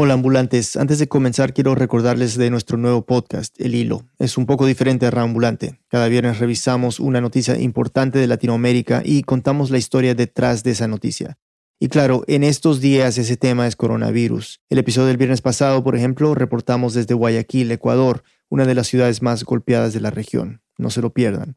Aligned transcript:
Hola 0.00 0.14
ambulantes, 0.14 0.76
antes 0.76 1.00
de 1.00 1.08
comenzar 1.08 1.52
quiero 1.52 1.74
recordarles 1.74 2.36
de 2.36 2.50
nuestro 2.50 2.78
nuevo 2.78 3.04
podcast, 3.04 3.60
El 3.60 3.74
Hilo. 3.74 4.06
Es 4.20 4.38
un 4.38 4.46
poco 4.46 4.64
diferente 4.64 5.06
a 5.06 5.10
Reambulante. 5.10 5.80
Cada 5.88 6.06
viernes 6.06 6.38
revisamos 6.38 7.00
una 7.00 7.20
noticia 7.20 7.58
importante 7.58 8.20
de 8.20 8.28
Latinoamérica 8.28 9.02
y 9.04 9.24
contamos 9.24 9.72
la 9.72 9.78
historia 9.78 10.14
detrás 10.14 10.62
de 10.62 10.70
esa 10.70 10.86
noticia. 10.86 11.36
Y 11.80 11.88
claro, 11.88 12.22
en 12.28 12.44
estos 12.44 12.80
días 12.80 13.18
ese 13.18 13.36
tema 13.36 13.66
es 13.66 13.74
coronavirus. 13.74 14.60
El 14.70 14.78
episodio 14.78 15.08
del 15.08 15.16
viernes 15.16 15.42
pasado, 15.42 15.82
por 15.82 15.96
ejemplo, 15.96 16.32
reportamos 16.36 16.94
desde 16.94 17.14
Guayaquil, 17.14 17.72
Ecuador, 17.72 18.22
una 18.48 18.66
de 18.66 18.76
las 18.76 18.86
ciudades 18.86 19.20
más 19.20 19.42
golpeadas 19.42 19.94
de 19.94 20.00
la 20.00 20.12
región. 20.12 20.62
No 20.76 20.90
se 20.90 21.02
lo 21.02 21.12
pierdan. 21.12 21.56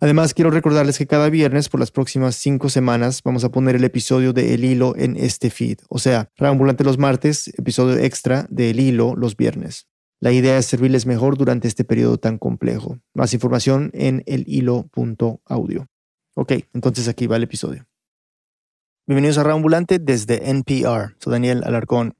Además, 0.00 0.32
quiero 0.32 0.52
recordarles 0.52 0.96
que 0.96 1.08
cada 1.08 1.28
viernes 1.28 1.68
por 1.68 1.80
las 1.80 1.90
próximas 1.90 2.36
cinco 2.36 2.68
semanas 2.68 3.20
vamos 3.24 3.42
a 3.42 3.50
poner 3.50 3.74
el 3.74 3.82
episodio 3.82 4.32
de 4.32 4.54
El 4.54 4.64
Hilo 4.64 4.94
en 4.96 5.16
este 5.16 5.50
feed. 5.50 5.78
O 5.88 5.98
sea, 5.98 6.30
Reambulante 6.36 6.84
los 6.84 6.98
martes, 6.98 7.48
episodio 7.58 7.98
extra 7.98 8.46
de 8.48 8.70
El 8.70 8.78
Hilo 8.78 9.16
los 9.16 9.36
viernes. 9.36 9.88
La 10.20 10.30
idea 10.30 10.56
es 10.56 10.66
servirles 10.66 11.06
mejor 11.06 11.36
durante 11.36 11.66
este 11.66 11.84
periodo 11.84 12.18
tan 12.18 12.38
complejo. 12.38 13.00
Más 13.12 13.34
información 13.34 13.90
en 13.92 14.22
elhilo.audio. 14.26 15.86
Ok, 16.34 16.52
entonces 16.74 17.08
aquí 17.08 17.26
va 17.26 17.36
el 17.36 17.44
episodio. 17.44 17.86
Bienvenidos 19.06 19.38
a 19.38 19.42
Reambulante 19.42 19.98
desde 19.98 20.50
NPR. 20.50 21.16
Soy 21.18 21.32
Daniel 21.32 21.62
Alarcón. 21.64 22.14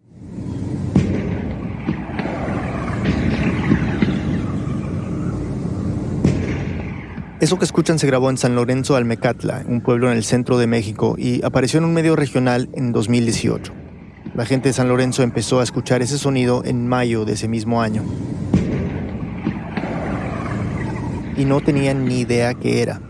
Eso 7.41 7.56
que 7.56 7.65
escuchan 7.65 8.01
se 8.01 8.09
grabó 8.09 8.30
en 8.30 8.37
San 8.37 8.56
Lorenzo 8.56 8.97
Almecatla, 8.97 9.65
un 9.69 9.80
pueblo 9.80 10.10
en 10.10 10.16
el 10.16 10.24
centro 10.24 10.59
de 10.59 10.66
México, 10.66 11.15
y 11.16 11.45
apareció 11.45 11.78
en 11.78 11.84
un 11.84 11.95
medio 11.95 12.16
regional 12.16 12.69
en 12.74 12.91
2018. 12.91 13.73
La 14.34 14.45
gente 14.45 14.70
de 14.70 14.73
San 14.73 14.88
Lorenzo 14.88 15.23
empezó 15.23 15.61
a 15.61 15.62
escuchar 15.62 16.02
ese 16.02 16.19
sonido 16.19 16.64
en 16.64 16.88
mayo 16.88 17.24
de 17.24 17.34
ese 17.34 17.47
mismo 17.47 17.80
año. 17.80 18.05
Y 21.36 21.44
no 21.44 21.61
tenían 21.61 22.06
ni 22.06 22.20
idea 22.20 22.55
qué 22.55 22.83
era. 22.83 23.00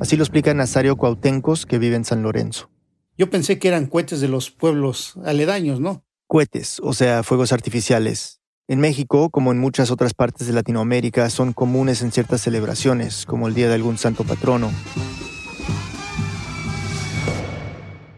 Así 0.00 0.16
lo 0.16 0.22
explica 0.22 0.54
Nazario 0.54 0.96
Cuautencos, 0.96 1.66
que 1.66 1.78
vive 1.78 1.96
en 1.96 2.06
San 2.06 2.22
Lorenzo. 2.22 2.70
Yo 3.18 3.28
pensé 3.28 3.58
que 3.58 3.68
eran 3.68 3.86
cohetes 3.86 4.22
de 4.22 4.28
los 4.28 4.50
pueblos 4.50 5.18
aledaños, 5.24 5.80
¿no? 5.80 6.02
Cohetes, 6.26 6.80
o 6.82 6.94
sea, 6.94 7.22
fuegos 7.22 7.52
artificiales, 7.52 8.41
en 8.68 8.80
México, 8.80 9.30
como 9.30 9.52
en 9.52 9.58
muchas 9.58 9.90
otras 9.90 10.14
partes 10.14 10.46
de 10.46 10.52
Latinoamérica, 10.52 11.28
son 11.30 11.52
comunes 11.52 12.02
en 12.02 12.12
ciertas 12.12 12.40
celebraciones, 12.42 13.26
como 13.26 13.48
el 13.48 13.54
día 13.54 13.68
de 13.68 13.74
algún 13.74 13.98
santo 13.98 14.24
patrono. 14.24 14.70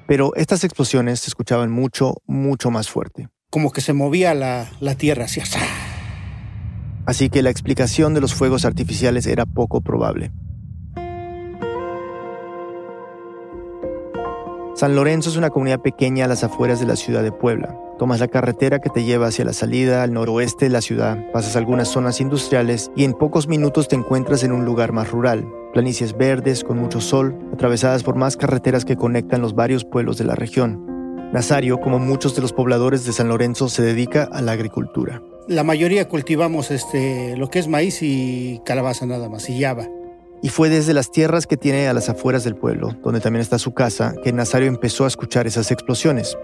Pero 0.06 0.34
estas 0.36 0.64
explosiones 0.64 1.20
se 1.20 1.30
escuchaban 1.30 1.70
mucho, 1.70 2.16
mucho 2.26 2.70
más 2.70 2.90
fuerte. 2.90 3.28
Como 3.50 3.72
que 3.72 3.80
se 3.80 3.94
movía 3.94 4.34
la, 4.34 4.68
tierra 4.96 5.24
hacia... 5.24 5.44
Así 7.06 7.30
que 7.30 7.42
la 7.42 7.50
explicación 7.50 8.14
de 8.14 8.20
los 8.20 8.34
fuegos 8.34 8.64
artificiales 8.64 9.26
era 9.26 9.46
poco 9.46 9.80
probable. 9.80 10.32
San 14.74 14.96
Lorenzo 14.96 15.30
es 15.30 15.36
una 15.36 15.50
comunidad 15.50 15.78
pequeña 15.78 16.24
a 16.24 16.28
las 16.28 16.42
afueras 16.42 16.80
de 16.80 16.86
la 16.86 16.96
ciudad 16.96 17.22
de 17.22 17.30
Puebla. 17.30 17.78
Tomas 17.96 18.18
la 18.18 18.26
carretera 18.26 18.80
que 18.80 18.90
te 18.90 19.04
lleva 19.04 19.28
hacia 19.28 19.44
la 19.44 19.52
salida 19.52 20.02
al 20.02 20.12
noroeste 20.12 20.64
de 20.64 20.72
la 20.72 20.80
ciudad, 20.80 21.16
pasas 21.32 21.54
algunas 21.54 21.86
zonas 21.86 22.20
industriales 22.20 22.90
y 22.96 23.04
en 23.04 23.12
pocos 23.12 23.46
minutos 23.46 23.86
te 23.86 23.94
encuentras 23.94 24.42
en 24.42 24.50
un 24.50 24.64
lugar 24.64 24.90
más 24.90 25.12
rural. 25.12 25.46
Planicies 25.72 26.16
verdes 26.16 26.64
con 26.64 26.78
mucho 26.78 27.00
sol, 27.00 27.38
atravesadas 27.52 28.02
por 28.02 28.16
más 28.16 28.36
carreteras 28.36 28.84
que 28.84 28.96
conectan 28.96 29.42
los 29.42 29.54
varios 29.54 29.84
pueblos 29.84 30.18
de 30.18 30.24
la 30.24 30.34
región. 30.34 30.84
Nazario, 31.32 31.78
como 31.78 32.00
muchos 32.00 32.34
de 32.34 32.42
los 32.42 32.52
pobladores 32.52 33.04
de 33.04 33.12
San 33.12 33.28
Lorenzo, 33.28 33.68
se 33.68 33.82
dedica 33.82 34.24
a 34.24 34.42
la 34.42 34.52
agricultura. 34.52 35.22
La 35.46 35.62
mayoría 35.62 36.08
cultivamos 36.08 36.72
este, 36.72 37.36
lo 37.36 37.48
que 37.48 37.60
es 37.60 37.68
maíz 37.68 38.02
y 38.02 38.60
calabaza 38.64 39.06
nada 39.06 39.28
más, 39.28 39.48
y 39.48 39.56
yaba. 39.56 39.86
Y 40.44 40.50
fue 40.50 40.68
desde 40.68 40.92
las 40.92 41.10
tierras 41.10 41.46
que 41.46 41.56
tiene 41.56 41.88
a 41.88 41.94
las 41.94 42.10
afueras 42.10 42.44
del 42.44 42.54
pueblo, 42.54 42.94
donde 43.02 43.20
también 43.20 43.40
está 43.40 43.58
su 43.58 43.72
casa, 43.72 44.14
que 44.22 44.30
Nazario 44.30 44.68
empezó 44.68 45.06
a 45.06 45.08
escuchar 45.08 45.46
esas 45.46 45.70
explosiones 45.70 46.36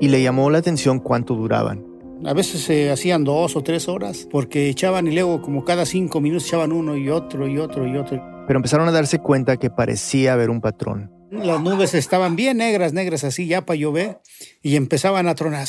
y 0.00 0.06
le 0.06 0.22
llamó 0.22 0.48
la 0.48 0.58
atención 0.58 1.00
cuánto 1.00 1.34
duraban. 1.34 1.84
A 2.24 2.34
veces 2.34 2.60
se 2.60 2.88
hacían 2.92 3.24
dos 3.24 3.56
o 3.56 3.62
tres 3.64 3.88
horas 3.88 4.28
porque 4.30 4.68
echaban 4.68 5.08
y 5.08 5.10
luego 5.12 5.42
como 5.42 5.64
cada 5.64 5.86
cinco 5.86 6.20
minutos 6.20 6.46
echaban 6.46 6.70
uno 6.70 6.96
y 6.96 7.10
otro 7.10 7.48
y 7.48 7.58
otro 7.58 7.84
y 7.84 7.96
otro. 7.96 8.22
Pero 8.46 8.60
empezaron 8.60 8.86
a 8.86 8.92
darse 8.92 9.18
cuenta 9.18 9.56
que 9.56 9.70
parecía 9.70 10.34
haber 10.34 10.50
un 10.50 10.60
patrón. 10.60 11.10
Las 11.32 11.60
nubes 11.60 11.94
estaban 11.94 12.36
bien 12.36 12.58
negras, 12.58 12.92
negras 12.92 13.24
así 13.24 13.48
ya 13.48 13.66
para 13.66 13.76
llover 13.76 14.20
y 14.62 14.76
empezaban 14.76 15.26
a 15.26 15.34
tronar. 15.34 15.66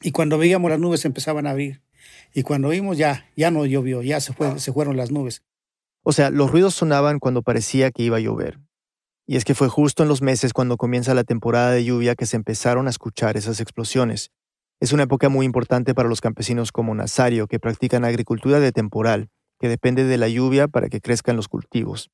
Y 0.00 0.12
cuando 0.12 0.38
veíamos 0.38 0.70
las 0.70 0.80
nubes 0.80 1.04
empezaban 1.04 1.46
a 1.46 1.50
abrir. 1.50 1.82
Y 2.32 2.42
cuando 2.42 2.70
vimos 2.70 2.96
ya, 2.96 3.26
ya 3.36 3.50
no 3.50 3.66
llovió, 3.66 4.00
ya 4.00 4.18
se, 4.20 4.32
fue, 4.32 4.58
se 4.58 4.72
fueron 4.72 4.96
las 4.96 5.10
nubes. 5.10 5.42
O 6.02 6.12
sea, 6.12 6.30
los 6.30 6.50
ruidos 6.50 6.74
sonaban 6.74 7.18
cuando 7.18 7.42
parecía 7.42 7.90
que 7.90 8.02
iba 8.02 8.16
a 8.16 8.20
llover. 8.20 8.58
Y 9.26 9.36
es 9.36 9.44
que 9.44 9.54
fue 9.54 9.68
justo 9.68 10.02
en 10.02 10.08
los 10.08 10.22
meses 10.22 10.52
cuando 10.52 10.76
comienza 10.76 11.14
la 11.14 11.24
temporada 11.24 11.70
de 11.70 11.84
lluvia 11.84 12.14
que 12.14 12.26
se 12.26 12.36
empezaron 12.36 12.86
a 12.86 12.90
escuchar 12.90 13.36
esas 13.36 13.60
explosiones. 13.60 14.30
Es 14.80 14.92
una 14.92 15.02
época 15.02 15.28
muy 15.28 15.46
importante 15.46 15.94
para 15.94 16.08
los 16.08 16.20
campesinos 16.20 16.72
como 16.72 16.94
Nazario, 16.94 17.46
que 17.46 17.60
practican 17.60 18.04
agricultura 18.04 18.60
de 18.60 18.72
temporal, 18.72 19.28
que 19.60 19.68
depende 19.68 20.04
de 20.04 20.16
la 20.16 20.28
lluvia 20.28 20.68
para 20.68 20.88
que 20.88 21.00
crezcan 21.00 21.36
los 21.36 21.48
cultivos. 21.48 22.10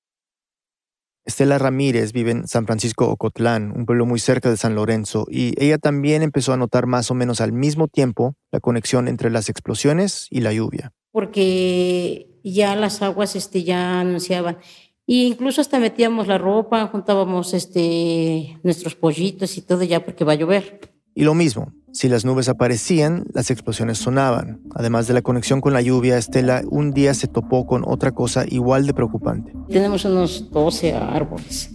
Estela 1.25 1.59
Ramírez 1.59 2.13
vive 2.13 2.33
en 2.33 2.47
San 2.47 2.67
Francisco 2.67 3.09
Ocotlán, 3.09 3.73
un 3.75 3.85
pueblo 3.85 4.07
muy 4.07 4.21
cerca 4.21 4.49
de 4.51 4.57
San 4.57 4.75
Lorenzo, 4.75 5.27
y 5.29 5.55
ella 5.63 5.79
también 5.79 6.23
empezó 6.23 6.53
a 6.53 6.57
notar 6.57 6.87
más 6.87 7.11
o 7.11 7.15
menos 7.15 7.41
al 7.41 7.53
mismo 7.53 7.89
tiempo 7.89 8.35
la 8.53 8.61
conexión 8.61 9.09
entre 9.09 9.31
las 9.31 9.49
explosiones 9.49 10.29
y 10.31 10.41
la 10.41 10.53
lluvia. 10.53 10.93
Porque 11.11 12.36
ya 12.53 12.77
las 12.77 13.03
aguas 13.03 13.37
este, 13.37 13.65
ya 13.65 14.01
anunciaban, 14.01 14.59
y 15.07 15.25
incluso 15.27 15.61
hasta 15.61 15.79
metíamos 15.79 16.27
la 16.27 16.37
ropa, 16.37 16.89
juntábamos 16.89 17.55
este, 17.55 18.59
nuestros 18.65 18.97
pollitos 18.97 19.57
y 19.57 19.63
todo 19.63 19.85
ya 19.85 20.05
porque 20.05 20.25
va 20.25 20.33
a 20.33 20.37
llover. 20.37 20.81
Y 21.15 21.23
lo 21.23 21.33
mismo, 21.33 21.73
si 21.93 22.09
las 22.09 22.25
nubes 22.25 22.49
aparecían, 22.49 23.25
las 23.33 23.51
explosiones 23.51 23.99
sonaban. 23.99 24.61
Además 24.75 25.07
de 25.07 25.15
la 25.15 25.23
conexión 25.23 25.61
con 25.61 25.73
la 25.73 25.81
lluvia, 25.81 26.19
Estela 26.19 26.63
un 26.69 26.93
día 26.93 27.15
se 27.15 27.29
topó 27.29 27.67
con 27.67 27.85
otra 27.87 28.13
cosa 28.13 28.45
igual 28.49 28.87
de 28.87 28.95
preocupante. 28.95 29.53
Tenemos 29.69 30.05
unos 30.05 30.51
12 30.51 30.93
árboles 30.93 31.71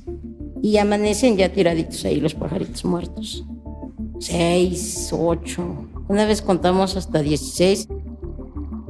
y 0.62 0.78
amanecen 0.78 1.38
ya 1.38 1.52
tiraditos 1.52 2.04
ahí 2.06 2.20
los 2.20 2.36
pajaritos 2.36 2.84
muertos. 2.84 3.46
Seis, 4.20 5.10
ocho. 5.12 5.88
Una 6.08 6.26
vez 6.26 6.42
contamos 6.42 6.98
hasta 6.98 7.22
16 7.22 7.88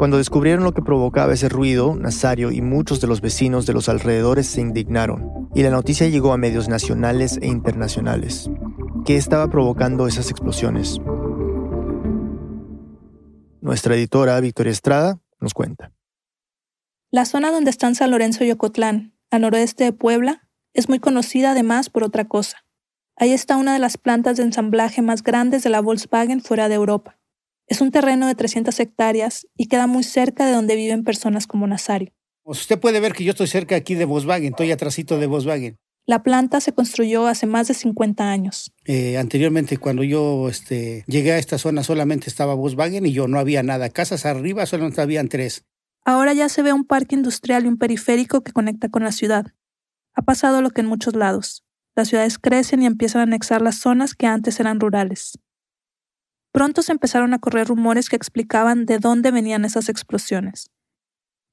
cuando 0.01 0.17
descubrieron 0.17 0.63
lo 0.63 0.73
que 0.73 0.81
provocaba 0.81 1.31
ese 1.31 1.47
ruido, 1.47 1.93
Nazario 1.95 2.51
y 2.51 2.63
muchos 2.63 3.01
de 3.01 3.07
los 3.07 3.21
vecinos 3.21 3.67
de 3.67 3.73
los 3.73 3.87
alrededores 3.87 4.47
se 4.47 4.59
indignaron, 4.59 5.47
y 5.53 5.61
la 5.61 5.69
noticia 5.69 6.07
llegó 6.07 6.33
a 6.33 6.37
medios 6.37 6.67
nacionales 6.67 7.37
e 7.39 7.45
internacionales. 7.45 8.49
¿Qué 9.05 9.15
estaba 9.15 9.47
provocando 9.51 10.07
esas 10.07 10.31
explosiones? 10.31 10.97
Nuestra 13.61 13.93
editora, 13.93 14.39
Victoria 14.39 14.71
Estrada, 14.71 15.19
nos 15.39 15.53
cuenta. 15.53 15.91
La 17.11 17.25
zona 17.25 17.51
donde 17.51 17.69
están 17.69 17.93
San 17.93 18.09
Lorenzo 18.09 18.43
y 18.43 18.49
Ocotlán, 18.49 19.13
al 19.29 19.41
noroeste 19.41 19.83
de 19.83 19.93
Puebla, 19.93 20.49
es 20.73 20.89
muy 20.89 20.97
conocida 20.97 21.51
además 21.51 21.91
por 21.91 22.03
otra 22.03 22.25
cosa. 22.25 22.65
Ahí 23.17 23.33
está 23.33 23.55
una 23.55 23.73
de 23.73 23.79
las 23.79 23.99
plantas 23.99 24.37
de 24.37 24.43
ensamblaje 24.45 25.03
más 25.03 25.21
grandes 25.21 25.61
de 25.61 25.69
la 25.69 25.79
Volkswagen 25.79 26.41
fuera 26.41 26.69
de 26.69 26.73
Europa. 26.73 27.20
Es 27.71 27.79
un 27.79 27.89
terreno 27.89 28.27
de 28.27 28.35
300 28.35 28.77
hectáreas 28.81 29.47
y 29.55 29.67
queda 29.67 29.87
muy 29.87 30.03
cerca 30.03 30.45
de 30.45 30.51
donde 30.51 30.75
viven 30.75 31.05
personas 31.05 31.47
como 31.47 31.67
Nazario. 31.67 32.11
Usted 32.43 32.77
puede 32.77 32.99
ver 32.99 33.13
que 33.13 33.23
yo 33.23 33.31
estoy 33.31 33.47
cerca 33.47 33.77
aquí 33.77 33.95
de 33.95 34.03
Volkswagen, 34.03 34.47
estoy 34.49 34.73
atrásito 34.73 35.17
de 35.17 35.27
Volkswagen. 35.27 35.77
La 36.05 36.21
planta 36.21 36.59
se 36.59 36.73
construyó 36.73 37.27
hace 37.27 37.45
más 37.45 37.69
de 37.69 37.73
50 37.73 38.29
años. 38.29 38.73
Eh, 38.83 39.17
anteriormente, 39.17 39.77
cuando 39.77 40.03
yo 40.03 40.49
este, 40.49 41.05
llegué 41.07 41.31
a 41.31 41.37
esta 41.37 41.57
zona, 41.57 41.81
solamente 41.81 42.29
estaba 42.29 42.55
Volkswagen 42.55 43.05
y 43.05 43.13
yo 43.13 43.29
no 43.29 43.39
había 43.39 43.63
nada. 43.63 43.89
Casas 43.89 44.25
arriba 44.25 44.65
solamente 44.65 44.99
habían 44.99 45.29
tres. 45.29 45.63
Ahora 46.03 46.33
ya 46.33 46.49
se 46.49 46.63
ve 46.63 46.73
un 46.73 46.83
parque 46.83 47.15
industrial 47.15 47.63
y 47.63 47.69
un 47.69 47.77
periférico 47.77 48.41
que 48.41 48.51
conecta 48.51 48.89
con 48.89 49.05
la 49.05 49.13
ciudad. 49.13 49.45
Ha 50.13 50.23
pasado 50.23 50.61
lo 50.61 50.71
que 50.71 50.81
en 50.81 50.87
muchos 50.87 51.15
lados. 51.15 51.63
Las 51.95 52.09
ciudades 52.09 52.37
crecen 52.37 52.83
y 52.83 52.85
empiezan 52.85 53.21
a 53.21 53.23
anexar 53.23 53.61
las 53.61 53.79
zonas 53.79 54.13
que 54.13 54.27
antes 54.27 54.59
eran 54.59 54.81
rurales. 54.81 55.39
Pronto 56.51 56.81
se 56.81 56.91
empezaron 56.91 57.33
a 57.33 57.39
correr 57.39 57.67
rumores 57.67 58.09
que 58.09 58.15
explicaban 58.15 58.85
de 58.85 58.99
dónde 58.99 59.31
venían 59.31 59.65
esas 59.65 59.89
explosiones. 59.89 60.69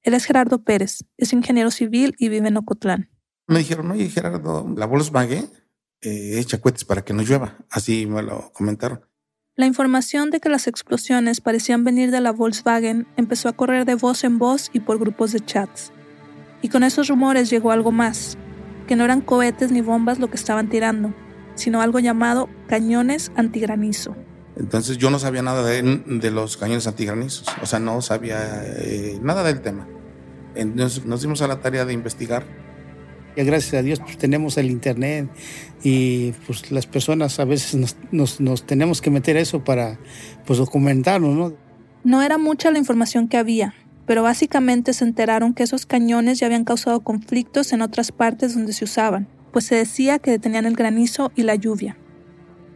Él 0.02 0.14
es 0.14 0.24
Gerardo 0.24 0.62
Pérez, 0.62 1.04
es 1.16 1.32
ingeniero 1.32 1.70
civil 1.70 2.14
y 2.18 2.28
vive 2.28 2.48
en 2.48 2.56
Ocotlán. 2.56 3.10
Me 3.46 3.58
dijeron, 3.58 3.90
oye 3.90 4.08
Gerardo, 4.08 4.66
la 4.76 4.86
Volkswagen 4.86 5.50
eh, 6.00 6.38
echa 6.38 6.60
cohetes 6.60 6.84
para 6.84 7.04
que 7.04 7.12
no 7.12 7.22
llueva. 7.22 7.56
Así 7.70 8.06
me 8.06 8.22
lo 8.22 8.52
comentaron. 8.52 9.00
La 9.56 9.66
información 9.66 10.30
de 10.30 10.38
que 10.38 10.48
las 10.48 10.68
explosiones 10.68 11.40
parecían 11.40 11.82
venir 11.82 12.12
de 12.12 12.20
la 12.20 12.30
Volkswagen 12.30 13.08
empezó 13.16 13.48
a 13.48 13.54
correr 13.54 13.86
de 13.86 13.96
voz 13.96 14.22
en 14.22 14.38
voz 14.38 14.70
y 14.72 14.80
por 14.80 14.98
grupos 14.98 15.32
de 15.32 15.40
chats. 15.40 15.92
Y 16.62 16.68
con 16.68 16.84
esos 16.84 17.08
rumores 17.08 17.50
llegó 17.50 17.72
algo 17.72 17.90
más, 17.90 18.38
que 18.86 18.94
no 18.94 19.04
eran 19.04 19.20
cohetes 19.20 19.72
ni 19.72 19.80
bombas 19.80 20.20
lo 20.20 20.28
que 20.28 20.36
estaban 20.36 20.68
tirando, 20.68 21.12
sino 21.56 21.80
algo 21.80 21.98
llamado 21.98 22.48
cañones 22.68 23.32
antigranizo. 23.34 24.16
Entonces 24.58 24.98
yo 24.98 25.10
no 25.10 25.18
sabía 25.18 25.42
nada 25.42 25.64
de, 25.64 25.82
de 25.82 26.30
los 26.30 26.56
cañones 26.56 26.86
antigranizos, 26.86 27.46
o 27.62 27.66
sea, 27.66 27.78
no 27.78 28.02
sabía 28.02 28.62
eh, 28.64 29.18
nada 29.22 29.44
del 29.44 29.60
tema. 29.60 29.86
Entonces 30.54 31.04
nos 31.04 31.22
dimos 31.22 31.42
a 31.42 31.48
la 31.48 31.60
tarea 31.60 31.84
de 31.84 31.92
investigar. 31.92 32.44
Y 33.36 33.44
gracias 33.44 33.74
a 33.74 33.82
Dios 33.82 34.00
pues, 34.00 34.18
tenemos 34.18 34.56
el 34.58 34.68
internet 34.68 35.28
y 35.84 36.32
pues 36.46 36.72
las 36.72 36.86
personas 36.86 37.38
a 37.38 37.44
veces 37.44 37.76
nos, 37.76 37.96
nos, 38.10 38.40
nos 38.40 38.66
tenemos 38.66 39.00
que 39.00 39.10
meter 39.10 39.36
eso 39.36 39.62
para 39.62 39.96
pues 40.44 40.58
documentarnos, 40.58 41.36
¿no? 41.36 41.52
No 42.02 42.22
era 42.22 42.36
mucha 42.36 42.72
la 42.72 42.78
información 42.78 43.28
que 43.28 43.36
había, 43.36 43.74
pero 44.06 44.24
básicamente 44.24 44.92
se 44.92 45.04
enteraron 45.04 45.54
que 45.54 45.62
esos 45.62 45.86
cañones 45.86 46.40
ya 46.40 46.46
habían 46.46 46.64
causado 46.64 47.00
conflictos 47.00 47.72
en 47.72 47.82
otras 47.82 48.10
partes 48.10 48.54
donde 48.54 48.72
se 48.72 48.84
usaban, 48.84 49.28
pues 49.52 49.66
se 49.66 49.76
decía 49.76 50.18
que 50.18 50.32
detenían 50.32 50.66
el 50.66 50.74
granizo 50.74 51.30
y 51.36 51.42
la 51.42 51.54
lluvia. 51.54 51.96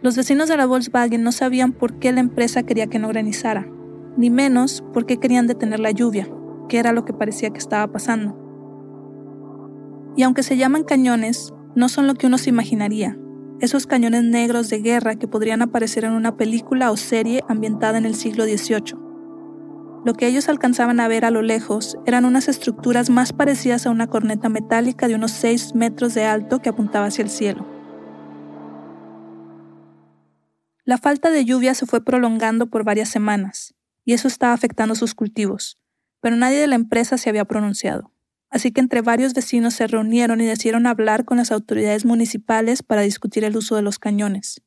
Los 0.03 0.17
vecinos 0.17 0.49
de 0.49 0.57
la 0.57 0.67
Volkswagen 0.67 1.23
no 1.23 1.31
sabían 1.31 1.73
por 1.73 2.01
qué 2.01 2.11
la 2.11 2.19
empresa 2.19 2.65
quería 2.65 2.89
que 2.89 2.99
no 2.99 3.07
granizara, 3.07 3.69
ni 4.17 4.31
menos 4.31 4.83
por 4.93 5.07
qué 5.07 5.19
querían 5.19 5.47
detener 5.47 5.79
la 5.79 5.93
lluvia, 5.93 6.29
que 6.69 6.79
era 6.79 6.93
lo 6.93 7.05
que 7.05 7.13
parecía 7.13 7.51
que 7.51 7.61
estaba 7.61 7.93
pasando. 7.93 8.37
Y 10.17 10.25
aunque 10.25 10.43
se 10.43 10.57
llaman 10.57 10.83
cañones, 10.83 11.55
no 11.77 11.89
son 11.89 12.09
lo 12.09 12.15
que 12.15 12.27
uno 12.27 12.37
se 12.37 12.51
imaginaría, 12.51 13.17
esos 13.61 13.87
cañones 13.87 14.25
negros 14.25 14.69
de 14.71 14.81
guerra 14.81 15.15
que 15.15 15.29
podrían 15.29 15.63
aparecer 15.63 16.05
en 16.05 16.15
una 16.15 16.37
película 16.37 16.91
o 16.91 16.97
serie 16.97 17.45
ambientada 17.47 17.97
en 17.97 18.05
el 18.05 18.17
siglo 18.17 18.43
XVIII. 18.43 18.97
Lo 20.05 20.15
que 20.15 20.27
ellos 20.27 20.49
alcanzaban 20.49 20.99
a 20.99 21.07
ver 21.07 21.25
a 21.25 21.31
lo 21.31 21.43
lejos 21.43 21.97
eran 22.07 22.25
unas 22.25 22.49
estructuras 22.49 23.09
más 23.09 23.33
parecidas 23.33 23.87
a 23.87 23.91
una 23.91 24.09
corneta 24.09 24.49
metálica 24.49 25.07
de 25.07 25.15
unos 25.15 25.31
6 25.31 25.77
metros 25.77 26.13
de 26.15 26.25
alto 26.25 26.59
que 26.59 26.71
apuntaba 26.71 27.07
hacia 27.07 27.23
el 27.23 27.31
cielo. 27.31 27.82
La 30.85 30.99
falta 30.99 31.31
de 31.31 31.45
lluvia 31.45 31.75
se 31.75 31.87
fue 31.87 32.05
prolongando 32.05 32.67
por 32.67 32.83
varias 32.83 33.09
semanas, 33.09 33.75
y 34.05 34.15
eso 34.15 34.27
estaba 34.27 34.53
afectando 34.53 34.97
sus 34.97 35.15
cultivos, 35.15 35.79
pero 36.21 36.35
nadie 36.35 36.59
de 36.59 36.67
la 36.67 36.75
empresa 36.75 37.19
se 37.19 37.31
había 37.31 37.45
pronunciado. 37.45 38.13
Así 38.51 38.73
que 38.73 38.81
entre 38.81 39.01
varios 39.01 39.33
vecinos 39.33 39.75
se 39.75 39.87
reunieron 39.87 40.41
y 40.41 40.45
decidieron 40.45 40.87
hablar 40.87 41.25
con 41.25 41.39
las 41.39 41.53
autoridades 41.53 42.05
municipales 42.05 42.83
para 42.83 43.03
discutir 43.03 43.45
el 43.45 43.57
uso 43.57 43.77
de 43.77 43.83
los 43.83 44.01
cañones. 44.01 44.61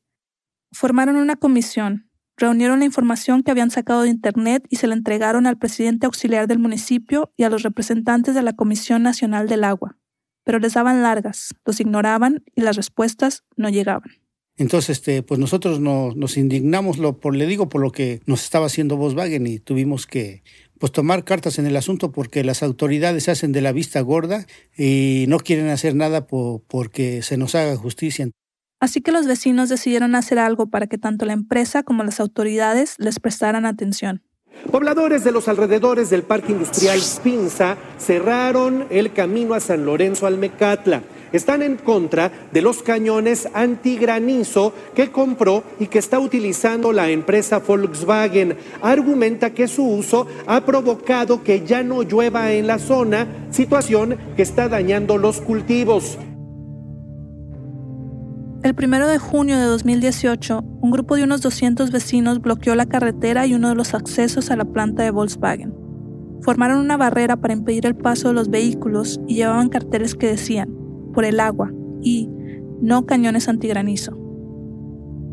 Formaron 0.72 1.16
una 1.16 1.36
comisión, 1.36 2.10
reunieron 2.36 2.78
la 2.78 2.86
información 2.86 3.42
que 3.42 3.50
habían 3.50 3.70
sacado 3.70 4.02
de 4.02 4.08
Internet 4.08 4.66
y 4.70 4.76
se 4.76 4.86
la 4.86 4.94
entregaron 4.94 5.46
al 5.46 5.58
presidente 5.58 6.06
auxiliar 6.06 6.48
del 6.48 6.58
municipio 6.58 7.32
y 7.36 7.44
a 7.44 7.50
los 7.50 7.62
representantes 7.62 8.34
de 8.34 8.42
la 8.42 8.54
Comisión 8.54 9.02
Nacional 9.02 9.48
del 9.48 9.64
Agua, 9.64 9.98
pero 10.44 10.58
les 10.58 10.72
daban 10.72 11.02
largas, 11.02 11.54
los 11.66 11.78
ignoraban 11.78 12.42
y 12.54 12.62
las 12.62 12.76
respuestas 12.76 13.44
no 13.56 13.68
llegaban. 13.68 14.25
Entonces, 14.58 14.98
este, 14.98 15.22
pues 15.22 15.38
nosotros 15.38 15.80
nos 15.80 16.36
indignamos, 16.36 16.96
lo, 16.98 17.18
por, 17.18 17.36
le 17.36 17.46
digo, 17.46 17.68
por 17.68 17.82
lo 17.82 17.92
que 17.92 18.20
nos 18.26 18.42
estaba 18.42 18.66
haciendo 18.66 18.96
Volkswagen 18.96 19.46
y 19.46 19.58
tuvimos 19.58 20.06
que 20.06 20.42
pues 20.78 20.92
tomar 20.92 21.24
cartas 21.24 21.58
en 21.58 21.66
el 21.66 21.76
asunto 21.76 22.12
porque 22.12 22.44
las 22.44 22.62
autoridades 22.62 23.24
se 23.24 23.30
hacen 23.30 23.52
de 23.52 23.62
la 23.62 23.72
vista 23.72 24.00
gorda 24.00 24.46
y 24.76 25.24
no 25.28 25.38
quieren 25.38 25.68
hacer 25.68 25.94
nada 25.94 26.26
porque 26.26 27.22
se 27.22 27.36
nos 27.36 27.54
haga 27.54 27.76
justicia. 27.76 28.28
Así 28.78 29.00
que 29.00 29.12
los 29.12 29.26
vecinos 29.26 29.68
decidieron 29.68 30.14
hacer 30.14 30.38
algo 30.38 30.66
para 30.68 30.86
que 30.86 30.98
tanto 30.98 31.24
la 31.24 31.32
empresa 31.32 31.82
como 31.82 32.02
las 32.04 32.20
autoridades 32.20 32.94
les 32.98 33.20
prestaran 33.20 33.64
atención. 33.64 34.22
Pobladores 34.70 35.22
de 35.22 35.32
los 35.32 35.48
alrededores 35.48 36.10
del 36.10 36.22
parque 36.22 36.52
industrial 36.52 37.00
Pinza 37.22 37.76
cerraron 37.98 38.86
el 38.90 39.12
camino 39.12 39.54
a 39.54 39.60
San 39.60 39.84
Lorenzo 39.84 40.26
Almecatla 40.26 41.02
están 41.32 41.62
en 41.62 41.76
contra 41.76 42.30
de 42.52 42.62
los 42.62 42.82
cañones 42.82 43.48
antigranizo 43.52 44.72
que 44.94 45.10
compró 45.10 45.64
y 45.78 45.86
que 45.86 45.98
está 45.98 46.18
utilizando 46.18 46.92
la 46.92 47.10
empresa 47.10 47.58
Volkswagen. 47.58 48.56
Argumenta 48.82 49.50
que 49.50 49.68
su 49.68 49.84
uso 49.84 50.26
ha 50.46 50.60
provocado 50.64 51.42
que 51.42 51.64
ya 51.64 51.82
no 51.82 52.02
llueva 52.02 52.52
en 52.52 52.66
la 52.66 52.78
zona, 52.78 53.26
situación 53.50 54.16
que 54.36 54.42
está 54.42 54.68
dañando 54.68 55.18
los 55.18 55.40
cultivos. 55.40 56.18
El 58.62 58.74
primero 58.74 59.06
de 59.06 59.18
junio 59.18 59.58
de 59.58 59.64
2018, 59.66 60.60
un 60.60 60.90
grupo 60.90 61.14
de 61.14 61.22
unos 61.22 61.40
200 61.40 61.92
vecinos 61.92 62.40
bloqueó 62.40 62.74
la 62.74 62.86
carretera 62.86 63.46
y 63.46 63.54
uno 63.54 63.68
de 63.68 63.76
los 63.76 63.94
accesos 63.94 64.50
a 64.50 64.56
la 64.56 64.64
planta 64.64 65.04
de 65.04 65.12
Volkswagen. 65.12 65.72
Formaron 66.42 66.78
una 66.78 66.96
barrera 66.96 67.36
para 67.36 67.54
impedir 67.54 67.86
el 67.86 67.94
paso 67.94 68.28
de 68.28 68.34
los 68.34 68.50
vehículos 68.50 69.20
y 69.28 69.36
llevaban 69.36 69.68
carteles 69.68 70.14
que 70.14 70.28
decían, 70.28 70.85
por 71.16 71.24
el 71.24 71.40
agua 71.40 71.72
y 72.02 72.28
no 72.82 73.06
cañones 73.06 73.48
antigranizo. 73.48 74.12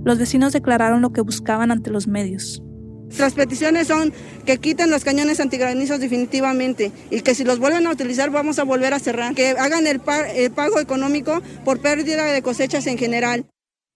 Los 0.06 0.18
vecinos 0.18 0.54
declararon 0.54 1.02
lo 1.02 1.12
que 1.12 1.20
buscaban 1.20 1.72
ante 1.72 1.92
los 1.92 2.08
medios. 2.08 2.64
Nuestras 3.08 3.34
peticiones 3.34 3.88
son 3.88 4.14
que 4.46 4.60
quiten 4.60 4.90
los 4.90 5.04
cañones 5.04 5.42
antigranizos 5.42 6.00
definitivamente 6.00 6.94
y 7.12 7.20
que 7.20 7.36
si 7.36 7.44
los 7.44 7.60
vuelven 7.60 7.86
a 7.86 7.92
utilizar 7.92 8.32
vamos 8.32 8.60
a 8.60 8.64
volver 8.64 8.94
a 8.94 9.00
cerrar, 9.00 9.36
que 9.36 9.50
hagan 9.50 9.86
el, 9.86 10.00
el 10.36 10.52
pago 10.52 10.80
económico 10.80 11.42
por 11.66 11.80
pérdida 11.80 12.28
de 12.28 12.42
cosechas 12.42 12.88
en 12.88 12.98
general. 12.98 13.46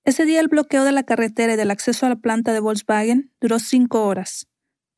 Ese 0.04 0.26
día 0.26 0.42
el 0.42 0.50
bloqueo 0.50 0.84
de 0.84 0.92
la 0.92 1.04
carretera 1.04 1.54
y 1.54 1.56
del 1.56 1.72
acceso 1.72 2.06
a 2.06 2.10
la 2.10 2.18
planta 2.18 2.52
de 2.52 2.60
Volkswagen 2.60 3.32
duró 3.40 3.60
cinco 3.60 4.06
horas. 4.06 4.50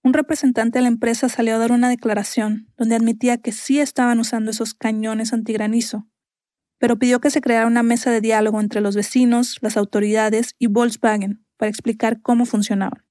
Un 0.04 0.14
representante 0.14 0.80
de 0.80 0.84
la 0.84 0.88
empresa 0.88 1.30
salió 1.30 1.54
a 1.54 1.60
dar 1.60 1.72
una 1.72 1.88
declaración 1.88 2.74
donde 2.78 2.96
admitía 2.96 3.38
que 3.38 3.52
sí 3.52 3.80
estaban 3.80 4.20
usando 4.20 4.50
esos 4.50 4.74
cañones 4.74 5.34
antigranizo, 5.34 6.08
pero 6.80 6.98
pidió 6.98 7.20
que 7.20 7.30
se 7.30 7.42
creara 7.42 7.68
una 7.68 7.84
mesa 7.84 8.12
de 8.12 8.22
diálogo 8.22 8.60
entre 8.60 8.82
los 8.82 8.96
vecinos, 8.96 9.58
las 9.62 9.78
autoridades 9.78 10.56
y 10.58 10.68
Volkswagen 10.68 11.46
para 11.58 11.70
explicar 11.70 12.22
cómo 12.22 12.46
funcionaban. 12.46 13.06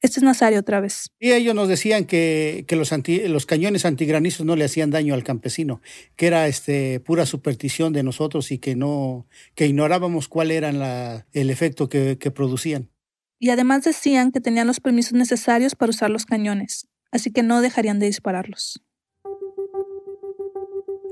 Este 0.00 0.20
es 0.20 0.22
Nazario 0.24 0.60
otra 0.60 0.80
vez. 0.80 1.10
Y 1.18 1.32
ellos 1.32 1.54
nos 1.54 1.66
decían 1.66 2.04
que, 2.04 2.66
los, 2.70 2.92
los 3.30 3.46
cañones 3.46 3.86
antigranizos 3.86 4.44
no 4.44 4.54
le 4.54 4.66
hacían 4.66 4.90
daño 4.90 5.14
al 5.14 5.24
campesino, 5.24 5.80
que 6.14 6.26
era 6.26 6.46
este, 6.46 7.00
pura 7.00 7.24
superstición 7.24 7.94
de 7.94 8.02
nosotros 8.02 8.52
y 8.52 8.58
que 8.58 8.76
no, 8.76 9.26
que 9.54 9.66
ignorábamos 9.66 10.28
cuál 10.28 10.50
era 10.50 11.24
el 11.32 11.50
efecto 11.50 11.88
que, 11.88 12.18
que 12.18 12.30
producían. 12.30 12.90
Y 13.38 13.48
además 13.48 13.84
decían 13.84 14.30
que 14.30 14.40
tenían 14.40 14.66
los 14.66 14.80
permisos 14.80 15.14
necesarios 15.14 15.74
para 15.74 15.90
usar 15.90 16.10
los 16.10 16.26
cañones, 16.26 16.86
así 17.10 17.32
que 17.32 17.42
no 17.42 17.62
dejarían 17.62 17.98
de 17.98 18.06
dispararlos. 18.06 18.82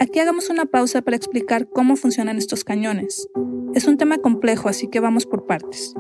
Aquí 0.02 0.19
hagamos 0.19 0.50
una 0.50 0.64
pausa 0.64 1.00
para 1.00 1.16
explicar 1.16 1.69
cómo 1.69 1.94
funcionan 1.94 2.37
estos 2.37 2.64
cañones. 2.64 3.28
Es 3.72 3.87
un 3.87 3.99
tema 3.99 4.19
complejo, 4.19 4.69
así 4.69 4.88
que 4.88 4.99
vamos 4.99 5.26
por 5.26 5.46
partes. 5.46 5.94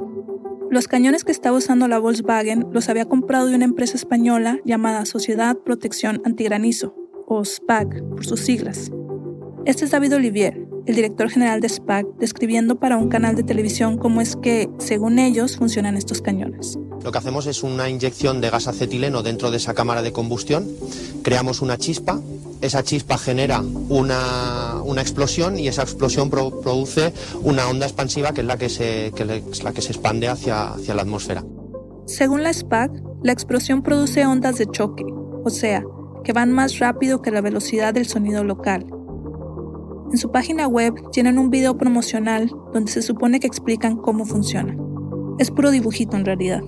Los 0.72 0.88
cañones 0.88 1.22
que 1.22 1.30
estaba 1.30 1.56
usando 1.56 1.86
la 1.86 2.00
Volkswagen 2.00 2.66
los 2.72 2.88
había 2.88 3.04
comprado 3.04 3.46
de 3.46 3.54
una 3.54 3.64
empresa 3.64 3.94
española 3.94 4.58
llamada 4.64 5.04
Sociedad 5.04 5.56
Protección 5.56 6.20
Antigranizo, 6.24 6.96
o 7.28 7.44
SPAC 7.44 8.02
por 8.08 8.26
sus 8.26 8.40
siglas. 8.40 8.90
Este 9.66 9.84
es 9.84 9.92
David 9.92 10.16
Olivier, 10.16 10.66
el 10.86 10.94
director 10.94 11.30
general 11.30 11.60
de 11.60 11.68
SPAC, 11.68 12.06
describiendo 12.18 12.78
para 12.78 12.96
un 12.96 13.08
canal 13.08 13.36
de 13.36 13.42
televisión 13.42 13.98
cómo 13.98 14.20
es 14.20 14.36
que, 14.36 14.68
según 14.78 15.18
ellos, 15.18 15.56
funcionan 15.56 15.96
estos 15.96 16.22
cañones. 16.22 16.78
Lo 17.02 17.12
que 17.12 17.18
hacemos 17.18 17.46
es 17.46 17.62
una 17.62 17.88
inyección 17.88 18.40
de 18.40 18.50
gas 18.50 18.68
acetileno 18.68 19.22
dentro 19.22 19.50
de 19.50 19.56
esa 19.56 19.74
cámara 19.74 20.02
de 20.02 20.12
combustión, 20.12 20.66
creamos 21.22 21.62
una 21.62 21.76
chispa 21.78 22.20
esa 22.62 22.84
chispa 22.84 23.18
genera 23.18 23.60
una, 23.88 24.80
explosión 24.98 25.58
y 25.58 25.66
esa 25.66 25.82
explosión 25.82 26.30
produce 26.30 27.12
una 27.42 27.68
onda 27.68 27.86
expansiva 27.86 28.32
que 28.32 28.42
es 28.42 28.46
la 28.46 28.56
que 28.56 28.68
se, 28.68 29.12
la 29.64 29.72
que 29.72 29.82
se 29.82 29.92
expande 29.92 30.28
hacia, 30.28 30.74
hacia 30.74 30.94
la 30.94 31.02
atmósfera. 31.02 31.44
Según 32.06 32.44
la 32.44 32.52
SPAC, 32.52 32.92
la 33.22 33.32
explosión 33.32 33.82
produce 33.82 34.24
ondas 34.24 34.58
de 34.58 34.66
choque, 34.66 35.04
o 35.44 35.50
sea, 35.50 35.82
que 36.22 36.32
van 36.32 36.52
más 36.52 36.78
rápido 36.78 37.20
que 37.20 37.32
la 37.32 37.40
velocidad 37.40 37.94
del 37.94 38.06
sonido 38.06 38.44
local. 38.44 38.86
En 40.12 40.18
su 40.18 40.30
página 40.30 40.68
web 40.68 40.94
tienen 41.10 41.38
un 41.38 41.48
video 41.48 41.78
promocional 41.78 42.52
donde 42.74 42.92
se 42.92 43.00
supone 43.00 43.40
que 43.40 43.46
explican 43.46 43.96
cómo 43.96 44.26
funciona. 44.26 44.76
Es 45.38 45.50
puro 45.50 45.70
dibujito 45.70 46.18
en 46.18 46.26
realidad. 46.26 46.60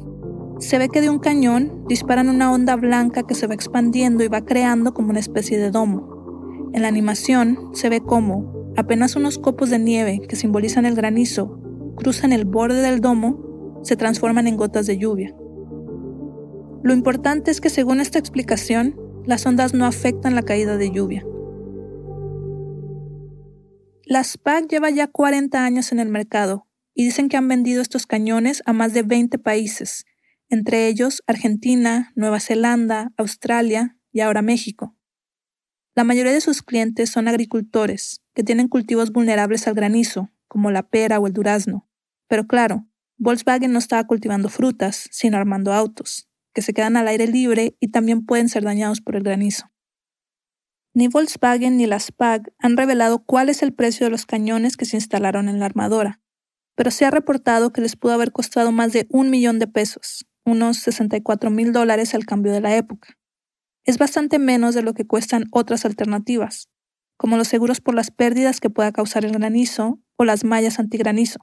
Se 0.61 0.79
ve 0.79 0.89
que 0.89 1.03
de 1.03 1.11
un 1.11 1.19
cañón 1.19 1.85
disparan 1.87 2.31
una 2.31 2.51
onda 2.51 2.75
blanca 2.75 3.25
que 3.25 3.35
se 3.35 3.47
va 3.47 3.53
expandiendo 3.53 4.25
y 4.25 4.29
va 4.29 4.47
creando 4.47 4.95
como 4.95 5.11
una 5.11 5.21
especie 5.21 5.59
de 5.59 5.71
domo. 5.71 6.71
En 6.73 6.81
la 6.81 6.89
animación 6.89 7.71
se 7.75 7.91
ve 7.91 8.01
cómo 8.01 8.73
apenas 8.79 9.15
unos 9.15 9.39
copos 9.39 9.69
de 9.69 9.79
nieve 9.79 10.23
que 10.27 10.37
simbolizan 10.37 10.87
el 10.87 10.95
granizo 10.95 11.61
cruzan 11.97 12.33
el 12.33 12.47
borde 12.47 12.81
del 12.81 13.01
domo, 13.01 13.81
se 13.83 13.97
transforman 13.97 14.47
en 14.47 14.57
gotas 14.57 14.87
de 14.87 14.97
lluvia. 14.97 15.35
Lo 16.83 16.93
importante 16.93 17.51
es 17.51 17.61
que 17.61 17.71
según 17.71 18.01
esta 18.01 18.19
explicación, 18.19 18.99
las 19.27 19.45
ondas 19.47 19.75
no 19.75 19.85
afectan 19.85 20.35
la 20.35 20.43
caída 20.43 20.79
de 20.79 20.91
lluvia. 20.91 21.25
La 24.07 24.23
SPAC 24.23 24.69
lleva 24.69 24.91
ya 24.91 25.07
40 25.07 25.65
años 25.65 25.93
en 25.93 25.99
el 25.99 26.09
mercado 26.09 26.67
y 26.95 27.05
dicen 27.05 27.29
que 27.29 27.37
han 27.37 27.49
vendido 27.49 27.83
estos 27.83 28.07
cañones 28.07 28.63
a 28.67 28.73
más 28.73 28.93
de 28.93 29.03
20 29.03 29.39
países 29.39 30.05
entre 30.55 30.87
ellos 30.89 31.23
Argentina, 31.27 32.13
Nueva 32.15 32.41
Zelanda, 32.41 33.13
Australia 33.17 33.97
y 34.13 34.21
ahora 34.21 34.43
México. 34.43 34.97
La 35.95 36.05
mayoría 36.05 36.33
de 36.33 36.41
sus 36.41 36.63
clientes 36.63 37.11
son 37.11 37.29
agricultores, 37.29 38.23
que 38.35 38.45
tienen 38.45 38.69
cultivos 38.69 39.13
vulnerables 39.13 39.67
al 39.67 39.75
granizo, 39.75 40.31
como 40.49 40.71
la 40.71 40.89
pera 40.89 41.19
o 41.19 41.27
el 41.27 41.33
durazno. 41.33 41.89
Pero 42.29 42.47
claro, 42.47 42.87
Volkswagen 43.17 43.73
no 43.73 43.79
estaba 43.79 44.05
cultivando 44.05 44.49
frutas, 44.49 45.09
sino 45.11 45.37
armando 45.37 45.73
autos, 45.73 46.29
que 46.53 46.63
se 46.63 46.73
quedan 46.73 46.97
al 46.97 47.09
aire 47.09 47.27
libre 47.27 47.77
y 47.81 47.89
también 47.89 48.25
pueden 48.25 48.49
ser 48.49 48.65
dañados 48.65 49.01
por 49.01 49.17
el 49.17 49.23
granizo. 49.23 49.71
Ni 50.97 51.09
Volkswagen 51.09 51.77
ni 51.77 51.87
la 51.87 51.99
SPAG 51.99 52.53
han 52.61 52.77
revelado 52.77 53.25
cuál 53.25 53.49
es 53.49 53.65
el 53.65 53.73
precio 53.73 54.07
de 54.07 54.11
los 54.11 54.27
cañones 54.27 54.77
que 54.77 54.85
se 54.85 54.97
instalaron 54.97 55.49
en 55.49 55.59
la 55.59 55.67
armadora, 55.67 56.21
pero 56.77 56.93
se 56.93 57.05
ha 57.05 57.11
reportado 57.11 57.73
que 57.73 57.81
les 57.81 57.97
pudo 57.97 58.13
haber 58.13 58.31
costado 58.31 58.71
más 58.71 58.93
de 58.93 59.09
un 59.11 59.29
millón 59.29 59.59
de 59.59 59.67
pesos, 59.67 60.25
unos 60.45 60.77
64 60.79 61.51
mil 61.51 61.73
dólares 61.73 62.15
al 62.15 62.27
cambio 62.27 62.53
de 62.53 62.61
la 62.61 62.77
época. 62.77 63.19
Es 63.85 63.99
bastante 63.99 64.39
menos 64.39 64.77
de 64.77 64.83
lo 64.83 64.95
que 64.95 65.05
cuestan 65.05 65.47
otras 65.51 65.85
alternativas, 65.85 66.69
como 67.17 67.37
los 67.37 67.49
seguros 67.49 67.81
por 67.81 67.97
las 67.97 68.13
pérdidas 68.13 68.61
que 68.61 68.71
pueda 68.71 68.93
causar 68.93 69.25
el 69.25 69.33
granizo 69.33 70.01
o 70.17 70.25
las 70.25 70.45
mallas 70.45 70.79
antigranizo. 70.79 71.41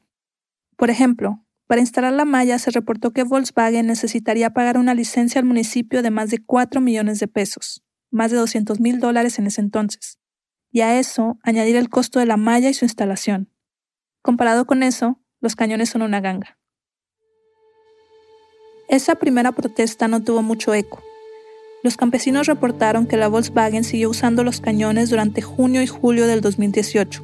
Por 0.77 0.89
ejemplo, 0.89 1.45
para 1.67 1.81
instalar 1.81 2.13
la 2.13 2.23
malla 2.23 2.57
se 2.57 2.71
reportó 2.71 3.11
que 3.11 3.23
Volkswagen 3.23 3.87
necesitaría 3.87 4.51
pagar 4.51 4.77
una 4.77 4.93
licencia 4.93 5.39
al 5.39 5.45
municipio 5.45 6.01
de 6.01 6.09
más 6.09 6.29
de 6.29 6.41
4 6.43 6.79
millones 6.79 7.19
de 7.19 7.27
pesos, 7.27 7.83
más 8.11 8.29
de 8.31 8.37
200 8.37 8.79
mil 8.79 8.99
dólares 8.99 9.39
en 9.39 9.47
ese 9.47 9.61
entonces, 9.61 10.19
y 10.69 10.81
a 10.81 10.99
eso 10.99 11.39
añadir 11.43 11.75
el 11.75 11.89
costo 11.89 12.19
de 12.19 12.25
la 12.25 12.37
malla 12.37 12.69
y 12.69 12.73
su 12.73 12.85
instalación. 12.85 13.49
Comparado 14.21 14.65
con 14.65 14.83
eso, 14.83 15.19
los 15.39 15.55
cañones 15.55 15.89
son 15.89 16.03
una 16.03 16.21
ganga. 16.21 16.59
Esa 18.87 19.15
primera 19.15 19.51
protesta 19.51 20.07
no 20.07 20.21
tuvo 20.21 20.43
mucho 20.43 20.73
eco. 20.73 21.01
Los 21.83 21.97
campesinos 21.97 22.45
reportaron 22.45 23.07
que 23.07 23.17
la 23.17 23.27
Volkswagen 23.27 23.83
siguió 23.83 24.11
usando 24.11 24.43
los 24.43 24.61
cañones 24.61 25.09
durante 25.09 25.41
junio 25.41 25.81
y 25.81 25.87
julio 25.87 26.27
del 26.27 26.41
2018, 26.41 27.23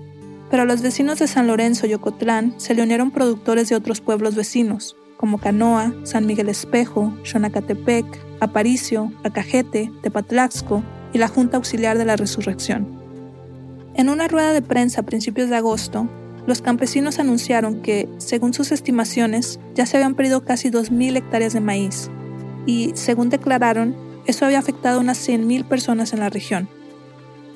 pero 0.49 0.63
a 0.63 0.65
los 0.65 0.81
vecinos 0.81 1.19
de 1.19 1.27
San 1.27 1.45
Lorenzo 1.45 1.85
y 1.85 1.93
Ocotlán 1.93 2.55
se 2.57 2.73
le 2.73 2.81
unieron 2.81 3.11
productores 3.11 3.69
de 3.69 3.75
otros 3.75 4.01
pueblos 4.01 4.33
vecinos, 4.33 4.95
como 5.17 5.39
Canoa, 5.39 5.93
San 6.03 6.25
Miguel 6.25 6.49
Espejo, 6.49 7.13
Xonacatepec, 7.23 8.05
Aparicio, 8.39 9.11
Acajete, 9.23 9.91
Tepatlaxco 10.01 10.83
y 11.11 11.17
la 11.17 11.27
Junta 11.27 11.57
Auxiliar 11.57 11.97
de 11.97 12.05
la 12.05 12.15
Resurrección. 12.15 12.87
En 13.95 14.09
una 14.09 14.27
rueda 14.27 14.53
de 14.53 14.61
prensa 14.61 15.01
a 15.01 15.05
principios 15.05 15.49
de 15.49 15.55
agosto, 15.55 16.07
los 16.45 16.61
campesinos 16.61 17.19
anunciaron 17.19 17.81
que, 17.81 18.07
según 18.19 18.53
sus 18.53 18.71
estimaciones, 18.71 19.59
ya 19.73 19.85
se 19.85 19.97
habían 19.97 20.15
perdido 20.15 20.45
casi 20.45 20.69
2.000 20.69 21.17
hectáreas 21.17 21.53
de 21.53 21.59
maíz 21.59 22.09
y, 22.65 22.91
según 22.93 23.29
declararon, 23.29 23.95
eso 24.27 24.45
había 24.45 24.59
afectado 24.59 24.99
a 24.99 25.01
unas 25.01 25.27
100.000 25.27 25.67
personas 25.67 26.13
en 26.13 26.19
la 26.19 26.29
región. 26.29 26.69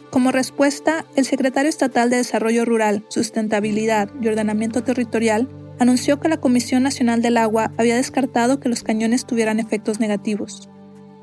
Como 0.09 0.31
respuesta, 0.31 1.05
el 1.15 1.25
secretario 1.25 1.69
estatal 1.69 2.09
de 2.09 2.17
Desarrollo 2.17 2.65
Rural, 2.65 3.05
Sustentabilidad 3.07 4.09
y 4.21 4.27
Ordenamiento 4.27 4.83
Territorial 4.83 5.47
anunció 5.81 6.19
que 6.19 6.29
la 6.29 6.37
Comisión 6.37 6.83
Nacional 6.83 7.23
del 7.23 7.37
Agua 7.37 7.73
había 7.75 7.95
descartado 7.95 8.59
que 8.59 8.69
los 8.69 8.83
cañones 8.83 9.25
tuvieran 9.25 9.59
efectos 9.59 9.99
negativos. 9.99 10.69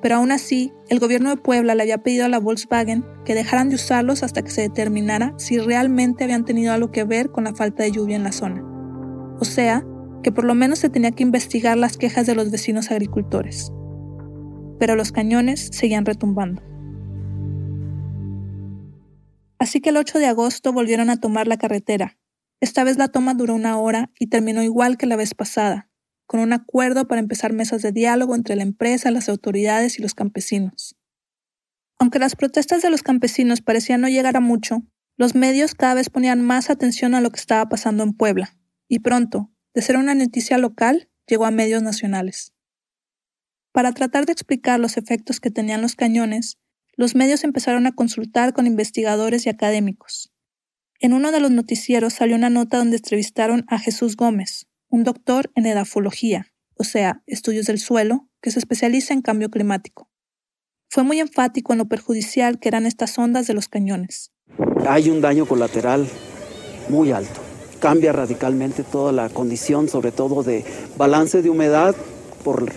Pero 0.03 0.17
aún 0.17 0.33
así, 0.33 0.73
el 0.89 0.99
gobierno 0.99 1.31
de 1.31 1.37
Puebla 1.37 1.77
le 1.77 1.83
había 1.83 2.03
pedido 2.03 2.25
a 2.25 2.29
la 2.29 2.41
Volkswagen 2.41 3.05
que 3.25 3.37
dejaran 3.37 3.69
de 3.69 3.77
usarlos 3.77 4.25
hasta 4.25 4.43
que 4.43 4.51
se 4.51 4.63
determinara 4.63 5.33
si 5.37 5.59
realmente 5.59 6.25
habían 6.25 6.45
tenido 6.45 6.73
algo 6.73 6.91
que 6.91 7.05
ver 7.05 7.31
con 7.31 7.45
la 7.45 7.55
falta 7.55 7.85
de 7.85 7.93
lluvia 7.93 8.17
en 8.17 8.25
la 8.25 8.33
zona. 8.33 8.65
O 9.39 9.45
sea, 9.45 9.85
que 10.25 10.33
por 10.33 10.45
lo 10.45 10.57
menos 10.57 10.81
se 10.81 10.91
tenía 10.91 11.13
que 11.13 11.23
investigar 11.23 11.79
las 11.79 11.97
quejas 11.97 12.27
de 12.27 12.35
los 12.35 12.51
vecinos 12.51 12.91
agricultores. 12.91 13.73
Pero 14.81 14.97
los 14.97 15.13
cañones 15.13 15.69
seguían 15.71 16.05
retumbando. 16.05 16.63
Así 19.61 19.81
que 19.81 19.91
el 19.91 19.99
8 19.99 20.19
de 20.19 20.27
agosto 20.27 20.73
volvieron 20.73 21.11
a 21.11 21.21
tomar 21.21 21.47
la 21.47 21.59
carretera. 21.59 22.17
Esta 22.61 22.85
vez 22.85 22.99
la 22.99 23.09
toma 23.09 23.35
duró 23.35 23.55
una 23.55 23.79
hora 23.79 24.11
y 24.19 24.27
terminó 24.27 24.63
igual 24.63 24.97
que 24.97 25.07
la 25.07 25.17
vez 25.17 25.35
pasada, 25.35 25.89
con 26.27 26.41
un 26.41 26.53
acuerdo 26.53 27.07
para 27.07 27.21
empezar 27.21 27.53
mesas 27.53 27.83
de 27.83 27.93
diálogo 27.93 28.35
entre 28.35 28.57
la 28.57 28.63
empresa, 28.63 29.11
las 29.11 29.29
autoridades 29.29 29.99
y 29.99 30.03
los 30.03 30.15
campesinos. 30.15 30.97
Aunque 31.99 32.19
las 32.19 32.37
protestas 32.37 32.83
de 32.83 32.91
los 32.91 33.03
campesinos 33.03 33.61
parecían 33.61 34.01
no 34.01 34.09
llegar 34.09 34.37
a 34.37 34.41
mucho, 34.41 34.83
los 35.17 35.35
medios 35.35 35.75
cada 35.75 35.95
vez 35.95 36.11
ponían 36.11 36.43
más 36.43 36.71
atención 36.71 37.15
a 37.15 37.21
lo 37.21 37.31
que 37.31 37.41
estaba 37.41 37.69
pasando 37.69 38.05
en 38.05 38.13
Puebla, 38.13 38.57
y 38.89 39.01
pronto, 39.01 39.51
de 39.75 39.83
ser 39.83 39.97
una 39.97 40.15
noticia 40.15 40.59
local, 40.59 41.11
llegó 41.27 41.45
a 41.45 41.51
medios 41.51 41.83
nacionales. 41.83 42.53
Para 43.73 43.93
tratar 43.93 44.27
de 44.27 44.33
explicar 44.33 44.81
los 44.81 44.97
efectos 44.97 45.41
que 45.41 45.51
tenían 45.51 45.83
los 45.83 45.95
cañones, 45.95 46.59
los 46.97 47.15
medios 47.15 47.45
empezaron 47.45 47.87
a 47.87 47.93
consultar 47.93 48.53
con 48.53 48.67
investigadores 48.67 49.47
y 49.47 49.49
académicos. 49.49 50.33
En 51.01 51.13
uno 51.13 51.31
de 51.31 51.39
los 51.39 51.53
noticieros 51.53 52.15
salió 52.15 52.35
una 52.35 52.51
nota 52.51 52.79
donde 52.79 52.97
entrevistaron 52.97 53.65
a 53.69 53.79
Jesús 53.79 54.17
Gómez, 54.17 54.67
un 54.89 55.05
doctor 55.05 55.53
en 55.55 55.65
edafología, 55.67 56.49
o 56.75 56.83
sea, 56.83 57.23
estudios 57.27 57.67
del 57.67 57.79
suelo, 57.79 58.29
que 58.43 58.51
se 58.51 58.59
especializa 58.59 59.15
en 59.15 59.23
cambio 59.23 59.49
climático. 59.49 60.11
Fue 60.91 61.05
muy 61.05 61.21
enfático 61.21 61.73
en 61.73 61.79
lo 61.79 61.87
perjudicial 61.87 62.59
que 62.59 62.69
eran 62.69 62.85
estas 62.85 63.17
ondas 63.17 63.47
de 63.47 63.55
los 63.55 63.69
cañones. 63.69 64.33
Hay 64.89 65.09
un 65.09 65.21
daño 65.21 65.47
colateral 65.47 66.09
muy 66.89 67.13
alto. 67.13 67.41
Cambia 67.79 68.13
radicalmente 68.13 68.83
toda 68.83 69.13
la 69.13 69.29
condición, 69.29 69.89
sobre 69.89 70.11
todo 70.11 70.43
de 70.43 70.65
balance 70.97 71.43
de 71.43 71.51
humedad, 71.51 71.95
por, 72.43 72.73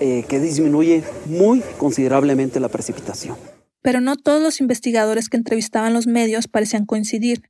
eh, 0.00 0.24
que 0.26 0.40
disminuye 0.40 1.04
muy 1.26 1.62
considerablemente 1.76 2.58
la 2.58 2.68
precipitación. 2.68 3.36
Pero 3.82 4.00
no 4.00 4.16
todos 4.16 4.40
los 4.40 4.60
investigadores 4.60 5.28
que 5.28 5.36
entrevistaban 5.36 5.92
los 5.92 6.06
medios 6.06 6.48
parecían 6.48 6.86
coincidir. 6.86 7.42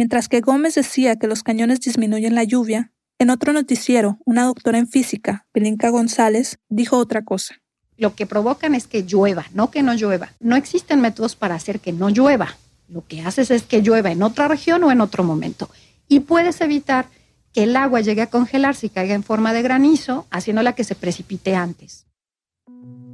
Mientras 0.00 0.30
que 0.30 0.40
Gómez 0.40 0.76
decía 0.76 1.16
que 1.16 1.26
los 1.26 1.42
cañones 1.42 1.78
disminuyen 1.80 2.34
la 2.34 2.42
lluvia, 2.42 2.90
en 3.18 3.28
otro 3.28 3.52
noticiero, 3.52 4.18
una 4.24 4.44
doctora 4.44 4.78
en 4.78 4.88
física, 4.88 5.44
Belinka 5.52 5.90
González, 5.90 6.58
dijo 6.70 6.96
otra 6.96 7.22
cosa. 7.22 7.56
Lo 7.98 8.14
que 8.14 8.24
provocan 8.24 8.74
es 8.74 8.86
que 8.86 9.02
llueva, 9.02 9.44
no 9.52 9.70
que 9.70 9.82
no 9.82 9.92
llueva. 9.92 10.32
No 10.40 10.56
existen 10.56 11.02
métodos 11.02 11.36
para 11.36 11.54
hacer 11.54 11.80
que 11.80 11.92
no 11.92 12.08
llueva. 12.08 12.56
Lo 12.88 13.06
que 13.06 13.20
haces 13.20 13.50
es 13.50 13.64
que 13.64 13.82
llueva 13.82 14.10
en 14.10 14.22
otra 14.22 14.48
región 14.48 14.82
o 14.84 14.90
en 14.90 15.02
otro 15.02 15.22
momento. 15.22 15.68
Y 16.08 16.20
puedes 16.20 16.62
evitar 16.62 17.04
que 17.52 17.64
el 17.64 17.76
agua 17.76 18.00
llegue 18.00 18.22
a 18.22 18.30
congelarse 18.30 18.86
y 18.86 18.88
caiga 18.88 19.14
en 19.14 19.22
forma 19.22 19.52
de 19.52 19.60
granizo, 19.60 20.26
haciéndola 20.30 20.74
que 20.74 20.84
se 20.84 20.94
precipite 20.94 21.56
antes. 21.56 22.06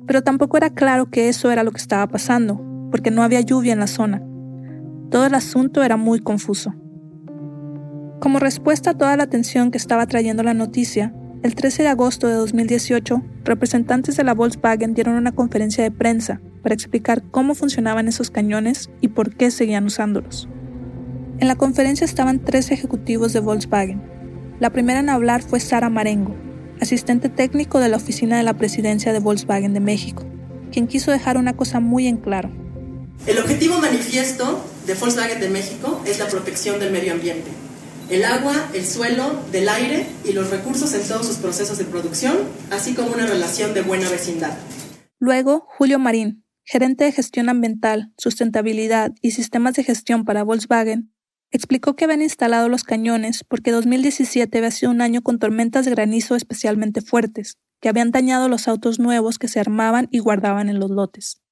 Pero 0.06 0.22
tampoco 0.22 0.56
era 0.56 0.70
claro 0.70 1.10
que 1.10 1.28
eso 1.28 1.50
era 1.50 1.64
lo 1.64 1.72
que 1.72 1.80
estaba 1.80 2.06
pasando, 2.06 2.64
porque 2.92 3.10
no 3.10 3.24
había 3.24 3.40
lluvia 3.40 3.72
en 3.72 3.80
la 3.80 3.88
zona. 3.88 4.22
Todo 5.10 5.26
el 5.26 5.34
asunto 5.34 5.82
era 5.84 5.96
muy 5.96 6.20
confuso. 6.20 6.74
Como 8.18 8.38
respuesta 8.40 8.90
a 8.90 8.94
toda 8.94 9.16
la 9.16 9.22
atención 9.22 9.70
que 9.70 9.78
estaba 9.78 10.06
trayendo 10.06 10.42
la 10.42 10.54
noticia, 10.54 11.14
el 11.42 11.54
13 11.54 11.84
de 11.84 11.88
agosto 11.90 12.26
de 12.26 12.34
2018, 12.34 13.22
representantes 13.44 14.16
de 14.16 14.24
la 14.24 14.34
Volkswagen 14.34 14.94
dieron 14.94 15.14
una 15.14 15.32
conferencia 15.32 15.84
de 15.84 15.92
prensa 15.92 16.40
para 16.62 16.74
explicar 16.74 17.22
cómo 17.30 17.54
funcionaban 17.54 18.08
esos 18.08 18.30
cañones 18.30 18.90
y 19.00 19.08
por 19.08 19.36
qué 19.36 19.52
seguían 19.52 19.84
usándolos. 19.84 20.48
En 21.38 21.46
la 21.46 21.54
conferencia 21.54 22.04
estaban 22.04 22.40
tres 22.40 22.72
ejecutivos 22.72 23.32
de 23.32 23.40
Volkswagen. 23.40 24.02
La 24.58 24.70
primera 24.70 24.98
en 24.98 25.10
hablar 25.10 25.42
fue 25.42 25.60
Sara 25.60 25.88
Marengo, 25.88 26.34
asistente 26.80 27.28
técnico 27.28 27.78
de 27.78 27.90
la 27.90 27.98
oficina 27.98 28.38
de 28.38 28.42
la 28.42 28.54
presidencia 28.54 29.12
de 29.12 29.20
Volkswagen 29.20 29.72
de 29.72 29.80
México, 29.80 30.24
quien 30.72 30.88
quiso 30.88 31.12
dejar 31.12 31.36
una 31.36 31.52
cosa 31.52 31.78
muy 31.78 32.08
en 32.08 32.16
claro. 32.16 32.50
El 33.26 33.38
objetivo 33.38 33.78
manifiesto 33.78 34.64
de 34.86 34.94
Volkswagen 34.94 35.40
de 35.40 35.48
México 35.48 36.02
es 36.06 36.18
la 36.18 36.26
protección 36.26 36.78
del 36.78 36.92
medio 36.92 37.12
ambiente 37.12 37.50
el 38.08 38.24
agua, 38.24 38.54
el 38.72 38.86
suelo, 38.86 39.42
del 39.50 39.68
aire 39.68 40.06
y 40.24 40.32
los 40.32 40.50
recursos 40.50 40.94
en 40.94 41.06
todos 41.06 41.26
sus 41.26 41.36
procesos 41.36 41.78
de 41.78 41.84
producción, 41.84 42.36
así 42.70 42.94
como 42.94 43.12
una 43.12 43.26
relación 43.26 43.74
de 43.74 43.82
buena 43.82 44.08
vecindad. 44.08 44.56
Luego, 45.18 45.66
Julio 45.76 45.98
Marín, 45.98 46.44
gerente 46.62 47.04
de 47.04 47.12
gestión 47.12 47.48
ambiental, 47.48 48.12
sustentabilidad 48.16 49.12
y 49.22 49.32
sistemas 49.32 49.74
de 49.74 49.84
gestión 49.84 50.24
para 50.24 50.44
Volkswagen, 50.44 51.12
explicó 51.50 51.96
que 51.96 52.04
habían 52.04 52.22
instalado 52.22 52.68
los 52.68 52.84
cañones 52.84 53.42
porque 53.44 53.72
2017 53.72 54.58
había 54.58 54.70
sido 54.70 54.92
un 54.92 55.00
año 55.00 55.22
con 55.22 55.38
tormentas 55.38 55.84
de 55.84 55.90
granizo 55.92 56.36
especialmente 56.36 57.00
fuertes, 57.00 57.58
que 57.80 57.88
habían 57.88 58.10
dañado 58.10 58.48
los 58.48 58.68
autos 58.68 58.98
nuevos 58.98 59.38
que 59.38 59.48
se 59.48 59.60
armaban 59.60 60.08
y 60.10 60.20
guardaban 60.20 60.68
en 60.68 60.78
los 60.78 60.90
lotes. 60.90 61.42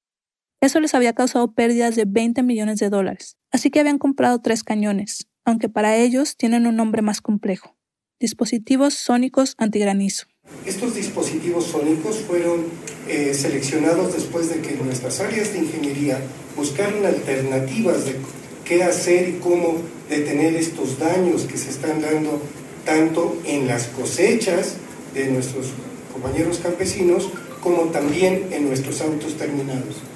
Eso 0.65 0.81
les 0.81 0.95
había 0.95 1.13
causado 1.13 1.53
pérdidas 1.53 1.95
de 1.95 2.07
20 2.07 2.43
millones 2.43 2.79
de 2.79 2.89
dólares, 2.89 3.37
así 3.51 3.71
que 3.71 3.81
habían 3.81 3.99
comprado 3.99 4.41
tres 4.41 4.65
cañones, 4.65 5.29
aunque 5.45 5.69
para 5.69 5.99
ellos 5.99 6.39
tienen 6.39 6.67
un 6.67 6.75
nombre 6.75 7.03
más 7.03 7.21
complejo, 7.21 7.77
dispositivos 8.19 8.95
sónicos 8.95 9.57
antigranizo. 9.59 10.25
Estos 10.65 10.95
dispositivos 10.95 11.67
sónicos 11.67 12.17
fueron 12.21 12.65
eh, 13.11 13.35
seleccionados 13.35 14.15
después 14.15 14.49
de 14.49 14.63
que 14.63 14.83
nuestras 14.83 15.21
áreas 15.21 15.53
de 15.53 15.59
ingeniería 15.59 16.19
buscaron 16.57 17.05
alternativas 17.05 18.07
de 18.07 18.17
qué 18.65 18.85
hacer 18.85 19.29
y 19.29 19.33
cómo 19.41 19.83
detener 20.09 20.55
estos 20.55 20.99
daños 20.99 21.43
que 21.43 21.59
se 21.59 21.69
están 21.69 22.01
dando 22.01 22.41
tanto 22.87 23.39
en 23.45 23.67
las 23.67 23.89
cosechas 23.89 24.77
de 25.13 25.27
nuestros 25.27 25.73
compañeros 26.11 26.57
campesinos 26.61 27.29
como 27.61 27.83
también 27.91 28.49
en 28.51 28.67
nuestros 28.67 29.03
autos 29.03 29.37
terminados. 29.37 30.14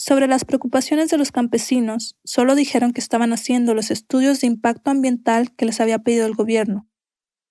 Sobre 0.00 0.28
las 0.28 0.46
preocupaciones 0.46 1.10
de 1.10 1.18
los 1.18 1.30
campesinos, 1.30 2.16
solo 2.24 2.54
dijeron 2.54 2.94
que 2.94 3.02
estaban 3.02 3.34
haciendo 3.34 3.74
los 3.74 3.90
estudios 3.90 4.40
de 4.40 4.46
impacto 4.46 4.90
ambiental 4.90 5.54
que 5.54 5.66
les 5.66 5.78
había 5.78 5.98
pedido 5.98 6.26
el 6.26 6.32
gobierno, 6.32 6.88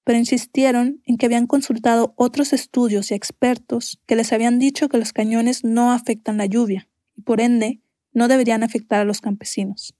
pero 0.04 0.18
insistieron 0.18 1.00
en 1.06 1.18
que 1.18 1.28
habían 1.28 1.46
consultado 1.46 2.16
otros 2.18 2.52
estudios 2.52 3.12
y 3.12 3.14
expertos 3.14 4.02
que 4.08 4.16
les 4.16 4.34
habían 4.34 4.58
dicho 4.58 4.90
que 4.90 4.98
los 4.98 5.14
cañones 5.14 5.64
no 5.64 5.92
afectan 5.92 6.38
la 6.38 6.48
lluvia 6.48 6.90
y 7.16 7.22
por 7.22 7.40
ende 7.40 7.84
no 8.14 8.28
deberían 8.28 8.64
afectar 8.64 9.02
a 9.02 9.06
los 9.06 9.22
campesinos. 9.22 9.94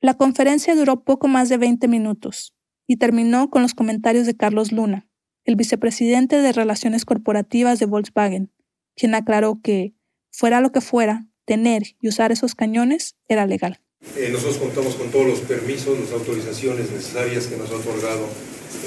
La 0.00 0.14
conferencia 0.14 0.76
duró 0.76 1.02
poco 1.02 1.26
más 1.26 1.48
de 1.48 1.56
20 1.56 1.88
minutos 1.88 2.54
y 2.86 2.98
terminó 2.98 3.50
con 3.50 3.62
los 3.62 3.74
comentarios 3.74 4.26
de 4.26 4.36
Carlos 4.36 4.70
Luna, 4.70 5.08
el 5.44 5.56
vicepresidente 5.56 6.40
de 6.40 6.52
Relaciones 6.52 7.04
Corporativas 7.04 7.80
de 7.80 7.86
Volkswagen, 7.86 8.52
quien 8.94 9.16
aclaró 9.16 9.60
que, 9.60 9.92
fuera 10.30 10.60
lo 10.60 10.70
que 10.70 10.80
fuera, 10.80 11.26
tener 11.44 11.96
y 12.00 12.08
usar 12.08 12.32
esos 12.32 12.54
cañones 12.54 13.16
era 13.28 13.46
legal. 13.46 13.80
Eh, 14.16 14.28
nosotros 14.30 14.58
contamos 14.58 14.94
con 14.96 15.10
todos 15.10 15.26
los 15.26 15.40
permisos, 15.40 15.98
las 15.98 16.12
autorizaciones 16.12 16.90
necesarias 16.90 17.46
que 17.46 17.56
nos 17.56 17.70
ha 17.70 17.76
otorgado 17.76 18.28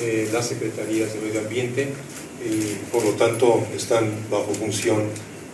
eh, 0.01 0.29
las 0.31 0.47
secretarías 0.47 1.13
de 1.13 1.19
medio 1.19 1.39
ambiente 1.41 1.87
y 2.45 2.75
por 2.91 3.03
lo 3.03 3.11
tanto 3.13 3.65
están 3.75 4.09
bajo 4.29 4.53
función 4.53 5.03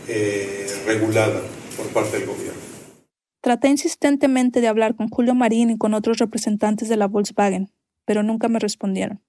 eh, 0.07 0.67
regulada 0.86 1.41
por 1.77 1.88
parte 1.88 2.17
del 2.17 2.27
gobierno. 2.27 2.60
Traté 3.41 3.69
insistentemente 3.69 4.62
de 4.62 4.67
hablar 4.67 4.95
con 4.95 5.10
Julio 5.10 5.33
Marín 5.33 5.69
y 5.69 5.77
con 5.77 5.93
otros 5.93 6.17
representantes 6.17 6.89
de 6.89 6.98
la 6.98 7.07
Volkswagen, 7.07 7.72
pero 8.05 8.24
nunca 8.24 8.48
me 8.48 8.60
respondieron. 8.60 9.22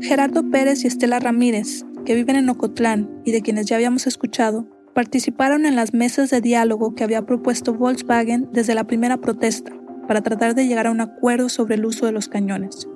Gerardo 0.00 0.50
Pérez 0.50 0.84
y 0.84 0.86
Estela 0.86 1.18
Ramírez, 1.18 1.84
que 2.04 2.14
viven 2.14 2.36
en 2.36 2.48
Ocotlán 2.48 3.10
y 3.24 3.32
de 3.32 3.42
quienes 3.42 3.66
ya 3.66 3.76
habíamos 3.76 4.06
escuchado, 4.06 4.68
participaron 4.94 5.66
en 5.66 5.76
las 5.76 5.92
mesas 5.92 6.30
de 6.30 6.40
diálogo 6.40 6.94
que 6.94 7.04
había 7.04 7.26
propuesto 7.26 7.74
Volkswagen 7.74 8.48
desde 8.52 8.74
la 8.74 8.84
primera 8.84 9.16
protesta, 9.18 9.72
para 10.06 10.22
tratar 10.22 10.54
de 10.54 10.66
llegar 10.66 10.86
a 10.86 10.90
un 10.90 11.00
acuerdo 11.00 11.48
sobre 11.48 11.74
el 11.74 11.84
uso 11.84 12.06
de 12.06 12.12
los 12.12 12.28
cañones. 12.28 12.88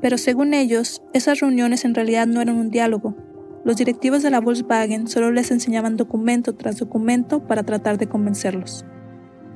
Pero 0.00 0.18
según 0.18 0.54
ellos, 0.54 1.02
esas 1.12 1.40
reuniones 1.40 1.84
en 1.84 1.94
realidad 1.94 2.26
no 2.26 2.40
eran 2.40 2.56
un 2.56 2.70
diálogo. 2.70 3.16
Los 3.64 3.76
directivos 3.76 4.22
de 4.22 4.30
la 4.30 4.40
Volkswagen 4.40 5.08
solo 5.08 5.30
les 5.32 5.50
enseñaban 5.50 5.96
documento 5.96 6.54
tras 6.54 6.78
documento 6.78 7.46
para 7.46 7.64
tratar 7.64 7.98
de 7.98 8.08
convencerlos. 8.08 8.84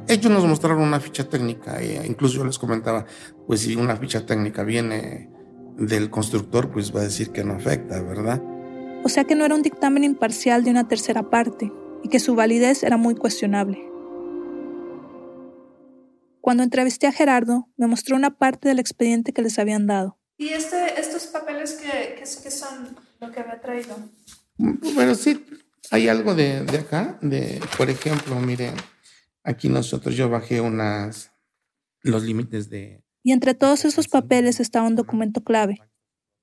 Ellos 0.08 0.32
nos 0.32 0.46
mostraron 0.46 0.82
una 0.82 0.98
ficha 0.98 1.28
técnica, 1.28 1.80
e 1.80 2.06
incluso 2.06 2.38
yo 2.38 2.44
les 2.44 2.58
comentaba, 2.58 3.06
pues 3.46 3.60
si 3.60 3.76
una 3.76 3.96
ficha 3.96 4.26
técnica 4.26 4.64
viene 4.64 5.30
del 5.78 6.10
constructor, 6.10 6.70
pues 6.70 6.94
va 6.94 7.00
a 7.00 7.04
decir 7.04 7.30
que 7.30 7.44
no 7.44 7.54
afecta, 7.54 8.02
¿verdad? 8.02 8.42
O 9.04 9.08
sea 9.08 9.24
que 9.24 9.34
no 9.34 9.44
era 9.44 9.54
un 9.54 9.62
dictamen 9.62 10.04
imparcial 10.04 10.62
de 10.62 10.70
una 10.70 10.86
tercera 10.86 11.28
parte 11.28 11.72
y 12.02 12.08
que 12.08 12.20
su 12.20 12.34
validez 12.34 12.82
era 12.82 12.96
muy 12.96 13.14
cuestionable. 13.14 13.82
Cuando 16.40 16.62
entrevisté 16.62 17.06
a 17.06 17.12
Gerardo, 17.12 17.68
me 17.76 17.86
mostró 17.86 18.16
una 18.16 18.36
parte 18.36 18.68
del 18.68 18.78
expediente 18.78 19.32
que 19.32 19.42
les 19.42 19.58
habían 19.58 19.86
dado. 19.86 20.18
¿Y 20.38 20.48
este, 20.48 21.00
estos 21.00 21.26
papeles 21.26 21.78
qué, 21.80 22.50
son 22.50 22.96
lo 23.20 23.30
que 23.30 23.40
había 23.40 23.60
traído? 23.60 23.96
Bueno, 24.56 25.14
sí, 25.14 25.44
hay 25.90 26.08
algo 26.08 26.34
de, 26.34 26.64
de 26.64 26.78
acá, 26.78 27.18
de, 27.22 27.60
por 27.76 27.90
ejemplo, 27.90 28.36
miren, 28.36 28.74
aquí 29.44 29.68
nosotros 29.68 30.16
yo 30.16 30.28
bajé 30.28 30.60
unas, 30.60 31.32
los 32.02 32.22
límites 32.22 32.70
de... 32.70 33.04
Y 33.22 33.32
entre 33.32 33.54
todos 33.54 33.84
esos 33.84 34.08
papeles 34.08 34.58
estaba 34.58 34.86
un 34.86 34.96
documento 34.96 35.44
clave. 35.44 35.80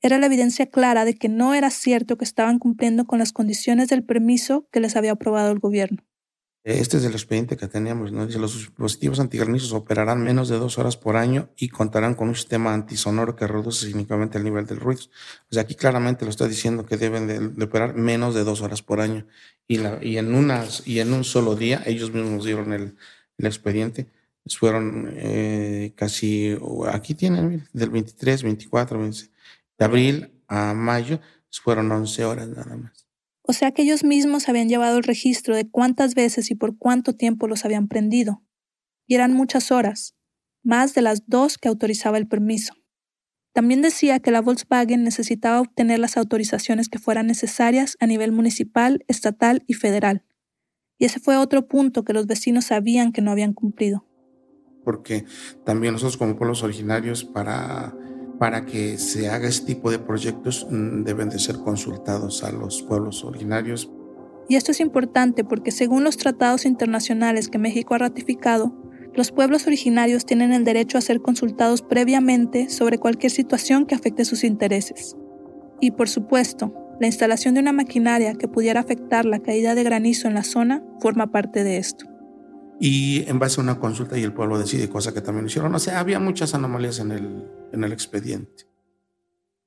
Era 0.01 0.17
la 0.17 0.27
evidencia 0.27 0.67
clara 0.67 1.05
de 1.05 1.15
que 1.15 1.29
no 1.29 1.53
era 1.53 1.69
cierto 1.69 2.17
que 2.17 2.25
estaban 2.25 2.59
cumpliendo 2.59 3.05
con 3.05 3.19
las 3.19 3.33
condiciones 3.33 3.89
del 3.89 4.03
permiso 4.03 4.67
que 4.71 4.79
les 4.79 4.95
había 4.95 5.11
aprobado 5.11 5.51
el 5.51 5.59
gobierno. 5.59 6.03
Este 6.63 6.97
es 6.97 7.05
el 7.05 7.13
expediente 7.13 7.55
que 7.55 7.67
teníamos, 7.67 8.11
¿no? 8.11 8.27
Dice, 8.27 8.37
los 8.37 8.53
dispositivos 8.53 9.19
antigranizos 9.19 9.71
operarán 9.71 10.21
menos 10.21 10.49
de 10.49 10.57
dos 10.57 10.77
horas 10.77 10.97
por 10.97 11.15
año 11.15 11.49
y 11.57 11.69
contarán 11.69 12.15
con 12.15 12.29
un 12.29 12.35
sistema 12.35 12.73
antisonoro 12.73 13.35
que 13.35 13.47
reduce 13.47 13.85
significativamente 13.85 14.37
el 14.37 14.43
nivel 14.43 14.65
del 14.65 14.79
ruido. 14.79 15.01
O 15.49 15.53
sea, 15.53 15.63
aquí 15.63 15.75
claramente 15.75 16.25
lo 16.25 16.31
está 16.31 16.47
diciendo 16.47 16.85
que 16.85 16.97
deben 16.97 17.27
de, 17.27 17.63
operar 17.63 17.95
menos 17.95 18.35
de 18.35 18.43
dos 18.43 18.61
horas 18.61 18.81
por 18.81 18.99
año. 18.99 19.25
Y, 19.67 19.77
la, 19.77 19.99
y, 20.01 20.17
en 20.17 20.35
unas, 20.35 20.85
y 20.85 20.99
en 20.99 21.13
un 21.13 21.23
solo 21.23 21.55
día, 21.55 21.81
ellos 21.85 22.11
mismos 22.13 22.43
dieron 22.43 22.73
el, 22.73 22.97
el 23.37 23.45
expediente, 23.45 24.07
fueron 24.47 25.11
eh, 25.15 25.93
casi, 25.95 26.57
aquí 26.91 27.13
tienen, 27.13 27.67
del 27.73 27.89
23, 27.89 28.43
24, 28.43 28.99
de 29.79 29.85
abril 29.85 30.43
a 30.47 30.73
mayo, 30.73 31.19
fueron 31.63 31.91
11 31.91 32.25
horas 32.25 32.47
nada 32.49 32.75
más. 32.75 33.07
O 33.41 33.53
sea 33.53 33.71
que 33.71 33.81
ellos 33.81 34.03
mismos 34.03 34.47
habían 34.47 34.69
llevado 34.69 34.97
el 34.97 35.03
registro 35.03 35.55
de 35.55 35.67
cuántas 35.67 36.13
veces 36.13 36.51
y 36.51 36.55
por 36.55 36.77
cuánto 36.77 37.15
tiempo 37.15 37.47
los 37.47 37.65
habían 37.65 37.87
prendido. 37.87 38.43
Y 39.07 39.15
eran 39.15 39.33
muchas 39.33 39.71
horas, 39.71 40.15
más 40.63 40.93
de 40.93 41.01
las 41.01 41.27
dos 41.27 41.57
que 41.57 41.67
autorizaba 41.67 42.19
el 42.19 42.27
permiso. 42.27 42.75
También 43.51 43.81
decía 43.81 44.19
que 44.19 44.29
la 44.29 44.41
Volkswagen 44.41 45.03
necesitaba 45.03 45.61
obtener 45.61 45.97
las 45.97 46.15
autorizaciones 46.15 46.89
que 46.89 46.99
fueran 46.99 47.25
necesarias 47.25 47.97
a 47.99 48.05
nivel 48.05 48.31
municipal, 48.31 49.03
estatal 49.07 49.63
y 49.65 49.73
federal. 49.73 50.23
Y 50.99 51.05
ese 51.05 51.19
fue 51.19 51.37
otro 51.37 51.67
punto 51.67 52.03
que 52.03 52.13
los 52.13 52.27
vecinos 52.27 52.65
sabían 52.65 53.11
que 53.11 53.21
no 53.21 53.31
habían 53.31 53.53
cumplido. 53.53 54.05
Porque 54.83 55.25
también 55.65 55.93
nosotros 55.93 56.17
como 56.17 56.35
pueblos 56.35 56.61
originarios 56.61 57.23
para 57.23 57.95
para 58.39 58.65
que 58.65 58.97
se 58.97 59.29
haga 59.29 59.47
este 59.47 59.67
tipo 59.67 59.91
de 59.91 59.99
proyectos 59.99 60.65
mm, 60.69 61.03
deben 61.03 61.29
de 61.29 61.39
ser 61.39 61.57
consultados 61.57 62.43
a 62.43 62.51
los 62.51 62.81
pueblos 62.81 63.23
originarios. 63.23 63.91
Y 64.47 64.55
esto 64.55 64.71
es 64.71 64.79
importante 64.79 65.43
porque 65.43 65.71
según 65.71 66.03
los 66.03 66.17
tratados 66.17 66.65
internacionales 66.65 67.49
que 67.49 67.59
México 67.59 67.93
ha 67.93 67.99
ratificado, 67.99 68.73
los 69.13 69.31
pueblos 69.31 69.67
originarios 69.67 70.25
tienen 70.25 70.53
el 70.53 70.63
derecho 70.63 70.97
a 70.97 71.01
ser 71.01 71.21
consultados 71.21 71.81
previamente 71.81 72.69
sobre 72.69 72.97
cualquier 72.97 73.31
situación 73.31 73.85
que 73.85 73.95
afecte 73.95 74.25
sus 74.25 74.43
intereses. 74.43 75.15
Y 75.81 75.91
por 75.91 76.07
supuesto, 76.09 76.73
la 76.99 77.07
instalación 77.07 77.53
de 77.53 77.59
una 77.59 77.73
maquinaria 77.73 78.33
que 78.35 78.47
pudiera 78.47 78.79
afectar 78.79 79.25
la 79.25 79.39
caída 79.39 79.75
de 79.75 79.83
granizo 79.83 80.27
en 80.27 80.33
la 80.33 80.43
zona 80.43 80.83
forma 80.99 81.27
parte 81.27 81.63
de 81.63 81.77
esto 81.77 82.08
y 82.79 83.29
en 83.29 83.39
base 83.39 83.59
a 83.59 83.63
una 83.63 83.79
consulta 83.79 84.17
y 84.17 84.23
el 84.23 84.33
pueblo 84.33 84.57
decide, 84.57 84.89
cosa 84.89 85.13
que 85.13 85.21
también 85.21 85.47
hicieron. 85.47 85.75
O 85.75 85.79
sea, 85.79 85.99
había 85.99 86.19
muchas 86.19 86.53
anomalías 86.53 86.99
en 86.99 87.11
el, 87.11 87.47
en 87.73 87.83
el 87.83 87.91
expediente. 87.91 88.65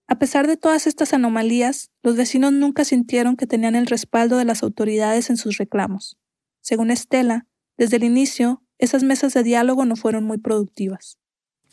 A 0.07 0.18
pesar 0.18 0.46
de 0.46 0.57
todas 0.57 0.87
estas 0.87 1.12
anomalías, 1.12 1.90
los 2.03 2.16
vecinos 2.16 2.53
nunca 2.53 2.85
sintieron 2.85 3.37
que 3.37 3.46
tenían 3.46 3.77
el 3.77 3.87
respaldo 3.87 4.37
de 4.38 4.44
las 4.44 4.62
autoridades 4.62 5.31
en 5.31 5.37
sus 5.37 5.59
reclamos. 5.59 6.18
Según 6.61 6.90
Estela, 6.90 7.46
desde 7.77 7.96
el 7.96 8.05
inicio, 8.05 8.62
esas 8.79 9.03
mesas 9.03 9.35
de 9.35 9.42
diálogo 9.42 9.85
no 9.85 9.96
fueron 9.96 10.25
muy 10.25 10.38
productivas. 10.38 11.18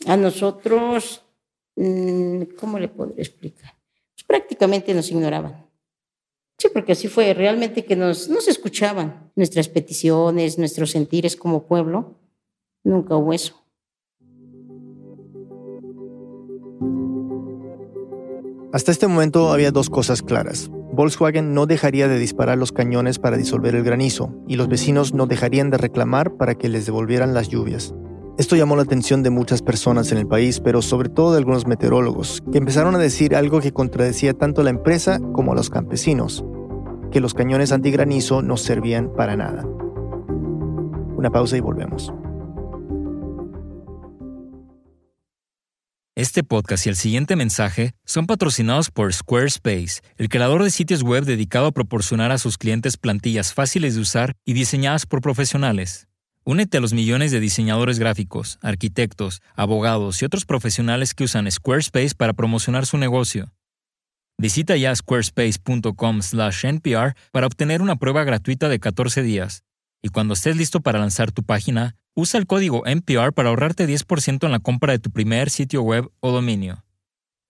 A 0.06 0.16
nosotros, 0.16 1.24
mm, 1.76 2.42
¿cómo 2.58 2.78
le 2.78 2.88
podría 2.88 3.22
explicar? 3.22 3.76
Pues 4.14 4.24
prácticamente 4.24 4.94
nos 4.94 5.10
ignoraban. 5.10 5.69
Sí, 6.60 6.68
porque 6.74 6.92
así 6.92 7.08
fue, 7.08 7.32
realmente 7.32 7.86
que 7.86 7.96
nos, 7.96 8.28
nos 8.28 8.46
escuchaban 8.46 9.32
nuestras 9.34 9.70
peticiones, 9.70 10.58
nuestros 10.58 10.90
sentires 10.90 11.34
como 11.34 11.66
pueblo. 11.66 12.18
Nunca 12.84 13.16
hubo 13.16 13.32
eso. 13.32 13.54
Hasta 18.74 18.92
este 18.92 19.06
momento 19.06 19.54
había 19.54 19.70
dos 19.70 19.88
cosas 19.88 20.20
claras. 20.20 20.70
Volkswagen 20.92 21.54
no 21.54 21.64
dejaría 21.64 22.08
de 22.08 22.18
disparar 22.18 22.58
los 22.58 22.72
cañones 22.72 23.18
para 23.18 23.38
disolver 23.38 23.74
el 23.74 23.82
granizo 23.82 24.34
y 24.46 24.56
los 24.56 24.68
vecinos 24.68 25.14
no 25.14 25.26
dejarían 25.26 25.70
de 25.70 25.78
reclamar 25.78 26.36
para 26.36 26.56
que 26.56 26.68
les 26.68 26.84
devolvieran 26.84 27.32
las 27.32 27.48
lluvias. 27.48 27.94
Esto 28.40 28.56
llamó 28.56 28.74
la 28.74 28.84
atención 28.84 29.22
de 29.22 29.28
muchas 29.28 29.60
personas 29.60 30.12
en 30.12 30.16
el 30.16 30.26
país, 30.26 30.60
pero 30.60 30.80
sobre 30.80 31.10
todo 31.10 31.32
de 31.32 31.36
algunos 31.36 31.66
meteorólogos, 31.66 32.42
que 32.50 32.56
empezaron 32.56 32.94
a 32.94 32.98
decir 32.98 33.36
algo 33.36 33.60
que 33.60 33.70
contradecía 33.70 34.32
tanto 34.32 34.62
a 34.62 34.64
la 34.64 34.70
empresa 34.70 35.20
como 35.34 35.52
a 35.52 35.54
los 35.54 35.68
campesinos, 35.68 36.42
que 37.12 37.20
los 37.20 37.34
cañones 37.34 37.70
antigranizo 37.70 38.40
no 38.40 38.56
servían 38.56 39.12
para 39.14 39.36
nada. 39.36 39.66
Una 41.18 41.28
pausa 41.28 41.58
y 41.58 41.60
volvemos. 41.60 42.14
Este 46.16 46.42
podcast 46.42 46.86
y 46.86 46.88
el 46.88 46.96
siguiente 46.96 47.36
mensaje 47.36 47.92
son 48.06 48.26
patrocinados 48.26 48.90
por 48.90 49.12
Squarespace, 49.12 50.00
el 50.16 50.30
creador 50.30 50.64
de 50.64 50.70
sitios 50.70 51.02
web 51.02 51.26
dedicado 51.26 51.66
a 51.66 51.72
proporcionar 51.72 52.32
a 52.32 52.38
sus 52.38 52.56
clientes 52.56 52.96
plantillas 52.96 53.52
fáciles 53.52 53.96
de 53.96 54.00
usar 54.00 54.32
y 54.46 54.54
diseñadas 54.54 55.04
por 55.04 55.20
profesionales. 55.20 56.09
Únete 56.50 56.78
a 56.78 56.80
los 56.80 56.92
millones 56.92 57.30
de 57.30 57.38
diseñadores 57.38 58.00
gráficos, 58.00 58.58
arquitectos, 58.60 59.40
abogados 59.54 60.20
y 60.20 60.24
otros 60.24 60.44
profesionales 60.44 61.14
que 61.14 61.22
usan 61.22 61.48
Squarespace 61.48 62.16
para 62.16 62.32
promocionar 62.32 62.86
su 62.86 62.98
negocio. 62.98 63.52
Visita 64.36 64.76
ya 64.76 64.92
squarespace.com/npr 64.92 67.14
para 67.30 67.46
obtener 67.46 67.82
una 67.82 67.94
prueba 67.94 68.24
gratuita 68.24 68.68
de 68.68 68.80
14 68.80 69.22
días. 69.22 69.62
Y 70.02 70.08
cuando 70.08 70.34
estés 70.34 70.56
listo 70.56 70.80
para 70.80 70.98
lanzar 70.98 71.30
tu 71.30 71.44
página, 71.44 71.94
usa 72.14 72.40
el 72.40 72.48
código 72.48 72.84
NPR 72.84 73.32
para 73.32 73.50
ahorrarte 73.50 73.86
10% 73.86 74.44
en 74.44 74.50
la 74.50 74.58
compra 74.58 74.92
de 74.92 74.98
tu 74.98 75.12
primer 75.12 75.50
sitio 75.50 75.82
web 75.82 76.10
o 76.18 76.32
dominio. 76.32 76.82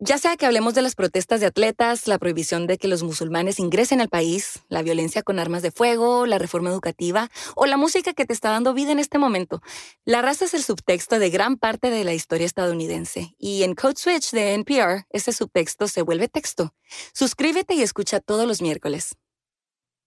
Ya 0.02 0.16
sea 0.16 0.38
que 0.38 0.46
hablemos 0.46 0.72
de 0.72 0.80
las 0.80 0.94
protestas 0.94 1.40
de 1.40 1.46
atletas, 1.46 2.08
la 2.08 2.18
prohibición 2.18 2.66
de 2.66 2.78
que 2.78 2.88
los 2.88 3.02
musulmanes 3.02 3.58
ingresen 3.58 4.00
al 4.00 4.08
país, 4.08 4.60
la 4.70 4.80
violencia 4.80 5.22
con 5.22 5.38
armas 5.38 5.60
de 5.60 5.72
fuego, 5.72 6.24
la 6.24 6.38
reforma 6.38 6.70
educativa 6.70 7.28
o 7.54 7.66
la 7.66 7.76
música 7.76 8.14
que 8.14 8.24
te 8.24 8.32
está 8.32 8.48
dando 8.48 8.72
vida 8.72 8.92
en 8.92 8.98
este 8.98 9.18
momento, 9.18 9.60
la 10.06 10.22
raza 10.22 10.46
es 10.46 10.54
el 10.54 10.62
subtexto 10.62 11.18
de 11.18 11.28
gran 11.28 11.58
parte 11.58 11.90
de 11.90 12.04
la 12.04 12.14
historia 12.14 12.46
estadounidense 12.46 13.34
y 13.38 13.62
en 13.62 13.74
Code 13.74 13.96
Switch 13.98 14.30
de 14.30 14.54
NPR 14.54 15.04
ese 15.10 15.34
subtexto 15.34 15.86
se 15.86 16.00
vuelve 16.00 16.28
texto. 16.28 16.72
Suscríbete 17.12 17.74
y 17.74 17.82
escucha 17.82 18.20
todos 18.20 18.48
los 18.48 18.62
miércoles. 18.62 19.16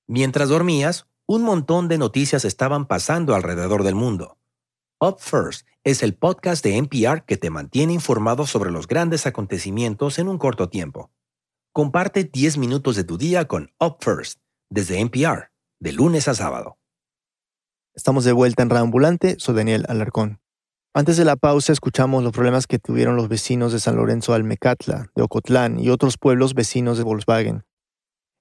Mientras 0.07 0.49
dormías, 0.49 1.05
un 1.27 1.43
montón 1.43 1.87
de 1.87 1.99
noticias 1.99 2.45
estaban 2.45 2.87
pasando 2.87 3.35
alrededor 3.35 3.83
del 3.83 3.93
mundo. 3.93 4.39
Up 5.03 5.17
First 5.19 5.67
es 5.83 6.01
el 6.01 6.15
podcast 6.15 6.63
de 6.63 6.77
NPR 6.77 7.25
que 7.25 7.35
te 7.35 7.49
mantiene 7.49 7.91
informado 7.91 8.47
sobre 8.47 8.71
los 8.71 8.87
grandes 8.87 9.27
acontecimientos 9.27 10.17
en 10.17 10.29
un 10.29 10.37
corto 10.37 10.69
tiempo. 10.69 11.11
Comparte 11.73 12.23
10 12.23 12.57
minutos 12.57 12.95
de 12.95 13.03
tu 13.03 13.17
día 13.17 13.45
con 13.45 13.73
Up 13.81 13.97
First 13.99 14.39
desde 14.69 15.01
NPR, 15.01 15.51
de 15.81 15.91
lunes 15.91 16.29
a 16.29 16.35
sábado. 16.35 16.77
Estamos 17.93 18.23
de 18.23 18.31
vuelta 18.31 18.63
en 18.63 18.69
Reambulante, 18.69 19.35
soy 19.39 19.55
Daniel 19.55 19.83
Alarcón. 19.89 20.39
Antes 20.93 21.17
de 21.17 21.25
la 21.25 21.35
pausa 21.35 21.73
escuchamos 21.73 22.23
los 22.23 22.31
problemas 22.31 22.65
que 22.65 22.79
tuvieron 22.79 23.17
los 23.17 23.27
vecinos 23.27 23.73
de 23.73 23.81
San 23.81 23.97
Lorenzo 23.97 24.33
Almecatla, 24.33 25.11
de 25.15 25.21
Ocotlán 25.21 25.81
y 25.81 25.89
otros 25.89 26.17
pueblos 26.17 26.53
vecinos 26.53 26.97
de 26.97 27.03
Volkswagen. 27.03 27.65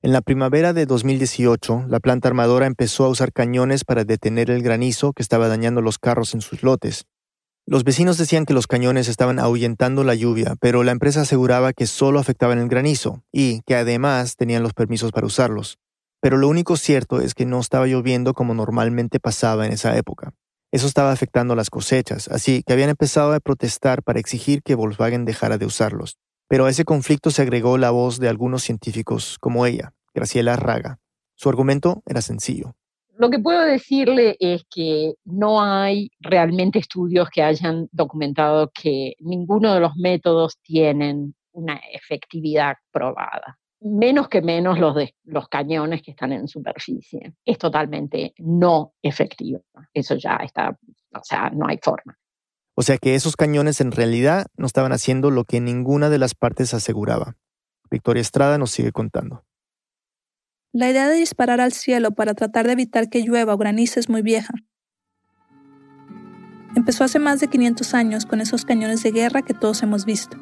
En 0.04 0.10
la 0.10 0.20
primavera 0.20 0.72
de 0.72 0.84
2018, 0.84 1.84
la 1.86 2.00
planta 2.00 2.26
armadora 2.26 2.66
empezó 2.66 3.04
a 3.04 3.08
usar 3.08 3.32
cañones 3.32 3.84
para 3.84 4.02
detener 4.02 4.50
el 4.50 4.60
granizo 4.60 5.12
que 5.12 5.22
estaba 5.22 5.46
dañando 5.46 5.80
los 5.80 6.00
carros 6.00 6.34
en 6.34 6.40
sus 6.40 6.64
lotes. 6.64 7.04
Los 7.66 7.84
vecinos 7.84 8.18
decían 8.18 8.44
que 8.44 8.52
los 8.52 8.66
cañones 8.66 9.06
estaban 9.06 9.38
ahuyentando 9.38 10.02
la 10.02 10.16
lluvia, 10.16 10.56
pero 10.60 10.82
la 10.82 10.90
empresa 10.90 11.20
aseguraba 11.20 11.72
que 11.72 11.86
solo 11.86 12.18
afectaban 12.18 12.58
el 12.58 12.66
granizo 12.66 13.22
y 13.30 13.60
que 13.60 13.76
además 13.76 14.34
tenían 14.34 14.64
los 14.64 14.74
permisos 14.74 15.12
para 15.12 15.28
usarlos. 15.28 15.78
Pero 16.20 16.36
lo 16.36 16.48
único 16.48 16.76
cierto 16.76 17.20
es 17.20 17.34
que 17.34 17.46
no 17.46 17.60
estaba 17.60 17.86
lloviendo 17.86 18.34
como 18.34 18.54
normalmente 18.54 19.20
pasaba 19.20 19.66
en 19.66 19.72
esa 19.72 19.96
época. 19.96 20.34
Eso 20.72 20.88
estaba 20.88 21.12
afectando 21.12 21.54
las 21.54 21.70
cosechas, 21.70 22.26
así 22.26 22.64
que 22.66 22.72
habían 22.72 22.90
empezado 22.90 23.32
a 23.34 23.38
protestar 23.38 24.02
para 24.02 24.18
exigir 24.18 24.64
que 24.64 24.74
Volkswagen 24.74 25.24
dejara 25.24 25.58
de 25.58 25.66
usarlos. 25.66 26.18
Pero 26.52 26.66
a 26.66 26.68
ese 26.68 26.84
conflicto 26.84 27.30
se 27.30 27.40
agregó 27.40 27.78
la 27.78 27.90
voz 27.90 28.20
de 28.20 28.28
algunos 28.28 28.62
científicos, 28.62 29.38
como 29.38 29.64
ella, 29.64 29.94
Graciela 30.12 30.54
Raga. 30.54 30.98
Su 31.34 31.48
argumento 31.48 32.02
era 32.04 32.20
sencillo. 32.20 32.74
Lo 33.16 33.30
que 33.30 33.38
puedo 33.38 33.62
decirle 33.64 34.36
es 34.38 34.62
que 34.68 35.14
no 35.24 35.62
hay 35.62 36.10
realmente 36.20 36.78
estudios 36.78 37.30
que 37.30 37.42
hayan 37.42 37.88
documentado 37.90 38.70
que 38.70 39.14
ninguno 39.20 39.72
de 39.72 39.80
los 39.80 39.96
métodos 39.96 40.58
tienen 40.60 41.34
una 41.52 41.80
efectividad 41.90 42.76
probada. 42.90 43.58
Menos 43.80 44.28
que 44.28 44.42
menos 44.42 44.78
los 44.78 44.94
de 44.94 45.14
los 45.24 45.48
cañones 45.48 46.02
que 46.02 46.10
están 46.10 46.32
en 46.32 46.48
superficie. 46.48 47.32
Es 47.46 47.56
totalmente 47.56 48.34
no 48.36 48.92
efectivo. 49.00 49.62
Eso 49.94 50.16
ya 50.16 50.36
está, 50.44 50.78
o 51.14 51.24
sea, 51.24 51.48
no 51.48 51.66
hay 51.66 51.78
forma. 51.82 52.14
O 52.74 52.82
sea 52.82 52.98
que 52.98 53.14
esos 53.14 53.36
cañones 53.36 53.80
en 53.80 53.92
realidad 53.92 54.46
no 54.56 54.66
estaban 54.66 54.92
haciendo 54.92 55.30
lo 55.30 55.44
que 55.44 55.60
ninguna 55.60 56.08
de 56.08 56.18
las 56.18 56.34
partes 56.34 56.72
aseguraba. 56.74 57.36
Victoria 57.90 58.22
Estrada 58.22 58.56
nos 58.56 58.70
sigue 58.70 58.92
contando. 58.92 59.44
La 60.72 60.88
idea 60.88 61.08
de 61.08 61.16
disparar 61.16 61.60
al 61.60 61.72
cielo 61.72 62.12
para 62.12 62.32
tratar 62.32 62.66
de 62.66 62.72
evitar 62.72 63.10
que 63.10 63.22
llueva 63.22 63.52
o 63.52 63.58
granice 63.58 64.00
es 64.00 64.08
muy 64.08 64.22
vieja. 64.22 64.54
Empezó 66.74 67.04
hace 67.04 67.18
más 67.18 67.40
de 67.40 67.48
500 67.48 67.92
años 67.92 68.24
con 68.24 68.40
esos 68.40 68.64
cañones 68.64 69.02
de 69.02 69.10
guerra 69.10 69.42
que 69.42 69.52
todos 69.52 69.82
hemos 69.82 70.06
visto. 70.06 70.38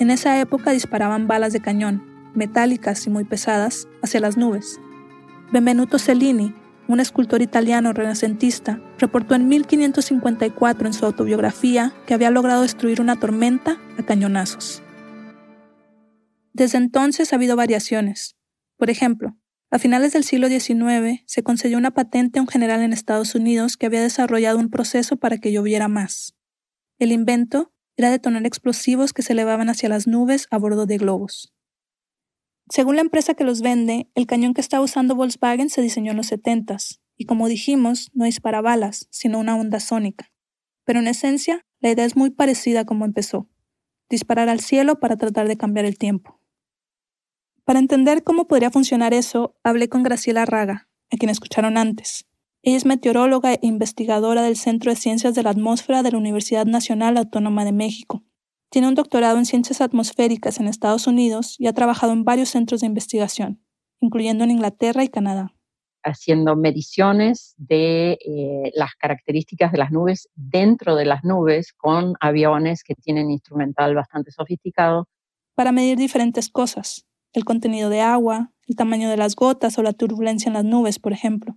En 0.00 0.10
esa 0.10 0.40
época 0.40 0.72
disparaban 0.72 1.28
balas 1.28 1.52
de 1.52 1.60
cañón, 1.60 2.02
metálicas 2.34 3.06
y 3.06 3.10
muy 3.10 3.22
pesadas, 3.22 3.86
hacia 4.02 4.18
las 4.18 4.36
nubes. 4.36 4.80
Benvenuto 5.52 6.00
Cellini, 6.00 6.52
un 6.88 7.00
escultor 7.00 7.42
italiano 7.42 7.92
renacentista, 7.92 8.82
reportó 8.98 9.34
en 9.34 9.46
1554 9.46 10.86
en 10.86 10.92
su 10.94 11.04
autobiografía 11.04 11.92
que 12.06 12.14
había 12.14 12.30
logrado 12.30 12.62
destruir 12.62 13.00
una 13.00 13.16
tormenta 13.16 13.78
a 13.98 14.02
cañonazos. 14.02 14.82
Desde 16.54 16.78
entonces 16.78 17.32
ha 17.32 17.36
habido 17.36 17.54
variaciones. 17.54 18.36
Por 18.76 18.90
ejemplo, 18.90 19.36
a 19.70 19.78
finales 19.78 20.14
del 20.14 20.24
siglo 20.24 20.48
XIX 20.48 21.22
se 21.26 21.42
concedió 21.42 21.76
una 21.76 21.90
patente 21.90 22.38
a 22.38 22.42
un 22.42 22.48
general 22.48 22.80
en 22.80 22.94
Estados 22.94 23.34
Unidos 23.34 23.76
que 23.76 23.86
había 23.86 24.02
desarrollado 24.02 24.58
un 24.58 24.70
proceso 24.70 25.18
para 25.18 25.38
que 25.38 25.52
lloviera 25.52 25.88
más. 25.88 26.34
El 26.98 27.12
invento 27.12 27.72
era 27.96 28.10
detonar 28.10 28.46
explosivos 28.46 29.12
que 29.12 29.22
se 29.22 29.34
elevaban 29.34 29.68
hacia 29.68 29.90
las 29.90 30.06
nubes 30.06 30.46
a 30.50 30.56
bordo 30.56 30.86
de 30.86 30.96
globos. 30.96 31.52
Según 32.70 32.96
la 32.96 33.02
empresa 33.02 33.34
que 33.34 33.44
los 33.44 33.62
vende, 33.62 34.10
el 34.14 34.26
cañón 34.26 34.52
que 34.52 34.60
estaba 34.60 34.84
usando 34.84 35.14
Volkswagen 35.14 35.70
se 35.70 35.80
diseñó 35.80 36.10
en 36.10 36.18
los 36.18 36.26
70 36.26 36.76
y 37.16 37.24
como 37.24 37.48
dijimos, 37.48 38.10
no 38.14 38.24
dispara 38.24 38.60
balas, 38.60 39.08
sino 39.10 39.38
una 39.38 39.56
onda 39.56 39.80
sónica. 39.80 40.30
Pero 40.84 41.00
en 41.00 41.08
esencia, 41.08 41.66
la 41.80 41.90
idea 41.90 42.04
es 42.04 42.16
muy 42.16 42.30
parecida 42.30 42.80
a 42.80 42.84
como 42.84 43.04
empezó. 43.04 43.48
Disparar 44.10 44.48
al 44.48 44.60
cielo 44.60 45.00
para 45.00 45.16
tratar 45.16 45.48
de 45.48 45.56
cambiar 45.56 45.84
el 45.84 45.98
tiempo. 45.98 46.40
Para 47.64 47.78
entender 47.78 48.22
cómo 48.22 48.48
podría 48.48 48.70
funcionar 48.70 49.12
eso, 49.12 49.58
hablé 49.62 49.88
con 49.88 50.02
Graciela 50.02 50.44
Raga, 50.46 50.88
a 51.10 51.16
quien 51.16 51.30
escucharon 51.30 51.76
antes. 51.76 52.26
Ella 52.62 52.76
es 52.76 52.86
meteoróloga 52.86 53.54
e 53.54 53.60
investigadora 53.62 54.42
del 54.42 54.56
Centro 54.56 54.90
de 54.90 54.96
Ciencias 54.96 55.34
de 55.34 55.42
la 55.42 55.50
Atmósfera 55.50 56.02
de 56.02 56.12
la 56.12 56.18
Universidad 56.18 56.66
Nacional 56.66 57.16
Autónoma 57.16 57.64
de 57.64 57.72
México. 57.72 58.24
Tiene 58.70 58.88
un 58.88 58.94
doctorado 58.94 59.38
en 59.38 59.46
ciencias 59.46 59.80
atmosféricas 59.80 60.60
en 60.60 60.68
Estados 60.68 61.06
Unidos 61.06 61.56
y 61.58 61.68
ha 61.68 61.72
trabajado 61.72 62.12
en 62.12 62.24
varios 62.24 62.50
centros 62.50 62.80
de 62.80 62.86
investigación, 62.86 63.62
incluyendo 64.00 64.44
en 64.44 64.50
Inglaterra 64.50 65.02
y 65.02 65.08
Canadá. 65.08 65.54
Haciendo 66.04 66.54
mediciones 66.54 67.54
de 67.56 68.12
eh, 68.12 68.70
las 68.74 68.94
características 68.94 69.72
de 69.72 69.78
las 69.78 69.90
nubes 69.90 70.28
dentro 70.34 70.96
de 70.96 71.06
las 71.06 71.24
nubes 71.24 71.72
con 71.72 72.14
aviones 72.20 72.84
que 72.84 72.94
tienen 72.94 73.30
instrumental 73.30 73.94
bastante 73.94 74.30
sofisticado. 74.30 75.08
Para 75.54 75.72
medir 75.72 75.96
diferentes 75.96 76.50
cosas, 76.50 77.06
el 77.32 77.44
contenido 77.44 77.88
de 77.88 78.02
agua, 78.02 78.52
el 78.66 78.76
tamaño 78.76 79.08
de 79.08 79.16
las 79.16 79.34
gotas 79.34 79.78
o 79.78 79.82
la 79.82 79.94
turbulencia 79.94 80.48
en 80.48 80.54
las 80.54 80.64
nubes, 80.64 80.98
por 80.98 81.12
ejemplo. 81.12 81.56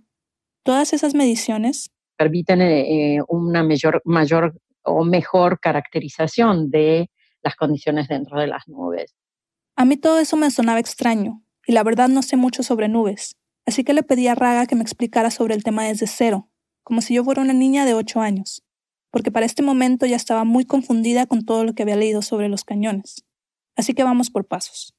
Todas 0.64 0.92
esas 0.92 1.14
mediciones 1.14 1.90
permiten 2.16 2.62
eh, 2.62 3.20
una 3.28 3.62
mayor, 3.62 4.00
mayor 4.04 4.54
o 4.84 5.04
mejor 5.04 5.60
caracterización 5.60 6.70
de 6.70 7.10
las 7.42 7.56
condiciones 7.56 8.08
dentro 8.08 8.38
de 8.38 8.46
las 8.46 8.68
nubes. 8.68 9.14
A 9.76 9.84
mí 9.84 9.96
todo 9.96 10.18
eso 10.18 10.36
me 10.36 10.50
sonaba 10.50 10.80
extraño, 10.80 11.42
y 11.66 11.72
la 11.72 11.82
verdad 11.82 12.08
no 12.08 12.22
sé 12.22 12.36
mucho 12.36 12.62
sobre 12.62 12.88
nubes, 12.88 13.36
así 13.66 13.84
que 13.84 13.94
le 13.94 14.02
pedí 14.02 14.28
a 14.28 14.34
Raga 14.34 14.66
que 14.66 14.74
me 14.74 14.82
explicara 14.82 15.30
sobre 15.30 15.54
el 15.54 15.64
tema 15.64 15.84
desde 15.84 16.06
cero, 16.06 16.48
como 16.82 17.00
si 17.00 17.14
yo 17.14 17.24
fuera 17.24 17.42
una 17.42 17.52
niña 17.52 17.84
de 17.84 17.94
ocho 17.94 18.20
años, 18.20 18.64
porque 19.10 19.30
para 19.30 19.46
este 19.46 19.62
momento 19.62 20.06
ya 20.06 20.16
estaba 20.16 20.44
muy 20.44 20.64
confundida 20.64 21.26
con 21.26 21.44
todo 21.44 21.64
lo 21.64 21.74
que 21.74 21.82
había 21.82 21.96
leído 21.96 22.22
sobre 22.22 22.48
los 22.48 22.64
cañones. 22.64 23.24
Así 23.76 23.94
que 23.94 24.04
vamos 24.04 24.30
por 24.30 24.46
pasos. 24.46 24.94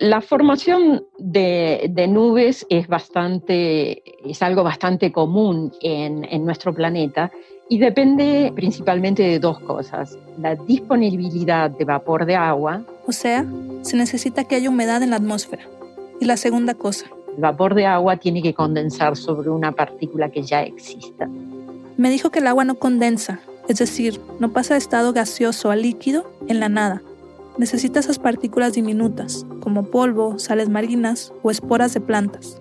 La 0.00 0.20
formación 0.20 1.04
de, 1.18 2.06
nubes 2.08 2.64
es, 2.70 2.86
bastante, 2.86 4.02
es 4.24 4.42
algo 4.42 4.62
bastante 4.62 5.10
común 5.10 5.72
en, 5.80 6.24
en 6.24 6.44
nuestro 6.44 6.72
planeta 6.72 7.32
y 7.68 7.78
depende 7.78 8.52
principalmente 8.54 9.24
de 9.24 9.40
dos 9.40 9.58
cosas. 9.60 10.16
La 10.38 10.54
disponibilidad 10.54 11.70
de 11.70 11.84
vapor 11.84 12.26
de 12.26 12.36
agua. 12.36 12.84
O 13.06 13.12
sea, 13.12 13.44
se 13.82 13.96
necesita 13.96 14.44
que 14.44 14.54
haya 14.54 14.70
humedad 14.70 15.02
en 15.02 15.10
la 15.10 15.16
atmósfera. 15.16 15.64
Y 16.20 16.26
la 16.26 16.36
segunda 16.36 16.74
cosa. 16.74 17.06
El 17.34 17.42
vapor 17.42 17.74
de 17.74 17.86
agua 17.86 18.16
tiene 18.16 18.40
que 18.40 18.54
condensar 18.54 19.16
sobre 19.16 19.50
una 19.50 19.72
partícula 19.72 20.30
que 20.30 20.42
ya 20.42 20.62
exista. 20.62 21.28
Me 21.96 22.10
dijo 22.10 22.30
que 22.30 22.38
el 22.38 22.46
agua 22.46 22.64
no 22.64 22.76
condensa, 22.76 23.40
es 23.68 23.78
decir, 23.78 24.20
no 24.38 24.52
pasa 24.52 24.74
de 24.74 24.78
estado 24.78 25.12
gaseoso 25.12 25.70
a 25.70 25.76
líquido 25.76 26.30
en 26.46 26.60
la 26.60 26.68
nada, 26.68 27.02
necesita 27.58 28.00
esas 28.00 28.18
partículas 28.18 28.72
diminutas, 28.72 29.44
como 29.68 29.82
polvo, 29.82 30.38
sales 30.38 30.70
marinas 30.70 31.30
o 31.42 31.50
esporas 31.50 31.92
de 31.92 32.00
plantas. 32.00 32.58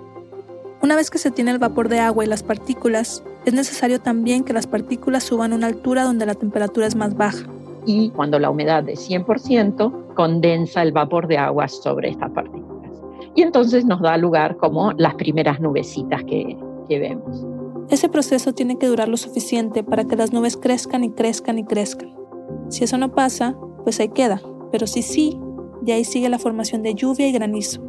Una 0.83 0.97
vez 0.97 1.09
que 1.09 1.17
se 1.17 1.31
tiene 1.31 1.51
el 1.51 1.57
vapor 1.57 1.87
de 1.87 2.01
agua 2.01 2.25
y 2.25 2.27
las 2.27 2.43
partículas, 2.43 3.23
es 3.45 3.53
necesario 3.53 4.01
también 4.01 4.43
que 4.43 4.51
las 4.51 4.67
partículas 4.67 5.23
suban 5.23 5.53
a 5.53 5.55
una 5.55 5.67
altura 5.67 6.03
donde 6.03 6.25
la 6.25 6.35
temperatura 6.35 6.85
es 6.85 6.97
más 6.97 7.15
baja. 7.15 7.47
Y 7.85 8.09
cuando 8.09 8.39
la 8.39 8.49
humedad 8.49 8.89
es 8.89 9.09
100%, 9.09 10.15
condensa 10.15 10.81
el 10.81 10.91
vapor 10.91 11.29
de 11.29 11.37
agua 11.37 11.69
sobre 11.69 12.09
estas 12.09 12.29
partículas. 12.31 12.91
Y 13.35 13.41
entonces 13.43 13.85
nos 13.85 14.01
da 14.01 14.17
lugar 14.17 14.57
como 14.57 14.91
las 14.91 15.15
primeras 15.15 15.61
nubecitas 15.61 16.25
que, 16.25 16.57
que 16.89 16.99
vemos. 16.99 17.45
Ese 17.89 18.09
proceso 18.09 18.51
tiene 18.51 18.77
que 18.77 18.87
durar 18.87 19.07
lo 19.07 19.15
suficiente 19.15 19.81
para 19.81 20.03
que 20.03 20.17
las 20.17 20.33
nubes 20.33 20.57
crezcan 20.57 21.05
y 21.05 21.11
crezcan 21.11 21.57
y 21.57 21.63
crezcan. 21.63 22.13
Si 22.67 22.83
eso 22.83 22.97
no 22.97 23.13
pasa, 23.13 23.55
pues 23.85 23.97
ahí 24.01 24.09
queda, 24.09 24.41
pero 24.73 24.87
si 24.87 25.01
sí, 25.01 25.39
de 25.81 25.93
ahí 25.93 26.03
sigue 26.03 26.29
la 26.29 26.39
formación 26.39 26.83
de 26.83 26.95
lluvia 26.95 27.27
y 27.27 27.31
granizo. 27.31 27.81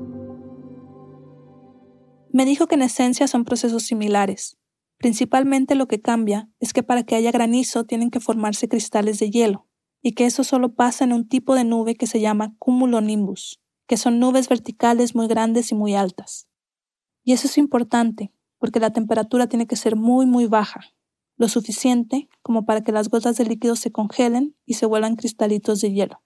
Me 2.31 2.45
dijo 2.45 2.67
que 2.67 2.75
en 2.75 2.83
esencia 2.83 3.27
son 3.27 3.45
procesos 3.45 3.85
similares. 3.85 4.59
Principalmente 4.99 5.75
lo 5.75 5.89
que 5.89 6.01
cambia 6.01 6.51
es 6.61 6.73
que 6.73 6.83
para 6.83 7.05
que 7.05 7.15
haya 7.15 7.31
granizo 7.31 7.85
tienen 7.85 8.11
que 8.11 8.21
formarse 8.21 8.69
cristales 8.69 9.19
de 9.19 9.31
hielo, 9.31 9.67
y 10.03 10.13
que 10.13 10.27
eso 10.27 10.45
solo 10.45 10.75
pasa 10.75 11.05
en 11.05 11.13
un 11.13 11.29
tipo 11.29 11.55
de 11.55 11.65
nube 11.65 11.95
que 11.95 12.07
se 12.07 12.21
llama 12.21 12.55
cumulonimbus, 12.59 13.61
que 13.87 13.97
son 13.97 14.19
nubes 14.19 14.49
verticales 14.49 15.15
muy 15.15 15.27
grandes 15.29 15.73
y 15.73 15.75
muy 15.75 15.95
altas. 15.95 16.49
Y 17.25 17.33
eso 17.33 17.47
es 17.47 17.59
importante, 17.59 18.33
porque 18.59 18.81
la 18.81 18.93
temperatura 18.93 19.49
tiene 19.49 19.67
que 19.67 19.77
ser 19.77 19.97
muy, 19.97 20.27
muy 20.27 20.47
baja, 20.47 20.81
lo 21.37 21.49
suficiente 21.49 22.29
como 22.43 22.65
para 22.67 22.83
que 22.83 22.93
las 22.93 23.09
gotas 23.09 23.37
de 23.37 23.45
líquido 23.45 23.77
se 23.77 23.93
congelen 23.93 24.57
y 24.67 24.75
se 24.75 24.87
vuelvan 24.87 25.17
cristalitos 25.17 25.81
de 25.81 25.93
hielo. 25.93 26.23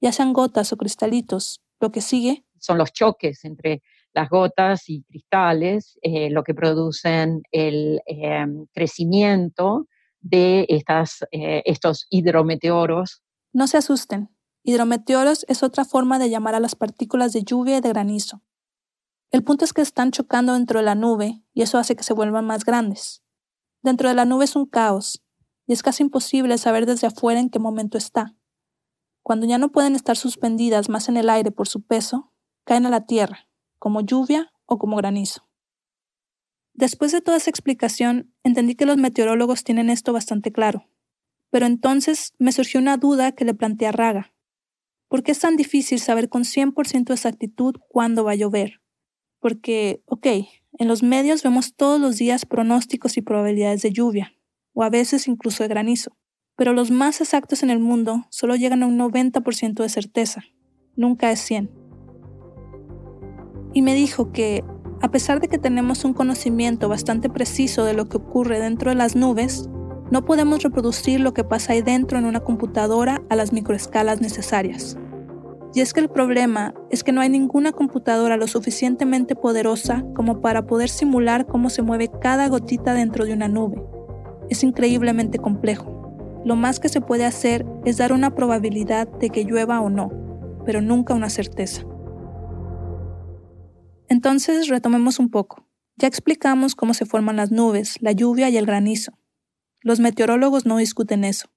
Ya 0.00 0.12
sean 0.12 0.32
gotas 0.32 0.72
o 0.72 0.76
cristalitos, 0.76 1.62
lo 1.80 1.90
que 1.90 2.00
sigue 2.00 2.46
son 2.66 2.78
los 2.78 2.92
choques 2.92 3.44
entre 3.44 3.82
las 4.12 4.28
gotas 4.28 4.88
y 4.88 5.02
cristales, 5.04 5.98
eh, 6.02 6.30
lo 6.30 6.42
que 6.42 6.54
producen 6.54 7.42
el 7.52 8.00
em, 8.06 8.66
crecimiento 8.72 9.86
de 10.20 10.66
estas, 10.68 11.24
eh, 11.30 11.62
estos 11.66 12.06
hidrometeoros. 12.10 13.22
No 13.52 13.66
se 13.66 13.76
asusten. 13.76 14.30
Hidrometeoros 14.64 15.44
es 15.48 15.62
otra 15.62 15.84
forma 15.84 16.18
de 16.18 16.30
llamar 16.30 16.54
a 16.54 16.60
las 16.60 16.74
partículas 16.74 17.32
de 17.32 17.44
lluvia 17.44 17.78
y 17.78 17.80
de 17.80 17.90
granizo. 17.90 18.42
El 19.30 19.44
punto 19.44 19.64
es 19.64 19.72
que 19.72 19.82
están 19.82 20.10
chocando 20.10 20.54
dentro 20.54 20.80
de 20.80 20.84
la 20.84 20.94
nube 20.94 21.42
y 21.52 21.62
eso 21.62 21.78
hace 21.78 21.94
que 21.94 22.02
se 22.02 22.14
vuelvan 22.14 22.46
más 22.46 22.64
grandes. 22.64 23.22
Dentro 23.82 24.08
de 24.08 24.14
la 24.14 24.24
nube 24.24 24.44
es 24.44 24.56
un 24.56 24.66
caos 24.66 25.22
y 25.66 25.72
es 25.72 25.82
casi 25.82 26.02
imposible 26.02 26.58
saber 26.58 26.86
desde 26.86 27.06
afuera 27.06 27.38
en 27.38 27.50
qué 27.50 27.58
momento 27.58 27.98
está. 27.98 28.34
Cuando 29.26 29.44
ya 29.44 29.58
no 29.58 29.72
pueden 29.72 29.96
estar 29.96 30.16
suspendidas 30.16 30.88
más 30.88 31.08
en 31.08 31.16
el 31.16 31.28
aire 31.28 31.50
por 31.50 31.66
su 31.66 31.82
peso, 31.82 32.32
caen 32.62 32.86
a 32.86 32.90
la 32.90 33.06
tierra, 33.06 33.48
como 33.80 34.00
lluvia 34.00 34.52
o 34.66 34.78
como 34.78 34.96
granizo. 34.96 35.48
Después 36.74 37.10
de 37.10 37.20
toda 37.20 37.36
esa 37.36 37.50
explicación, 37.50 38.32
entendí 38.44 38.76
que 38.76 38.86
los 38.86 38.98
meteorólogos 38.98 39.64
tienen 39.64 39.90
esto 39.90 40.12
bastante 40.12 40.52
claro. 40.52 40.88
Pero 41.50 41.66
entonces 41.66 42.34
me 42.38 42.52
surgió 42.52 42.78
una 42.78 42.98
duda 42.98 43.32
que 43.32 43.44
le 43.44 43.52
planteé 43.52 43.88
a 43.88 43.92
Raga. 43.92 44.32
¿Por 45.08 45.24
qué 45.24 45.32
es 45.32 45.40
tan 45.40 45.56
difícil 45.56 45.98
saber 45.98 46.28
con 46.28 46.44
100% 46.44 47.06
de 47.06 47.14
exactitud 47.14 47.74
cuándo 47.88 48.22
va 48.22 48.30
a 48.30 48.36
llover? 48.36 48.80
Porque, 49.40 50.04
ok, 50.06 50.26
en 50.78 50.86
los 50.86 51.02
medios 51.02 51.42
vemos 51.42 51.74
todos 51.74 52.00
los 52.00 52.16
días 52.16 52.46
pronósticos 52.46 53.16
y 53.16 53.22
probabilidades 53.22 53.82
de 53.82 53.90
lluvia, 53.90 54.34
o 54.72 54.84
a 54.84 54.88
veces 54.88 55.26
incluso 55.26 55.64
de 55.64 55.68
granizo, 55.68 56.16
pero 56.56 56.72
los 56.72 56.90
más 56.90 57.20
exactos 57.20 57.62
en 57.62 57.70
el 57.70 57.78
mundo 57.78 58.26
solo 58.30 58.56
llegan 58.56 58.82
a 58.82 58.86
un 58.86 58.98
90% 58.98 59.82
de 59.82 59.88
certeza, 59.88 60.42
nunca 60.96 61.30
es 61.30 61.40
100. 61.40 61.70
Y 63.74 63.82
me 63.82 63.94
dijo 63.94 64.32
que, 64.32 64.64
a 65.02 65.10
pesar 65.10 65.40
de 65.40 65.48
que 65.48 65.58
tenemos 65.58 66.04
un 66.04 66.14
conocimiento 66.14 66.88
bastante 66.88 67.28
preciso 67.28 67.84
de 67.84 67.92
lo 67.92 68.08
que 68.08 68.16
ocurre 68.16 68.58
dentro 68.58 68.90
de 68.90 68.96
las 68.96 69.14
nubes, 69.14 69.68
no 70.10 70.24
podemos 70.24 70.62
reproducir 70.62 71.20
lo 71.20 71.34
que 71.34 71.44
pasa 71.44 71.74
ahí 71.74 71.82
dentro 71.82 72.18
en 72.18 72.24
una 72.24 72.40
computadora 72.40 73.22
a 73.28 73.36
las 73.36 73.52
microescalas 73.52 74.20
necesarias. 74.20 74.96
Y 75.74 75.80
es 75.82 75.92
que 75.92 76.00
el 76.00 76.08
problema 76.08 76.74
es 76.90 77.04
que 77.04 77.12
no 77.12 77.20
hay 77.20 77.28
ninguna 77.28 77.72
computadora 77.72 78.38
lo 78.38 78.46
suficientemente 78.46 79.34
poderosa 79.34 80.06
como 80.14 80.40
para 80.40 80.66
poder 80.66 80.88
simular 80.88 81.46
cómo 81.46 81.68
se 81.68 81.82
mueve 81.82 82.08
cada 82.08 82.48
gotita 82.48 82.94
dentro 82.94 83.26
de 83.26 83.34
una 83.34 83.48
nube. 83.48 83.82
Es 84.48 84.62
increíblemente 84.62 85.38
complejo. 85.38 86.05
Lo 86.46 86.54
más 86.54 86.78
que 86.78 86.88
se 86.88 87.00
puede 87.00 87.24
hacer 87.24 87.66
es 87.84 87.96
dar 87.96 88.12
una 88.12 88.36
probabilidad 88.36 89.08
de 89.08 89.30
que 89.30 89.42
llueva 89.42 89.80
o 89.80 89.90
no, 89.90 90.12
pero 90.64 90.80
nunca 90.80 91.12
una 91.12 91.28
certeza. 91.28 91.82
Entonces 94.08 94.68
retomemos 94.68 95.18
un 95.18 95.28
poco. 95.28 95.68
Ya 95.96 96.06
explicamos 96.06 96.76
cómo 96.76 96.94
se 96.94 97.04
forman 97.04 97.34
las 97.34 97.50
nubes, 97.50 98.00
la 98.00 98.12
lluvia 98.12 98.48
y 98.48 98.58
el 98.58 98.64
granizo. 98.64 99.18
Los 99.80 99.98
meteorólogos 99.98 100.66
no 100.66 100.76
discuten 100.76 101.24
eso. 101.24 101.48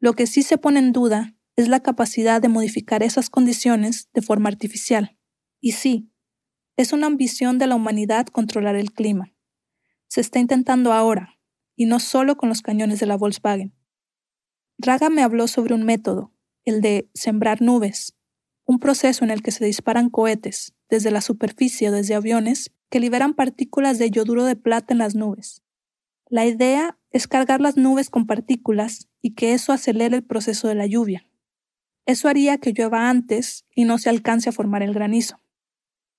Lo 0.00 0.12
que 0.12 0.26
sí 0.26 0.42
se 0.42 0.58
pone 0.58 0.80
en 0.80 0.92
duda 0.92 1.34
es 1.56 1.68
la 1.68 1.80
capacidad 1.80 2.42
de 2.42 2.48
modificar 2.48 3.02
esas 3.02 3.30
condiciones 3.30 4.10
de 4.12 4.20
forma 4.20 4.50
artificial. 4.50 5.16
Y 5.62 5.72
sí, 5.72 6.12
es 6.76 6.92
una 6.92 7.06
ambición 7.06 7.56
de 7.56 7.68
la 7.68 7.74
humanidad 7.74 8.26
controlar 8.26 8.76
el 8.76 8.92
clima. 8.92 9.32
Se 10.08 10.20
está 10.20 10.40
intentando 10.40 10.92
ahora, 10.92 11.38
y 11.74 11.86
no 11.86 12.00
solo 12.00 12.36
con 12.36 12.50
los 12.50 12.60
cañones 12.60 13.00
de 13.00 13.06
la 13.06 13.16
Volkswagen. 13.16 13.72
Raga 14.78 15.10
me 15.10 15.22
habló 15.22 15.48
sobre 15.48 15.74
un 15.74 15.84
método, 15.84 16.32
el 16.64 16.80
de 16.80 17.08
sembrar 17.14 17.62
nubes, 17.62 18.14
un 18.66 18.78
proceso 18.78 19.24
en 19.24 19.30
el 19.30 19.42
que 19.42 19.50
se 19.50 19.64
disparan 19.64 20.10
cohetes 20.10 20.74
desde 20.88 21.10
la 21.10 21.20
superficie 21.20 21.88
o 21.88 21.92
desde 21.92 22.14
aviones 22.14 22.72
que 22.90 23.00
liberan 23.00 23.34
partículas 23.34 23.98
de 23.98 24.10
yoduro 24.10 24.44
de 24.44 24.56
plata 24.56 24.94
en 24.94 24.98
las 24.98 25.14
nubes. 25.14 25.62
La 26.28 26.46
idea 26.46 26.98
es 27.10 27.28
cargar 27.28 27.60
las 27.60 27.76
nubes 27.76 28.10
con 28.10 28.26
partículas 28.26 29.08
y 29.20 29.34
que 29.34 29.52
eso 29.52 29.72
acelere 29.72 30.16
el 30.16 30.24
proceso 30.24 30.68
de 30.68 30.74
la 30.74 30.86
lluvia. 30.86 31.26
Eso 32.06 32.28
haría 32.28 32.58
que 32.58 32.72
llueva 32.72 33.08
antes 33.08 33.64
y 33.74 33.84
no 33.84 33.98
se 33.98 34.10
alcance 34.10 34.48
a 34.48 34.52
formar 34.52 34.82
el 34.82 34.94
granizo. 34.94 35.40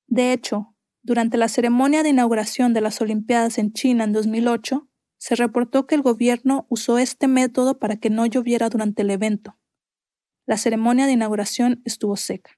De 0.07 0.31
hecho, 0.33 0.75
durante 1.03 1.37
la 1.37 1.47
ceremonia 1.47 2.01
de 2.03 2.09
inauguración 2.09 2.73
de 2.73 2.81
las 2.81 3.01
Olimpiadas 3.01 3.57
en 3.57 3.73
China 3.73 4.03
en 4.03 4.13
2008, 4.13 4.87
se 5.25 5.33
reportó 5.33 5.87
que 5.87 5.95
el 5.95 6.03
gobierno 6.03 6.67
usó 6.69 6.99
este 6.99 7.27
método 7.27 7.79
para 7.79 7.95
que 7.95 8.11
no 8.11 8.27
lloviera 8.27 8.69
durante 8.69 9.01
el 9.01 9.09
evento. 9.09 9.57
La 10.45 10.55
ceremonia 10.55 11.07
de 11.07 11.13
inauguración 11.13 11.81
estuvo 11.83 12.15
seca. 12.15 12.51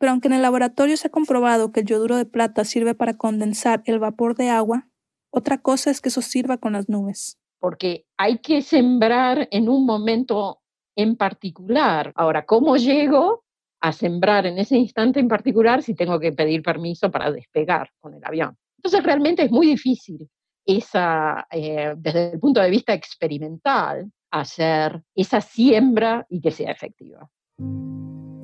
Pero 0.00 0.10
aunque 0.10 0.26
en 0.26 0.34
el 0.34 0.42
laboratorio 0.42 0.96
se 0.96 1.06
ha 1.06 1.12
comprobado 1.12 1.70
que 1.70 1.78
el 1.78 1.86
yoduro 1.86 2.16
de 2.16 2.26
plata 2.26 2.64
sirve 2.64 2.96
para 2.96 3.16
condensar 3.16 3.80
el 3.84 4.00
vapor 4.00 4.34
de 4.34 4.48
agua, 4.50 4.88
otra 5.30 5.58
cosa 5.58 5.92
es 5.92 6.00
que 6.00 6.08
eso 6.08 6.20
sirva 6.20 6.56
con 6.56 6.72
las 6.72 6.88
nubes. 6.88 7.38
Porque 7.60 8.06
hay 8.16 8.38
que 8.38 8.60
sembrar 8.62 9.46
en 9.52 9.68
un 9.68 9.86
momento 9.86 10.62
en 10.96 11.14
particular. 11.14 12.10
Ahora, 12.16 12.44
¿cómo 12.44 12.76
llego 12.76 13.44
a 13.80 13.92
sembrar 13.92 14.46
en 14.46 14.58
ese 14.58 14.76
instante 14.76 15.20
en 15.20 15.28
particular 15.28 15.84
si 15.84 15.94
tengo 15.94 16.18
que 16.18 16.32
pedir 16.32 16.60
permiso 16.60 17.08
para 17.12 17.30
despegar 17.30 17.90
con 18.00 18.14
el 18.14 18.24
avión? 18.24 18.58
Entonces, 18.78 19.04
realmente 19.04 19.44
es 19.44 19.52
muy 19.52 19.68
difícil 19.68 20.28
esa, 20.66 21.46
eh, 21.50 21.94
desde 21.96 22.32
el 22.32 22.40
punto 22.40 22.60
de 22.60 22.70
vista 22.70 22.94
experimental, 22.94 24.10
hacer 24.30 25.02
esa 25.14 25.40
siembra 25.40 26.26
y 26.28 26.40
que 26.40 26.50
sea 26.50 26.70
efectiva. 26.70 27.28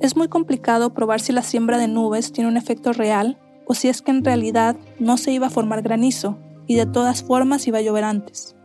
Es 0.01 0.15
muy 0.15 0.29
complicado 0.29 0.93
probar 0.93 1.19
si 1.19 1.33
la 1.33 1.41
siembra 1.41 1.77
de 1.77 1.87
nubes 1.87 2.31
tiene 2.31 2.49
un 2.49 2.57
efecto 2.57 2.93
real 2.93 3.37
o 3.67 3.73
si 3.73 3.89
es 3.89 4.01
que 4.01 4.11
en 4.11 4.23
realidad 4.23 4.77
no 4.99 5.17
se 5.17 5.31
iba 5.31 5.47
a 5.47 5.51
formar 5.51 5.81
granizo 5.81 6.37
y 6.67 6.75
de 6.75 6.85
todas 6.85 7.23
formas 7.23 7.67
iba 7.67 7.79
a 7.79 7.81
llover 7.81 8.03
antes. 8.03 8.55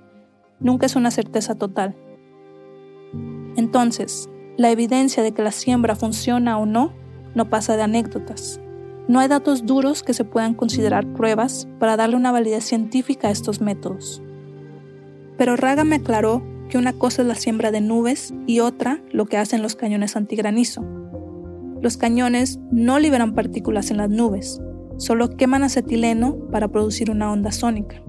Nunca 0.60 0.86
es 0.86 0.96
una 0.96 1.10
certeza 1.10 1.56
total. 1.56 1.96
Entonces, 3.56 4.28
la 4.56 4.70
evidencia 4.70 5.22
de 5.22 5.32
que 5.32 5.42
la 5.42 5.50
siembra 5.50 5.96
funciona 5.96 6.58
o 6.58 6.66
no 6.66 6.92
no 7.34 7.50
pasa 7.50 7.76
de 7.76 7.82
anécdotas. 7.82 8.60
No 9.06 9.20
hay 9.20 9.28
datos 9.28 9.66
duros 9.66 10.02
que 10.02 10.14
se 10.14 10.24
puedan 10.24 10.54
considerar 10.54 11.06
pruebas 11.12 11.68
para 11.78 11.96
darle 11.96 12.16
una 12.16 12.32
validez 12.32 12.64
científica 12.64 13.28
a 13.28 13.30
estos 13.30 13.60
métodos. 13.60 14.22
Pero 15.36 15.56
Raga 15.56 15.84
me 15.84 15.96
aclaró 15.96 16.42
que 16.70 16.78
una 16.78 16.94
cosa 16.94 17.22
es 17.22 17.28
la 17.28 17.34
siembra 17.34 17.70
de 17.70 17.82
nubes 17.82 18.32
y 18.46 18.60
otra 18.60 19.02
lo 19.12 19.26
que 19.26 19.36
hacen 19.36 19.62
los 19.62 19.76
cañones 19.76 20.16
antigranizo. 20.16 20.82
Los 21.82 21.98
cañones 21.98 22.58
no 22.70 22.98
liberan 22.98 23.34
partículas 23.34 23.90
en 23.90 23.98
las 23.98 24.08
nubes, 24.08 24.62
solo 24.96 25.28
queman 25.36 25.64
acetileno 25.64 26.38
para 26.50 26.68
producir 26.68 27.10
una 27.10 27.30
onda 27.30 27.52
sónica. 27.52 28.02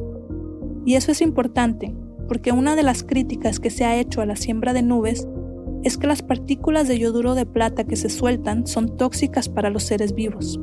Y 0.86 0.96
eso 0.96 1.12
es 1.12 1.22
importante, 1.22 1.94
porque 2.30 2.54
una 2.54 2.78
de 2.78 2.84
las 2.84 3.04
críticas 3.04 3.60
que 3.60 3.70
se 3.70 3.84
ha 3.84 3.98
hecho 3.98 4.22
a 4.22 4.26
la 4.26 4.38
siembra 4.38 4.72
de 4.72 4.82
nubes 4.82 5.28
es 5.84 5.98
que 5.98 6.08
las 6.08 6.22
partículas 6.22 6.88
de 6.88 6.98
yoduro 6.98 7.36
de 7.36 7.46
plata 7.46 7.84
que 7.84 7.98
se 7.98 8.10
sueltan 8.10 8.66
son 8.66 8.96
tóxicas 8.96 9.50
para 9.50 9.70
los 9.70 9.84
seres 9.84 10.16
vivos. 10.16 10.60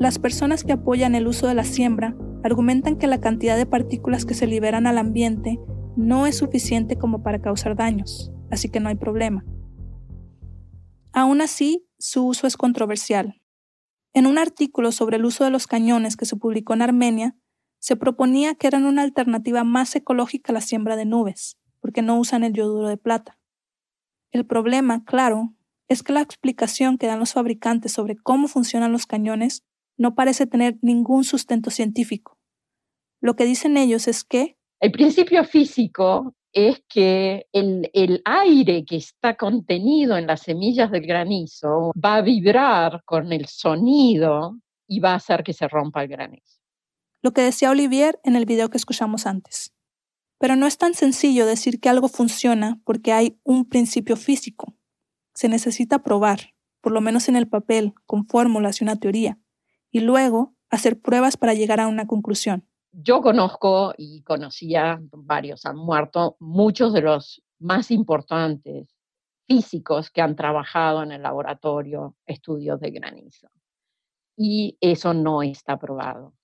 Las 0.00 0.18
personas 0.18 0.64
que 0.64 0.72
apoyan 0.72 1.14
el 1.14 1.26
uso 1.28 1.46
de 1.46 1.54
la 1.54 1.62
siembra 1.62 2.16
argumentan 2.42 2.96
que 2.96 3.06
la 3.06 3.20
cantidad 3.20 3.58
de 3.58 3.66
partículas 3.66 4.24
que 4.24 4.32
se 4.32 4.46
liberan 4.46 4.86
al 4.86 4.96
ambiente 4.96 5.60
no 5.94 6.26
es 6.26 6.38
suficiente 6.38 6.96
como 6.96 7.22
para 7.22 7.42
causar 7.42 7.76
daños, 7.76 8.32
así 8.50 8.70
que 8.70 8.80
no 8.80 8.88
hay 8.88 8.94
problema. 8.94 9.44
Aún 11.12 11.42
así, 11.42 11.86
su 11.98 12.26
uso 12.26 12.46
es 12.46 12.56
controversial. 12.56 13.42
En 14.14 14.26
un 14.26 14.38
artículo 14.38 14.90
sobre 14.90 15.18
el 15.18 15.26
uso 15.26 15.44
de 15.44 15.50
los 15.50 15.66
cañones 15.66 16.16
que 16.16 16.24
se 16.24 16.36
publicó 16.36 16.72
en 16.72 16.80
Armenia, 16.80 17.36
se 17.78 17.94
proponía 17.94 18.54
que 18.54 18.68
eran 18.68 18.86
una 18.86 19.02
alternativa 19.02 19.64
más 19.64 19.94
ecológica 19.94 20.50
a 20.50 20.54
la 20.54 20.62
siembra 20.62 20.96
de 20.96 21.04
nubes, 21.04 21.58
porque 21.78 22.00
no 22.00 22.18
usan 22.18 22.42
el 22.42 22.54
yoduro 22.54 22.88
de 22.88 22.96
plata. 22.96 23.38
El 24.30 24.46
problema, 24.46 25.04
claro, 25.04 25.52
es 25.88 26.02
que 26.02 26.14
la 26.14 26.22
explicación 26.22 26.96
que 26.96 27.06
dan 27.06 27.18
los 27.18 27.34
fabricantes 27.34 27.92
sobre 27.92 28.16
cómo 28.16 28.48
funcionan 28.48 28.92
los 28.92 29.04
cañones 29.04 29.66
no 30.00 30.14
parece 30.14 30.46
tener 30.46 30.78
ningún 30.80 31.24
sustento 31.24 31.68
científico. 31.68 32.38
Lo 33.20 33.36
que 33.36 33.44
dicen 33.44 33.76
ellos 33.76 34.08
es 34.08 34.24
que... 34.24 34.56
El 34.80 34.92
principio 34.92 35.44
físico 35.44 36.34
es 36.54 36.82
que 36.88 37.46
el, 37.52 37.90
el, 37.92 38.22
aire 38.24 38.86
que 38.86 38.96
está 38.96 39.36
contenido 39.36 40.16
en 40.16 40.26
las 40.26 40.40
semillas 40.40 40.90
del 40.90 41.06
granizo 41.06 41.92
va 42.02 42.16
a 42.16 42.22
vibrar 42.22 43.02
con 43.04 43.30
el 43.30 43.44
sonido 43.44 44.56
y 44.88 45.00
va 45.00 45.12
a 45.12 45.16
hacer 45.16 45.44
que 45.44 45.52
se 45.52 45.68
rompa 45.68 46.02
el 46.02 46.08
granizo. 46.08 46.60
Lo 47.20 47.32
que 47.32 47.42
decía 47.42 47.70
Olivier 47.70 48.18
en 48.24 48.36
el 48.36 48.46
video 48.46 48.70
que 48.70 48.78
escuchamos 48.78 49.26
antes. 49.26 49.74
Pero 50.38 50.56
no 50.56 50.66
es 50.66 50.78
tan 50.78 50.94
sencillo 50.94 51.44
decir 51.44 51.78
que 51.78 51.90
algo 51.90 52.08
funciona 52.08 52.80
porque 52.86 53.12
hay 53.12 53.38
un 53.44 53.68
principio 53.68 54.16
físico. 54.16 54.74
Se 55.34 55.50
necesita 55.50 56.02
probar, 56.02 56.54
por 56.80 56.92
lo 56.92 57.02
menos 57.02 57.28
en 57.28 57.36
el 57.36 57.46
papel, 57.46 57.92
con 58.06 58.24
fórmulas 58.26 58.80
y 58.80 58.84
una 58.84 58.96
teoría, 58.96 59.38
y 59.90 60.00
luego 60.00 60.54
hacer 60.70 61.00
pruebas 61.00 61.36
para 61.36 61.54
llegar 61.54 61.80
a 61.80 61.88
una 61.88 62.06
conclusión. 62.06 62.64
Yo 62.92 63.20
conozco 63.20 63.94
y 63.96 64.22
conocía, 64.22 65.00
varios 65.12 65.64
han 65.66 65.76
muerto, 65.76 66.36
muchos 66.40 66.92
de 66.92 67.02
los 67.02 67.42
más 67.58 67.90
importantes 67.90 68.88
físicos 69.46 70.10
que 70.10 70.22
han 70.22 70.36
trabajado 70.36 71.02
en 71.02 71.12
el 71.12 71.22
laboratorio 71.22 72.16
estudios 72.26 72.80
de 72.80 72.90
granizo. 72.90 73.48
Y 74.36 74.78
eso 74.80 75.12
no 75.12 75.42
está 75.42 75.78
probado. 75.78 76.34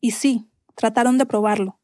Y 0.00 0.12
sí, 0.12 0.50
trataron 0.74 1.18
de 1.18 1.26
probarlo. 1.26 1.80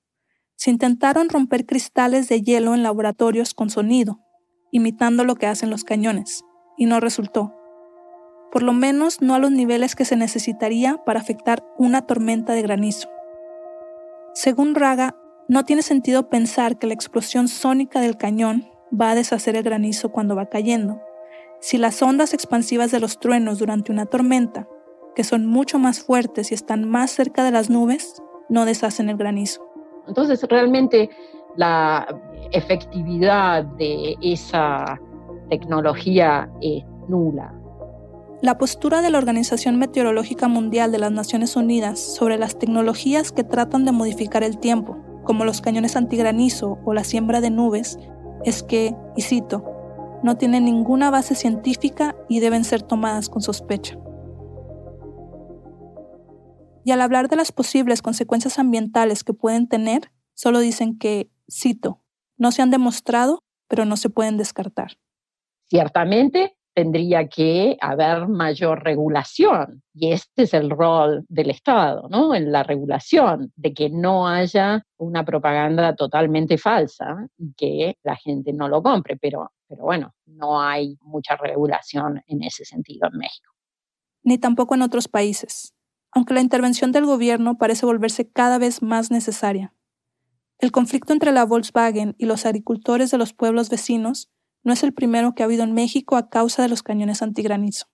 Se 0.55 0.71
intentaron 0.71 1.29
romper 1.29 1.67
cristales 1.67 2.29
de 2.29 2.41
hielo 2.43 2.75
en 2.75 2.83
laboratorios 2.83 3.53
con 3.53 3.69
sonido, 3.69 4.21
imitando 4.71 5.25
lo 5.25 5.35
que 5.35 5.47
hacen 5.47 5.71
los 5.71 5.85
cañones, 5.85 6.45
y 6.79 6.87
no 6.87 7.01
resultó. 7.01 7.55
Por 8.53 8.63
lo 8.63 8.73
menos 8.73 9.21
no 9.21 9.35
a 9.35 9.39
los 9.39 9.51
niveles 9.51 9.95
que 9.95 10.05
se 10.05 10.17
necesitaría 10.17 10.99
para 11.05 11.21
afectar 11.21 11.65
una 11.77 12.03
tormenta 12.07 12.53
de 12.53 12.63
granizo. 12.63 13.09
Según 14.35 14.75
Raga, 14.75 15.17
no 15.49 15.65
tiene 15.65 15.83
sentido 15.83 16.29
pensar 16.29 16.79
que 16.79 16.87
la 16.87 16.95
explosión 16.95 17.49
sónica 17.49 18.01
del 18.01 18.17
cañón 18.17 18.69
va 18.99 19.11
a 19.11 19.15
deshacer 19.15 19.57
el 19.57 19.63
granizo 19.63 20.11
cuando 20.11 20.37
va 20.37 20.47
cayendo, 20.47 21.01
si 21.61 21.79
las 21.79 22.01
ondas 22.03 22.35
expansivas 22.35 22.91
de 22.91 23.01
los 23.01 23.19
truenos 23.19 23.59
durante 23.59 23.93
una 23.93 24.07
tormenta, 24.07 24.69
que 25.15 25.25
son 25.25 25.47
mucho 25.47 25.79
más 25.79 26.01
fuertes 26.01 26.51
y 26.51 26.55
están 26.55 26.89
más 26.89 27.11
cerca 27.11 27.43
de 27.45 27.51
las 27.51 27.71
nubes, 27.71 28.23
no 28.49 28.65
deshacen 28.65 29.09
el 29.09 29.17
granizo. 29.17 29.67
Entonces, 30.07 30.43
realmente 30.49 31.11
la 31.57 32.07
efectividad 32.53 33.65
de 33.65 34.15
esa 34.21 35.01
tecnología 35.49 36.49
es 36.61 36.85
nula. 37.09 37.53
La 38.43 38.59
postura 38.59 39.01
de 39.01 39.09
la 39.09 39.17
Organización 39.17 39.79
Meteorológica 39.79 40.47
Mundial 40.47 40.93
de 40.93 40.99
las 40.99 41.11
Naciones 41.11 41.57
Unidas 41.57 41.99
sobre 41.99 42.37
las 42.37 42.59
tecnologías 42.59 43.33
que 43.33 43.45
tratan 43.45 43.87
de 43.87 43.93
modificar 43.93 44.43
el 44.43 44.59
tiempo, 44.59 44.99
como 45.25 45.47
los 45.47 45.63
cañones 45.63 45.97
antigranizo 45.97 46.79
o 46.85 46.93
la 46.93 47.03
siembra 47.03 47.41
de 47.41 47.49
nubes, 47.49 47.99
es 48.45 48.63
que, 48.63 48.95
y 49.17 49.23
cito, 49.23 49.65
no 50.23 50.37
tienen 50.37 50.67
ninguna 50.67 51.11
base 51.11 51.35
científica 51.35 52.15
y 52.29 52.41
deben 52.41 52.65
ser 52.65 52.83
tomadas 52.83 53.31
con 53.31 53.41
sospecha. 53.41 53.99
Y 56.85 56.91
al 56.91 57.01
hablar 57.01 57.29
de 57.29 57.37
las 57.37 57.53
posibles 57.53 58.03
consecuencias 58.03 58.59
ambientales 58.59 59.25
que 59.25 59.33
pueden 59.33 59.67
tener, 59.67 60.13
solo 60.35 60.61
dicen 60.61 60.99
que, 60.99 61.31
cito, 61.51 62.03
no 62.37 62.53
se 62.53 62.61
han 62.61 62.71
demostrado, 62.71 63.43
pero 63.67 63.87
no 63.87 63.97
se 63.97 64.11
pueden 64.11 64.37
descartar. 64.37 64.99
Ciertamente 65.65 66.57
tendría 66.77 67.27
que 67.27 67.77
haber 67.81 68.29
mayor 68.29 68.85
regulación 68.85 69.83
y 69.95 70.13
este 70.13 70.43
es 70.43 70.55
el 70.55 70.71
rol 70.71 71.25
del 71.29 71.51
Estado, 71.51 72.07
¿no? 72.11 72.35
En 72.35 72.53
la 72.53 72.63
regulación, 72.63 73.51
de 73.57 73.73
que 73.73 73.89
no 73.89 74.29
haya 74.29 74.83
una 74.99 75.25
propaganda 75.25 75.97
totalmente 75.97 76.59
falsa 76.59 77.27
y 77.39 77.55
que 77.55 77.97
la 78.03 78.17
gente 78.17 78.53
no 78.53 78.69
lo 78.69 78.83
compre, 78.83 79.17
pero, 79.17 79.51
pero 79.67 79.85
bueno, 79.85 80.15
no 80.27 80.61
hay 80.61 80.97
mucha 81.01 81.37
regulación 81.37 82.23
en 82.27 82.43
ese 82.43 82.65
sentido 82.65 83.09
en 83.11 83.19
México. 83.19 83.53
Ni 84.23 84.39
tampoco 84.39 84.75
en 84.75 84.83
otros 84.83 85.09
países 85.09 85.73
aunque 86.17 86.33
la 86.33 86.41
intervención 86.41 86.93
del 86.93 87.05
gobierno 87.05 87.59
parece 87.59 87.85
volverse 87.85 88.27
cada 88.27 88.57
vez 88.57 88.81
más 88.81 89.11
necesaria. 89.11 89.75
El 90.59 90.73
conflicto 90.73 91.13
entre 91.13 91.31
la 91.31 91.45
Volkswagen 91.45 92.15
y 92.17 92.25
los 92.25 92.47
agricultores 92.47 93.11
de 93.11 93.19
los 93.19 93.35
pueblos 93.35 93.69
vecinos 93.69 94.31
no 94.67 94.73
es 94.73 94.83
el 94.83 94.93
primero 94.93 95.33
que 95.33 95.45
ha 95.45 95.47
habido 95.47 95.63
en 95.63 95.75
México 95.75 96.17
a 96.17 96.29
causa 96.29 96.61
de 96.61 96.69
los 96.69 96.83
cañones 96.83 97.23
antigranizo. 97.23 97.87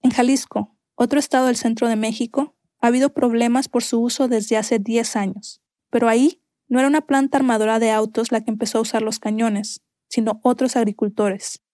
En 0.00 0.12
Jalisco, 0.12 0.78
otro 0.94 1.18
estado 1.18 1.48
del 1.48 1.56
centro 1.56 1.88
de 1.88 1.96
México, 1.96 2.56
ha 2.80 2.86
habido 2.86 3.12
problemas 3.12 3.68
por 3.68 3.82
su 3.82 4.00
uso 4.00 4.28
desde 4.28 4.56
hace 4.56 4.78
10 4.78 5.16
años, 5.16 5.60
pero 5.90 6.08
ahí 6.08 6.40
no 6.68 6.78
era 6.78 6.86
una 6.86 7.00
planta 7.00 7.36
armadora 7.36 7.80
de 7.80 7.90
autos 7.90 8.30
la 8.30 8.42
que 8.42 8.52
empezó 8.52 8.78
a 8.78 8.82
usar 8.82 9.02
los 9.02 9.18
cañones, 9.18 9.82
sino 10.08 10.38
otros 10.44 10.76
agricultores. 10.76 11.64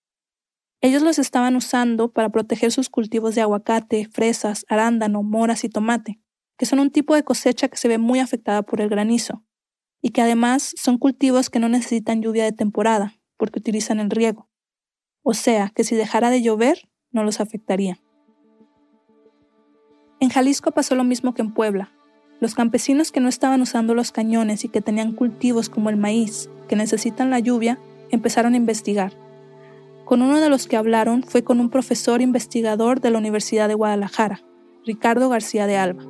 Ellos 0.81 1.03
los 1.03 1.19
estaban 1.19 1.55
usando 1.55 2.11
para 2.11 2.31
proteger 2.31 2.73
sus 2.73 2.89
cultivos 2.89 3.35
de 3.35 3.43
aguacate, 3.43 4.09
fresas, 4.11 4.65
arándano, 4.71 5.23
moras 5.23 5.65
y 5.65 5.69
tomate, 5.69 6.19
que 6.57 6.65
son 6.65 6.79
un 6.79 6.91
tipo 6.91 7.15
de 7.15 7.25
cosecha 7.25 7.69
que 7.69 7.77
se 7.77 7.89
ve 7.89 7.99
muy 7.99 8.21
afectada 8.21 8.63
por 8.63 8.81
el 8.81 8.89
granizo, 8.89 9.45
y 10.01 10.13
que 10.13 10.23
además 10.23 10.73
son 10.79 10.97
cultivos 10.97 11.51
que 11.51 11.59
no 11.59 11.69
necesitan 11.69 12.23
lluvia 12.23 12.45
de 12.45 12.53
temporada, 12.53 13.21
porque 13.37 13.59
utilizan 13.59 14.01
el 14.01 14.11
riego. 14.11 14.49
O 15.23 15.35
sea, 15.35 15.73
que 15.75 15.85
si 15.85 15.97
dejara 15.97 16.31
de 16.31 16.43
llover, 16.43 16.89
no 17.11 17.25
los 17.25 17.41
afectaría. 17.41 18.01
En 20.21 20.31
Jalisco 20.31 20.71
pasó 20.71 20.95
lo 20.95 21.05
mismo 21.05 21.35
que 21.35 21.43
en 21.43 21.53
Puebla. 21.53 21.93
Los 22.41 22.55
campesinos 22.55 23.13
que 23.13 23.21
no 23.21 23.29
estaban 23.29 23.61
usando 23.61 23.95
los 23.95 24.13
cañones 24.13 24.65
y 24.65 24.69
que 24.69 24.81
tenían 24.81 25.13
cultivos 25.13 25.69
como 25.69 25.91
el 25.91 25.97
maíz, 25.97 26.51
que 26.69 26.77
necesitan 26.77 27.31
la 27.31 27.39
lluvia, 27.39 27.79
empezaron 28.11 28.55
a 28.55 28.59
investigar 28.59 29.13
con 30.07 30.23
uno 30.23 30.41
de 30.41 30.49
los 30.49 30.69
que 30.69 30.77
hablaron 30.77 31.25
fue 31.25 31.43
con 31.43 31.59
un 31.59 31.69
profesor 31.69 32.23
investigador 32.23 33.01
de 33.01 33.11
la 33.11 33.19
Universidad 33.19 33.67
de 33.67 33.75
Guadalajara, 33.75 34.41
Ricardo 34.85 35.29
García 35.29 35.67
de 35.67 35.77
Alba. 35.77 36.05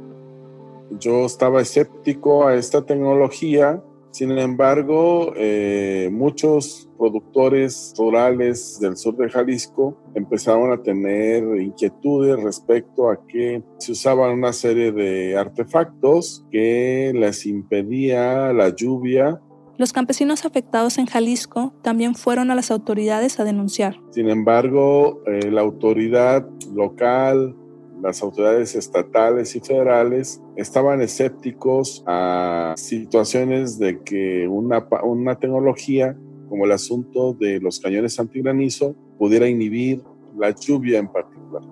Yo 1.00 1.24
estaba 1.24 1.62
escéptico 1.62 2.46
a 2.46 2.54
esta 2.56 2.84
tecnología, 2.84 3.82
sin 4.16 4.30
embargo, 4.38 5.34
eh, 5.36 6.08
muchos 6.10 6.88
productores 6.96 7.92
rurales 7.98 8.80
del 8.80 8.96
sur 8.96 9.14
de 9.14 9.28
Jalisco 9.28 9.94
empezaron 10.14 10.72
a 10.72 10.82
tener 10.82 11.44
inquietudes 11.60 12.42
respecto 12.42 13.10
a 13.10 13.26
que 13.26 13.62
se 13.76 13.92
usaban 13.92 14.30
una 14.30 14.54
serie 14.54 14.90
de 14.90 15.36
artefactos 15.36 16.46
que 16.50 17.12
les 17.14 17.44
impedía 17.44 18.54
la 18.54 18.70
lluvia 18.70 19.38
los 19.76 19.92
campesinos 19.92 20.46
afectados 20.46 20.96
en 20.96 21.04
Jalisco 21.04 21.74
también 21.82 22.14
fueron 22.14 22.50
a 22.50 22.54
las 22.54 22.70
autoridades 22.70 23.38
a 23.38 23.44
denunciar. 23.44 24.00
Sin 24.10 24.30
embargo, 24.30 25.20
eh, 25.26 25.50
la 25.50 25.60
autoridad 25.60 26.48
local, 26.72 27.54
las 28.02 28.22
autoridades 28.22 28.74
estatales 28.74 29.56
y 29.56 29.60
federales 29.60 30.42
estaban 30.56 31.00
escépticos 31.00 32.02
a 32.06 32.74
situaciones 32.76 33.78
de 33.78 34.02
que 34.02 34.46
una, 34.48 34.86
una 35.02 35.38
tecnología 35.38 36.16
como 36.48 36.64
el 36.64 36.72
asunto 36.72 37.32
de 37.32 37.60
los 37.60 37.80
cañones 37.80 38.18
antigranizo 38.20 38.94
pudiera 39.18 39.48
inhibir 39.48 40.02
la 40.36 40.50
lluvia 40.50 40.98
en 40.98 41.08
particular. 41.08 41.62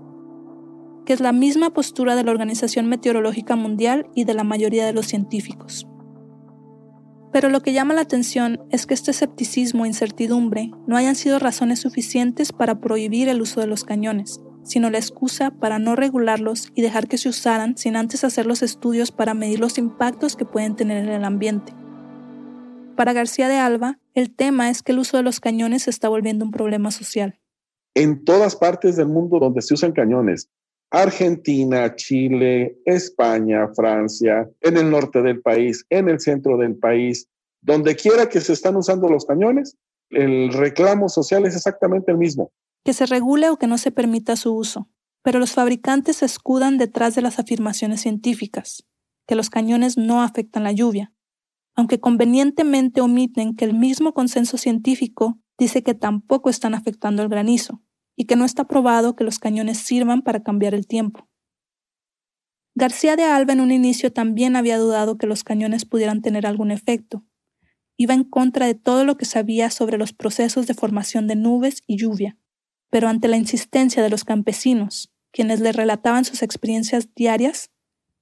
Que 1.04 1.12
es 1.12 1.20
la 1.20 1.32
misma 1.32 1.70
postura 1.70 2.16
de 2.16 2.24
la 2.24 2.30
Organización 2.30 2.86
Meteorológica 2.88 3.56
Mundial 3.56 4.06
y 4.14 4.24
de 4.24 4.34
la 4.34 4.44
mayoría 4.44 4.86
de 4.86 4.94
los 4.94 5.06
científicos. 5.06 5.86
Pero 7.30 7.50
lo 7.50 7.60
que 7.60 7.72
llama 7.72 7.94
la 7.94 8.00
atención 8.00 8.60
es 8.70 8.86
que 8.86 8.94
este 8.94 9.10
escepticismo 9.10 9.84
e 9.84 9.88
incertidumbre 9.88 10.70
no 10.86 10.96
hayan 10.96 11.16
sido 11.16 11.38
razones 11.38 11.80
suficientes 11.80 12.52
para 12.52 12.80
prohibir 12.80 13.28
el 13.28 13.42
uso 13.42 13.60
de 13.60 13.66
los 13.66 13.84
cañones, 13.84 14.40
sino 14.64 14.90
la 14.90 14.98
excusa 14.98 15.50
para 15.52 15.78
no 15.78 15.94
regularlos 15.94 16.72
y 16.74 16.82
dejar 16.82 17.06
que 17.06 17.18
se 17.18 17.28
usaran 17.28 17.76
sin 17.76 17.94
antes 17.96 18.24
hacer 18.24 18.46
los 18.46 18.62
estudios 18.62 19.12
para 19.12 19.34
medir 19.34 19.60
los 19.60 19.78
impactos 19.78 20.34
que 20.34 20.44
pueden 20.44 20.74
tener 20.74 21.04
en 21.04 21.10
el 21.10 21.24
ambiente. 21.24 21.72
Para 22.96 23.12
García 23.12 23.48
de 23.48 23.56
Alba, 23.56 23.98
el 24.14 24.34
tema 24.34 24.70
es 24.70 24.82
que 24.82 24.92
el 24.92 24.98
uso 24.98 25.16
de 25.16 25.22
los 25.22 25.40
cañones 25.40 25.84
se 25.84 25.90
está 25.90 26.08
volviendo 26.08 26.44
un 26.44 26.50
problema 26.50 26.90
social. 26.90 27.38
En 27.94 28.24
todas 28.24 28.56
partes 28.56 28.96
del 28.96 29.08
mundo 29.08 29.38
donde 29.38 29.62
se 29.62 29.74
usan 29.74 29.92
cañones, 29.92 30.48
Argentina, 30.90 31.94
Chile, 31.96 32.78
España, 32.84 33.68
Francia, 33.74 34.48
en 34.60 34.76
el 34.76 34.90
norte 34.90 35.22
del 35.22 35.40
país, 35.40 35.84
en 35.90 36.08
el 36.08 36.20
centro 36.20 36.56
del 36.56 36.76
país, 36.76 37.28
donde 37.62 37.96
quiera 37.96 38.28
que 38.28 38.40
se 38.40 38.52
están 38.52 38.76
usando 38.76 39.08
los 39.08 39.26
cañones, 39.26 39.76
el 40.10 40.52
reclamo 40.52 41.08
social 41.08 41.46
es 41.46 41.56
exactamente 41.56 42.12
el 42.12 42.18
mismo. 42.18 42.52
Que 42.84 42.92
se 42.92 43.06
regule 43.06 43.50
o 43.50 43.56
que 43.56 43.66
no 43.66 43.78
se 43.78 43.90
permita 43.90 44.36
su 44.36 44.54
uso. 44.54 44.88
Pero 45.22 45.38
los 45.38 45.52
fabricantes 45.52 46.16
se 46.16 46.26
escudan 46.26 46.78
detrás 46.78 47.14
de 47.14 47.22
las 47.22 47.38
afirmaciones 47.38 48.02
científicas, 48.02 48.86
que 49.26 49.34
los 49.34 49.50
cañones 49.50 49.96
no 49.96 50.22
afectan 50.22 50.64
la 50.64 50.72
lluvia, 50.72 51.12
aunque 51.74 51.98
convenientemente 51.98 53.00
omiten 53.00 53.56
que 53.56 53.64
el 53.64 53.74
mismo 53.74 54.12
consenso 54.12 54.58
científico 54.58 55.40
dice 55.58 55.82
que 55.82 55.94
tampoco 55.94 56.50
están 56.50 56.74
afectando 56.74 57.22
el 57.22 57.28
granizo 57.28 57.82
y 58.16 58.26
que 58.26 58.36
no 58.36 58.44
está 58.44 58.64
probado 58.64 59.16
que 59.16 59.24
los 59.24 59.38
cañones 59.38 59.78
sirvan 59.78 60.22
para 60.22 60.42
cambiar 60.42 60.74
el 60.74 60.86
tiempo. 60.86 61.28
García 62.76 63.16
de 63.16 63.24
Alba 63.24 63.52
en 63.52 63.60
un 63.60 63.70
inicio 63.70 64.12
también 64.12 64.56
había 64.56 64.78
dudado 64.78 65.16
que 65.16 65.26
los 65.26 65.44
cañones 65.44 65.84
pudieran 65.84 66.22
tener 66.22 66.46
algún 66.46 66.70
efecto. 66.70 67.24
Iba 67.96 68.14
en 68.14 68.24
contra 68.24 68.66
de 68.66 68.74
todo 68.74 69.04
lo 69.04 69.16
que 69.16 69.24
sabía 69.24 69.70
sobre 69.70 69.96
los 69.96 70.12
procesos 70.12 70.66
de 70.66 70.74
formación 70.74 71.28
de 71.28 71.36
nubes 71.36 71.82
y 71.86 71.96
lluvia, 71.96 72.36
pero 72.94 73.08
ante 73.08 73.26
la 73.26 73.36
insistencia 73.36 74.04
de 74.04 74.08
los 74.08 74.22
campesinos, 74.22 75.12
quienes 75.32 75.58
le 75.58 75.72
relataban 75.72 76.24
sus 76.24 76.44
experiencias 76.44 77.12
diarias, 77.16 77.72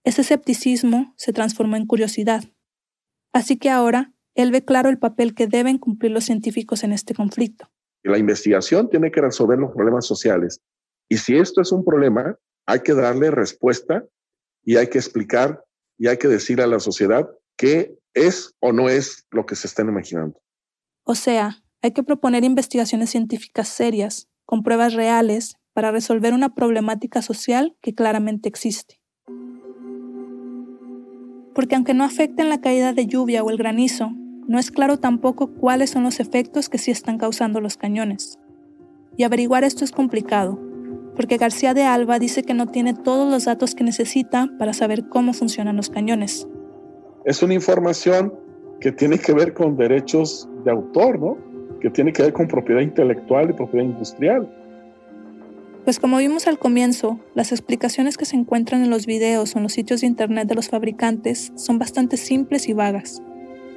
ese 0.03 0.23
escepticismo 0.23 1.13
se 1.19 1.35
transformó 1.35 1.77
en 1.77 1.85
curiosidad. 1.85 2.45
Así 3.35 3.59
que 3.59 3.69
ahora 3.69 4.15
Él 4.35 4.51
ve 4.51 4.65
claro 4.65 4.89
el 4.89 4.99
papel 4.99 5.35
que 5.35 5.47
deben 5.47 5.77
cumplir 5.77 6.11
los 6.11 6.25
científicos 6.25 6.85
en 6.85 6.95
este 6.95 7.13
conflicto. 7.13 7.71
La 8.03 8.17
investigación 8.17 8.89
tiene 8.89 9.11
que 9.11 9.21
resolver 9.21 9.59
los 9.59 9.73
problemas 9.73 10.07
sociales. 10.07 10.63
Y 11.07 11.19
si 11.19 11.37
esto 11.37 11.61
es 11.61 11.71
un 11.71 11.85
problema, 11.85 12.39
hay 12.65 12.81
que 12.81 12.95
darle 12.95 13.31
respuesta 13.31 14.07
y 14.65 14.77
hay 14.77 14.87
que 14.87 14.97
explicar 14.97 15.63
y 15.99 16.09
hay 16.09 16.17
que 16.17 16.29
decirle 16.29 16.65
a 16.65 16.67
la 16.67 16.81
sociedad 16.81 17.29
qué 17.59 17.95
es 18.15 18.55
o 18.61 18.73
no 18.73 18.89
es 18.89 19.27
lo 19.33 19.45
que 19.45 19.55
se 19.55 19.67
están 19.67 19.91
imaginando. 19.91 20.41
O 21.05 21.15
sea, 21.15 21.63
hay 21.83 21.93
que 21.93 22.03
proponer 22.03 22.43
investigaciones 22.43 23.11
científicas 23.11 23.69
serias, 23.69 24.31
con 24.53 24.63
pruebas 24.63 24.93
reales, 24.93 25.57
para 25.73 25.93
resolver 25.93 26.35
una 26.35 26.55
problemática 26.55 27.23
social 27.23 27.75
que 27.81 27.95
claramente 27.95 28.51
existe. 28.51 29.01
Porque 31.55 31.75
aunque 31.75 31.95
no 31.95 32.05
afecten 32.05 32.51
la 32.51 32.61
caída 32.61 32.93
de 32.93 33.07
lluvia 33.07 33.43
o 33.43 33.49
el 33.49 33.57
granizo, 33.57 34.11
no 34.47 34.59
es 34.59 34.71
claro 34.71 34.99
tampoco 34.99 35.55
cuáles 35.55 35.89
son 35.89 36.03
los 36.03 36.21
efectos 36.21 36.69
que 36.69 36.77
sí 36.77 36.91
están 36.91 37.17
causando 37.17 37.63
los 37.63 37.79
cañones. 37.79 38.39
Y 39.17 39.23
averiguar 39.23 39.65
esto 39.65 39.87
es 39.87 39.91
complicado, 39.91 40.61
porque 41.17 41.39
García 41.39 41.73
de 41.73 41.85
Alba 41.85 42.19
dice 42.19 42.43
que 42.43 42.53
no 42.53 42.67
tiene 42.67 42.93
todos 42.93 43.33
los 43.33 43.47
datos 43.47 43.75
que 43.75 43.85
necesita 43.85 44.51
para 44.59 44.75
saber 44.75 45.09
cómo 45.09 45.33
funcionan 45.33 45.77
los 45.77 45.89
cañones. 45.89 46.47
Es 47.25 47.43
una 47.43 47.55
información 47.55 48.35
que 48.81 48.93
tiene 48.93 49.19
que 49.19 49.33
ver 49.33 49.55
con 49.55 49.79
derechos 49.79 50.47
de 50.63 50.73
autor, 50.73 51.19
¿no? 51.19 51.52
Que 51.83 51.91
tiene 51.91 52.13
que 52.13 52.23
ver 52.23 52.33
con 52.33 52.49
propiedad 52.49 52.81
intelectual 52.81 53.51
y 53.51 53.53
propiedad 53.53 53.85
industrial. 53.85 54.49
Pues 55.85 55.99
como 55.99 56.19
vimos 56.19 56.47
al 56.47 56.61
comienzo, 56.61 57.19
las 57.35 57.51
explicaciones 57.51 58.17
que 58.17 58.25
se 58.25 58.37
encuentran 58.37 58.85
en 58.85 58.91
los 58.91 59.05
videos 59.05 59.55
o 59.55 59.59
en 59.59 59.65
los 59.65 59.73
sitios 59.73 60.01
de 60.01 60.07
internet 60.07 60.47
de 60.47 60.55
los 60.55 60.69
fabricantes 60.69 61.53
son 61.57 61.81
bastante 61.81 62.17
simples 62.17 62.69
y 62.69 62.73
vagas. 62.73 63.21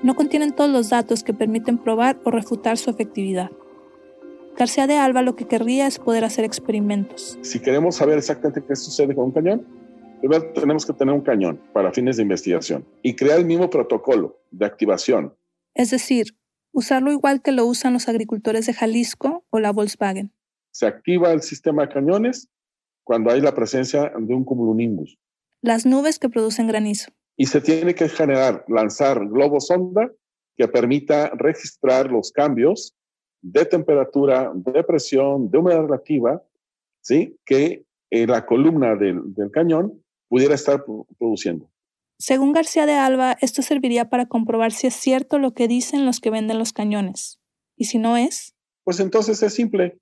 No 0.03 0.16
contienen 0.16 0.53
todos 0.53 0.70
los 0.70 0.91
datos 0.91 1.24
que 1.24 1.34
permiten 1.34 1.80
probar 1.80 2.20
o 2.24 2.30
refutar 2.30 2.78
su 2.78 2.91
efectividad. 2.91 3.49
García 4.56 4.86
de 4.86 4.97
Alba 4.97 5.24
lo 5.24 5.36
que 5.36 5.47
querría 5.47 5.88
es 5.88 5.97
poder 5.97 6.24
hacer 6.24 6.45
experimentos. 6.45 7.39
Si 7.41 7.60
queremos 7.60 7.95
saber 7.95 8.20
exactamente 8.20 8.64
qué 8.66 8.76
sucede 8.76 9.16
con 9.16 9.26
un 9.26 9.32
cañón, 9.32 9.66
primero 10.20 10.45
tenemos 10.53 10.86
que 10.86 10.93
tener 10.93 11.14
un 11.14 11.22
cañón 11.22 11.60
para 11.74 11.91
fines 11.91 12.18
de 12.18 12.24
investigación 12.24 12.86
y 13.01 13.16
crear 13.16 13.39
el 13.39 13.45
mismo 13.45 13.68
protocolo 13.70 14.38
de 14.51 14.66
activación. 14.68 15.34
Es 15.74 15.89
decir, 15.89 16.28
usarlo 16.76 17.12
igual 17.12 17.42
que 17.42 17.52
lo 17.52 17.66
usan 17.66 17.94
los 17.94 18.08
agricultores 18.08 18.68
de 18.68 18.74
Jalisco 18.74 19.44
o 19.50 19.60
la 19.60 19.72
Volkswagen 19.72 20.32
se 20.76 20.88
activa 20.88 21.32
el 21.32 21.42
sistema 21.42 21.84
de 21.84 21.94
cañones 21.94 22.50
cuando 23.06 23.32
hay 23.32 23.40
la 23.40 23.56
presencia 23.56 24.12
de 24.20 24.34
un 24.34 24.44
cumulonimbus. 24.44 25.18
Las 25.62 25.86
nubes 25.86 26.20
que 26.20 26.28
producen 26.28 26.68
granizo. 26.68 27.12
Y 27.38 27.46
se 27.46 27.62
tiene 27.62 27.96
que 27.96 28.10
generar, 28.10 28.66
lanzar 28.68 29.26
globos 29.26 29.68
sonda 29.68 30.12
que 30.58 30.68
permita 30.68 31.30
registrar 31.30 32.12
los 32.12 32.34
cambios 32.34 32.94
de 33.42 33.64
temperatura, 33.64 34.52
de 34.54 34.84
presión, 34.84 35.50
de 35.50 35.58
humedad 35.60 35.84
relativa, 35.84 36.44
¿sí? 37.00 37.38
que 37.46 37.86
eh, 38.10 38.28
la 38.28 38.46
columna 38.46 38.96
del, 38.96 39.34
del 39.34 39.52
cañón 39.52 40.04
pudiera 40.28 40.56
estar 40.56 40.84
produciendo. 41.18 41.70
Según 42.18 42.53
García 42.53 42.86
de 42.86 42.93
Alba, 42.93 43.38
esto 43.41 43.61
serviría 43.61 44.09
para 44.09 44.26
comprobar 44.26 44.72
si 44.72 44.88
es 44.88 44.95
cierto 44.95 45.38
lo 45.39 45.53
que 45.53 45.68
dicen 45.68 46.05
los 46.05 46.20
que 46.20 46.30
venden 46.30 46.59
los 46.59 46.74
cañones. 46.74 47.39
¿Y 47.76 47.86
si 47.86 47.97
no 47.97 48.18
es? 48.18 48.55
Pues 48.84 48.99
entonces 48.99 49.41
es 49.43 49.53
simple 49.53 49.99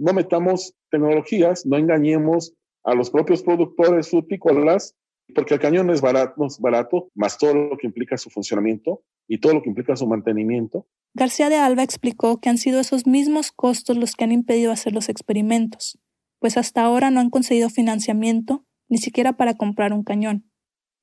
no 0.00 0.14
metamos 0.14 0.74
tecnologías, 0.90 1.66
no 1.66 1.76
engañemos 1.76 2.54
a 2.84 2.94
los 2.94 3.10
propios 3.10 3.42
productores 3.42 4.08
frutícolas, 4.08 4.96
porque 5.34 5.54
el 5.54 5.60
cañón 5.60 5.90
es 5.90 6.00
barato, 6.00 6.46
es 6.46 6.58
barato, 6.58 7.10
más 7.14 7.36
todo 7.36 7.54
lo 7.54 7.76
que 7.76 7.86
implica 7.86 8.16
su 8.16 8.30
funcionamiento 8.30 9.04
y 9.28 9.38
todo 9.38 9.52
lo 9.52 9.62
que 9.62 9.68
implica 9.68 9.94
su 9.94 10.06
mantenimiento. 10.06 10.88
García 11.14 11.50
de 11.50 11.56
Alba 11.56 11.82
explicó 11.82 12.40
que 12.40 12.48
han 12.48 12.56
sido 12.56 12.80
esos 12.80 13.06
mismos 13.06 13.52
costos 13.52 13.98
los 13.98 14.16
que 14.16 14.24
han 14.24 14.32
impedido 14.32 14.72
hacer 14.72 14.94
los 14.94 15.10
experimentos, 15.10 15.98
pues 16.38 16.56
hasta 16.56 16.82
ahora 16.82 17.10
no 17.10 17.20
han 17.20 17.28
conseguido 17.28 17.68
financiamiento 17.68 18.64
ni 18.88 18.96
siquiera 18.96 19.34
para 19.34 19.54
comprar 19.54 19.92
un 19.92 20.02
cañón. 20.02 20.49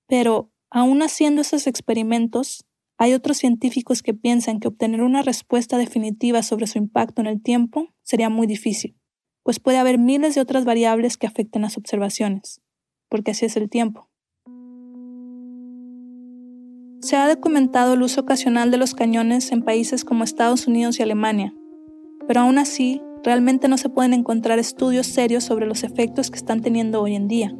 Pero, 0.07 0.51
aún 0.69 1.01
haciendo 1.01 1.41
esos 1.41 1.67
experimentos, 1.67 2.65
hay 2.97 3.13
otros 3.13 3.37
científicos 3.37 4.01
que 4.01 4.13
piensan 4.13 4.59
que 4.59 4.67
obtener 4.67 5.01
una 5.01 5.21
respuesta 5.21 5.77
definitiva 5.77 6.41
sobre 6.41 6.65
su 6.65 6.79
impacto 6.79 7.21
en 7.21 7.27
el 7.27 7.41
tiempo 7.41 7.93
sería 8.01 8.29
muy 8.29 8.47
difícil, 8.47 8.97
pues 9.43 9.59
puede 9.59 9.77
haber 9.77 9.99
miles 9.99 10.33
de 10.33 10.41
otras 10.41 10.65
variables 10.65 11.17
que 11.17 11.27
afecten 11.27 11.61
las 11.61 11.77
observaciones, 11.77 12.61
porque 13.07 13.31
así 13.31 13.45
es 13.45 13.55
el 13.55 13.69
tiempo. 13.69 14.09
Se 17.01 17.15
ha 17.15 17.27
documentado 17.27 17.93
el 17.93 18.01
uso 18.01 18.21
ocasional 18.21 18.71
de 18.71 18.77
los 18.77 18.95
cañones 18.95 19.51
en 19.51 19.61
países 19.61 20.03
como 20.03 20.23
Estados 20.23 20.65
Unidos 20.65 20.99
y 20.99 21.03
Alemania, 21.03 21.53
pero 22.27 22.41
aún 22.41 22.57
así 22.57 23.01
realmente 23.23 23.67
no 23.67 23.77
se 23.77 23.89
pueden 23.89 24.13
encontrar 24.13 24.57
estudios 24.57 25.05
serios 25.05 25.43
sobre 25.43 25.67
los 25.67 25.83
efectos 25.83 26.31
que 26.31 26.37
están 26.37 26.61
teniendo 26.61 27.01
hoy 27.01 27.15
en 27.15 27.27
día. 27.27 27.55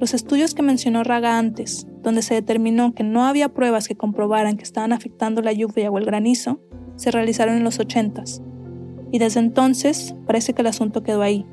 Los 0.00 0.14
estudios 0.14 0.54
que 0.54 0.62
mencionó 0.62 1.02
Raga 1.02 1.38
antes, 1.38 1.86
donde 2.02 2.22
se 2.22 2.34
determinó 2.34 2.94
que 2.94 3.02
no 3.02 3.24
había 3.24 3.48
pruebas 3.48 3.88
que 3.88 3.96
comprobaran 3.96 4.56
que 4.56 4.62
estaban 4.62 4.92
afectando 4.92 5.42
la 5.42 5.52
lluvia 5.52 5.90
o 5.90 5.98
el 5.98 6.04
granizo, 6.04 6.60
se 6.96 7.10
realizaron 7.10 7.56
en 7.56 7.64
los 7.64 7.78
80 7.78 8.24
y 9.10 9.18
desde 9.18 9.40
entonces 9.40 10.14
parece 10.26 10.52
que 10.52 10.62
el 10.62 10.68
asunto 10.68 11.02
quedó 11.02 11.22
ahí, 11.22 11.46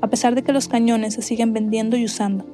a 0.00 0.08
pesar 0.08 0.34
de 0.34 0.42
que 0.42 0.52
los 0.52 0.68
cañones 0.68 1.14
se 1.14 1.22
siguen 1.22 1.52
vendiendo 1.52 1.96
y 1.96 2.04
usando. 2.04 2.46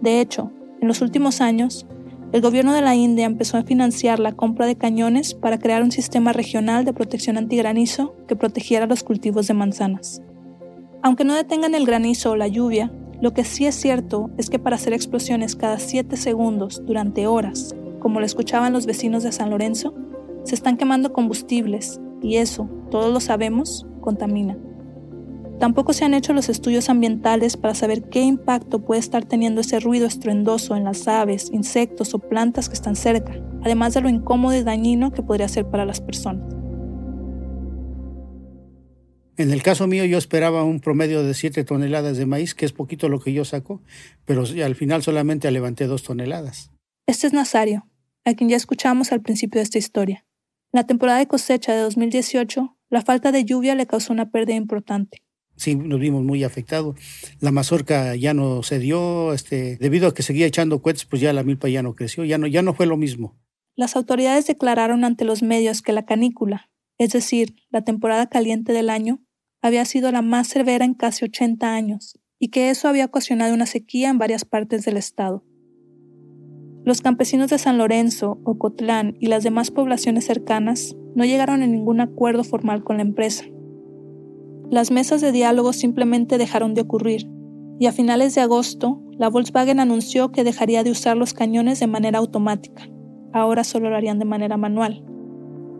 De 0.00 0.20
hecho, 0.20 0.50
en 0.80 0.88
los 0.88 1.00
últimos 1.00 1.40
años, 1.40 1.86
el 2.32 2.40
gobierno 2.40 2.72
de 2.72 2.80
la 2.80 2.94
India 2.94 3.26
empezó 3.26 3.58
a 3.58 3.62
financiar 3.62 4.18
la 4.18 4.32
compra 4.32 4.66
de 4.66 4.76
cañones 4.76 5.34
para 5.34 5.58
crear 5.58 5.82
un 5.82 5.92
sistema 5.92 6.32
regional 6.32 6.84
de 6.84 6.94
protección 6.94 7.36
antigranizo 7.36 8.16
que 8.26 8.36
protegiera 8.36 8.86
los 8.86 9.02
cultivos 9.02 9.46
de 9.46 9.54
manzanas. 9.54 10.22
Aunque 11.02 11.24
no 11.24 11.34
detengan 11.34 11.74
el 11.74 11.84
granizo 11.84 12.30
o 12.32 12.36
la 12.36 12.48
lluvia, 12.48 12.90
lo 13.22 13.32
que 13.32 13.44
sí 13.44 13.66
es 13.66 13.76
cierto 13.76 14.30
es 14.36 14.50
que 14.50 14.58
para 14.58 14.74
hacer 14.74 14.92
explosiones 14.92 15.54
cada 15.54 15.78
7 15.78 16.16
segundos 16.16 16.82
durante 16.84 17.28
horas, 17.28 17.72
como 18.00 18.18
lo 18.18 18.26
escuchaban 18.26 18.72
los 18.72 18.84
vecinos 18.84 19.22
de 19.22 19.30
San 19.30 19.48
Lorenzo, 19.48 19.94
se 20.42 20.56
están 20.56 20.76
quemando 20.76 21.12
combustibles 21.12 22.00
y 22.20 22.38
eso, 22.38 22.68
todos 22.90 23.12
lo 23.12 23.20
sabemos, 23.20 23.86
contamina. 24.00 24.58
Tampoco 25.60 25.92
se 25.92 26.04
han 26.04 26.14
hecho 26.14 26.32
los 26.32 26.48
estudios 26.48 26.90
ambientales 26.90 27.56
para 27.56 27.76
saber 27.76 28.02
qué 28.08 28.22
impacto 28.22 28.80
puede 28.80 28.98
estar 28.98 29.24
teniendo 29.24 29.60
ese 29.60 29.78
ruido 29.78 30.08
estruendoso 30.08 30.74
en 30.74 30.82
las 30.82 31.06
aves, 31.06 31.48
insectos 31.52 32.14
o 32.14 32.18
plantas 32.18 32.68
que 32.68 32.74
están 32.74 32.96
cerca, 32.96 33.34
además 33.62 33.94
de 33.94 34.00
lo 34.00 34.08
incómodo 34.08 34.56
y 34.56 34.64
dañino 34.64 35.12
que 35.12 35.22
podría 35.22 35.46
ser 35.46 35.66
para 35.66 35.86
las 35.86 36.00
personas. 36.00 36.61
En 39.38 39.50
el 39.50 39.62
caso 39.62 39.86
mío 39.86 40.04
yo 40.04 40.18
esperaba 40.18 40.62
un 40.62 40.80
promedio 40.80 41.22
de 41.22 41.32
7 41.32 41.64
toneladas 41.64 42.18
de 42.18 42.26
maíz, 42.26 42.54
que 42.54 42.66
es 42.66 42.72
poquito 42.72 43.08
lo 43.08 43.18
que 43.20 43.32
yo 43.32 43.44
saco, 43.44 43.80
pero 44.26 44.44
al 44.64 44.74
final 44.74 45.02
solamente 45.02 45.50
levanté 45.50 45.86
2 45.86 46.02
toneladas. 46.02 46.70
Este 47.06 47.26
es 47.26 47.32
Nazario, 47.32 47.88
a 48.24 48.34
quien 48.34 48.50
ya 48.50 48.56
escuchamos 48.56 49.10
al 49.10 49.22
principio 49.22 49.58
de 49.58 49.64
esta 49.64 49.78
historia. 49.78 50.26
En 50.72 50.78
la 50.78 50.86
temporada 50.86 51.18
de 51.18 51.26
cosecha 51.26 51.74
de 51.74 51.80
2018, 51.80 52.76
la 52.90 53.02
falta 53.02 53.32
de 53.32 53.44
lluvia 53.44 53.74
le 53.74 53.86
causó 53.86 54.12
una 54.12 54.30
pérdida 54.30 54.56
importante. 54.56 55.22
Sí, 55.56 55.74
nos 55.74 56.00
vimos 56.00 56.22
muy 56.22 56.44
afectados. 56.44 56.96
La 57.40 57.52
mazorca 57.52 58.14
ya 58.16 58.34
no 58.34 58.62
se 58.62 58.78
dio, 58.78 59.32
este, 59.32 59.76
debido 59.76 60.08
a 60.08 60.14
que 60.14 60.22
seguía 60.22 60.46
echando 60.46 60.82
cohetes, 60.82 61.04
pues 61.04 61.22
ya 61.22 61.32
la 61.32 61.42
milpa 61.42 61.68
ya 61.68 61.82
no 61.82 61.94
creció, 61.94 62.24
ya 62.24 62.38
no, 62.38 62.46
ya 62.46 62.62
no 62.62 62.74
fue 62.74 62.86
lo 62.86 62.96
mismo. 62.96 63.36
Las 63.76 63.96
autoridades 63.96 64.46
declararon 64.46 65.04
ante 65.04 65.24
los 65.24 65.42
medios 65.42 65.80
que 65.80 65.92
la 65.92 66.04
canícula, 66.04 66.70
es 66.98 67.10
decir, 67.12 67.56
la 67.70 67.82
temporada 67.82 68.28
caliente 68.28 68.72
del 68.72 68.90
año, 68.90 69.21
había 69.62 69.84
sido 69.84 70.10
la 70.10 70.22
más 70.22 70.48
severa 70.48 70.84
en 70.84 70.94
casi 70.94 71.24
80 71.24 71.72
años 71.72 72.18
y 72.38 72.48
que 72.48 72.70
eso 72.70 72.88
había 72.88 73.04
ocasionado 73.04 73.54
una 73.54 73.66
sequía 73.66 74.10
en 74.10 74.18
varias 74.18 74.44
partes 74.44 74.84
del 74.84 74.96
estado. 74.96 75.44
Los 76.84 77.00
campesinos 77.00 77.48
de 77.50 77.58
San 77.58 77.78
Lorenzo, 77.78 78.40
Ocotlán 78.42 79.16
y 79.20 79.28
las 79.28 79.44
demás 79.44 79.70
poblaciones 79.70 80.24
cercanas 80.24 80.96
no 81.14 81.24
llegaron 81.24 81.62
a 81.62 81.68
ningún 81.68 82.00
acuerdo 82.00 82.42
formal 82.42 82.82
con 82.82 82.96
la 82.96 83.04
empresa. 83.04 83.44
Las 84.68 84.90
mesas 84.90 85.20
de 85.20 85.30
diálogo 85.30 85.72
simplemente 85.72 86.38
dejaron 86.38 86.74
de 86.74 86.80
ocurrir 86.80 87.28
y 87.78 87.86
a 87.86 87.92
finales 87.92 88.34
de 88.34 88.40
agosto 88.40 89.00
la 89.16 89.28
Volkswagen 89.28 89.78
anunció 89.78 90.32
que 90.32 90.42
dejaría 90.42 90.82
de 90.82 90.90
usar 90.90 91.16
los 91.16 91.34
cañones 91.34 91.78
de 91.78 91.86
manera 91.86 92.18
automática. 92.18 92.88
Ahora 93.32 93.62
solo 93.62 93.90
lo 93.90 93.96
harían 93.96 94.18
de 94.18 94.24
manera 94.24 94.56
manual 94.56 95.04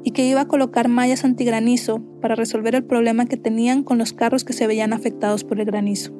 y 0.05 0.13
que 0.13 0.27
iba 0.27 0.43
a 0.43 0.49
colocar 0.49 0.89
mallas 0.89 1.25
antigranizo 1.25 2.03
para 2.21 2.35
resolver 2.35 2.75
el 2.75 2.85
problema 2.85 3.27
que 3.27 3.37
tenían 3.37 3.83
con 3.83 3.99
los 3.99 4.13
carros 4.13 4.45
que 4.45 4.53
se 4.53 4.67
veían 4.67 4.93
afectados 4.93 5.45
por 5.45 5.61
el 5.61 5.67
granizo. 5.67 6.13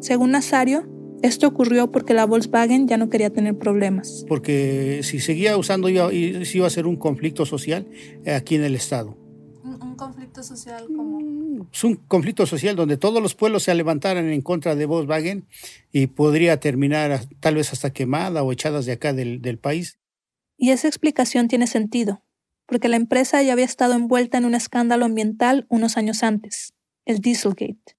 Según 0.00 0.32
Nazario, 0.32 0.86
esto 1.22 1.46
ocurrió 1.46 1.90
porque 1.90 2.12
la 2.12 2.26
Volkswagen 2.26 2.86
ya 2.86 2.98
no 2.98 3.08
quería 3.08 3.30
tener 3.30 3.56
problemas. 3.56 4.26
Porque 4.28 5.00
si 5.02 5.20
seguía 5.20 5.56
usando 5.56 5.88
iba, 5.88 6.12
iba 6.12 6.66
a 6.66 6.70
ser 6.70 6.86
un 6.86 6.96
conflicto 6.96 7.46
social 7.46 7.88
aquí 8.26 8.56
en 8.56 8.64
el 8.64 8.74
Estado. 8.74 9.16
¿Un, 9.62 9.96
conflicto 9.96 10.42
social 10.42 10.86
como...? 10.94 11.68
Es 11.72 11.82
un 11.84 11.96
conflicto 11.96 12.44
social 12.44 12.76
donde 12.76 12.98
todos 12.98 13.22
los 13.22 13.34
pueblos 13.34 13.62
se 13.62 13.74
levantaran 13.74 14.28
en 14.28 14.42
contra 14.42 14.74
de 14.74 14.84
Volkswagen 14.84 15.46
y 15.92 16.08
podría 16.08 16.60
terminar 16.60 17.20
tal 17.40 17.54
vez 17.54 17.72
hasta 17.72 17.90
quemada 17.90 18.42
o 18.42 18.52
echadas 18.52 18.84
de 18.84 18.92
acá 18.92 19.14
del, 19.14 19.40
del 19.40 19.58
país. 19.58 19.98
Y 20.58 20.70
esa 20.70 20.88
explicación 20.88 21.48
tiene 21.48 21.66
sentido, 21.66 22.22
porque 22.66 22.88
la 22.88 22.96
empresa 22.96 23.42
ya 23.42 23.52
había 23.52 23.64
estado 23.64 23.94
envuelta 23.94 24.38
en 24.38 24.44
un 24.44 24.54
escándalo 24.54 25.04
ambiental 25.04 25.66
unos 25.68 25.96
años 25.96 26.22
antes, 26.22 26.74
el 27.04 27.18
Dieselgate. 27.18 27.96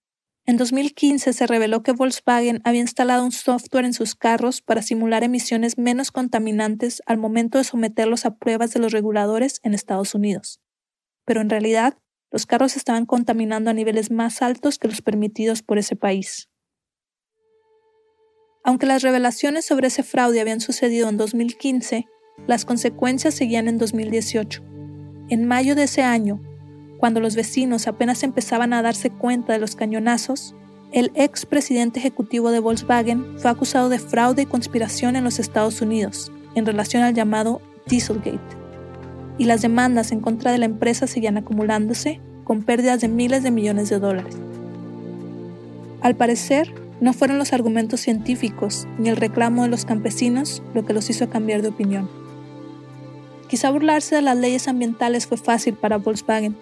En 0.47 0.57
2015 0.57 1.33
se 1.33 1.47
reveló 1.47 1.81
que 1.81 1.91
Volkswagen 1.91 2.61
había 2.63 2.81
instalado 2.81 3.25
un 3.25 3.31
software 3.31 3.85
en 3.85 3.93
sus 3.93 4.13
carros 4.13 4.61
para 4.61 4.83
simular 4.83 5.23
emisiones 5.23 5.79
menos 5.79 6.11
contaminantes 6.11 7.01
al 7.07 7.17
momento 7.17 7.57
de 7.57 7.63
someterlos 7.63 8.25
a 8.25 8.35
pruebas 8.35 8.71
de 8.71 8.79
los 8.79 8.91
reguladores 8.91 9.59
en 9.63 9.73
Estados 9.73 10.13
Unidos. 10.13 10.61
Pero 11.25 11.41
en 11.41 11.49
realidad, 11.49 11.97
los 12.31 12.45
carros 12.45 12.75
estaban 12.75 13.07
contaminando 13.07 13.71
a 13.71 13.73
niveles 13.73 14.11
más 14.11 14.43
altos 14.43 14.77
que 14.77 14.87
los 14.87 15.01
permitidos 15.01 15.63
por 15.63 15.79
ese 15.79 15.95
país. 15.95 16.49
Aunque 18.63 18.85
las 18.85 19.01
revelaciones 19.01 19.65
sobre 19.65 19.87
ese 19.87 20.03
fraude 20.03 20.41
habían 20.41 20.61
sucedido 20.61 21.09
en 21.09 21.17
2015, 21.17 22.05
las 22.47 22.65
consecuencias 22.65 23.33
seguían 23.33 23.67
en 23.67 23.77
2018. 23.77 24.61
En 25.29 25.47
mayo 25.47 25.75
de 25.75 25.83
ese 25.83 26.03
año, 26.03 26.41
cuando 26.97 27.19
los 27.19 27.35
vecinos 27.35 27.87
apenas 27.87 28.23
empezaban 28.23 28.73
a 28.73 28.81
darse 28.81 29.09
cuenta 29.09 29.53
de 29.53 29.59
los 29.59 29.75
cañonazos, 29.75 30.55
el 30.91 31.11
ex 31.15 31.45
presidente 31.45 31.99
ejecutivo 31.99 32.51
de 32.51 32.59
Volkswagen 32.59 33.37
fue 33.37 33.51
acusado 33.51 33.89
de 33.89 33.99
fraude 33.99 34.43
y 34.43 34.45
conspiración 34.45 35.15
en 35.15 35.23
los 35.23 35.39
Estados 35.39 35.81
Unidos 35.81 36.31
en 36.53 36.65
relación 36.65 37.03
al 37.03 37.13
llamado 37.13 37.61
Dieselgate. 37.87 38.39
Y 39.37 39.45
las 39.45 39.61
demandas 39.61 40.11
en 40.11 40.21
contra 40.21 40.51
de 40.51 40.57
la 40.57 40.65
empresa 40.65 41.07
seguían 41.07 41.37
acumulándose 41.37 42.21
con 42.43 42.63
pérdidas 42.63 43.01
de 43.01 43.09
miles 43.09 43.43
de 43.43 43.51
millones 43.51 43.89
de 43.89 43.99
dólares. 43.99 44.37
Al 46.01 46.15
parecer, 46.15 46.73
no 47.01 47.11
fueron 47.11 47.39
los 47.39 47.51
argumentos 47.51 47.99
científicos 47.99 48.87
ni 48.97 49.09
el 49.09 49.17
reclamo 49.17 49.63
de 49.63 49.69
los 49.69 49.83
campesinos 49.83 50.63
lo 50.73 50.85
que 50.85 50.93
los 50.93 51.09
hizo 51.09 51.29
cambiar 51.29 51.61
de 51.61 51.69
opinión. 51.69 52.24
Quizá 53.47 53.69
burlarse 53.69 54.15
de 54.15 54.21
las 54.21 54.37
leyes 54.37 54.67
ambientales 54.67 55.27
fue 55.27 55.37
fácil 55.37 55.75
para 55.75 55.97
Volkswagen, 55.97 56.55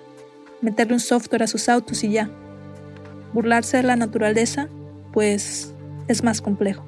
meterle 0.61 0.93
un 0.93 0.99
software 0.99 1.43
a 1.43 1.47
sus 1.47 1.69
autos 1.69 2.03
y 2.03 2.11
ya. 2.11 2.29
Burlarse 3.33 3.77
de 3.77 3.83
la 3.83 3.95
naturaleza, 3.95 4.69
pues 5.13 5.73
es 6.07 6.23
más 6.23 6.41
complejo. 6.41 6.85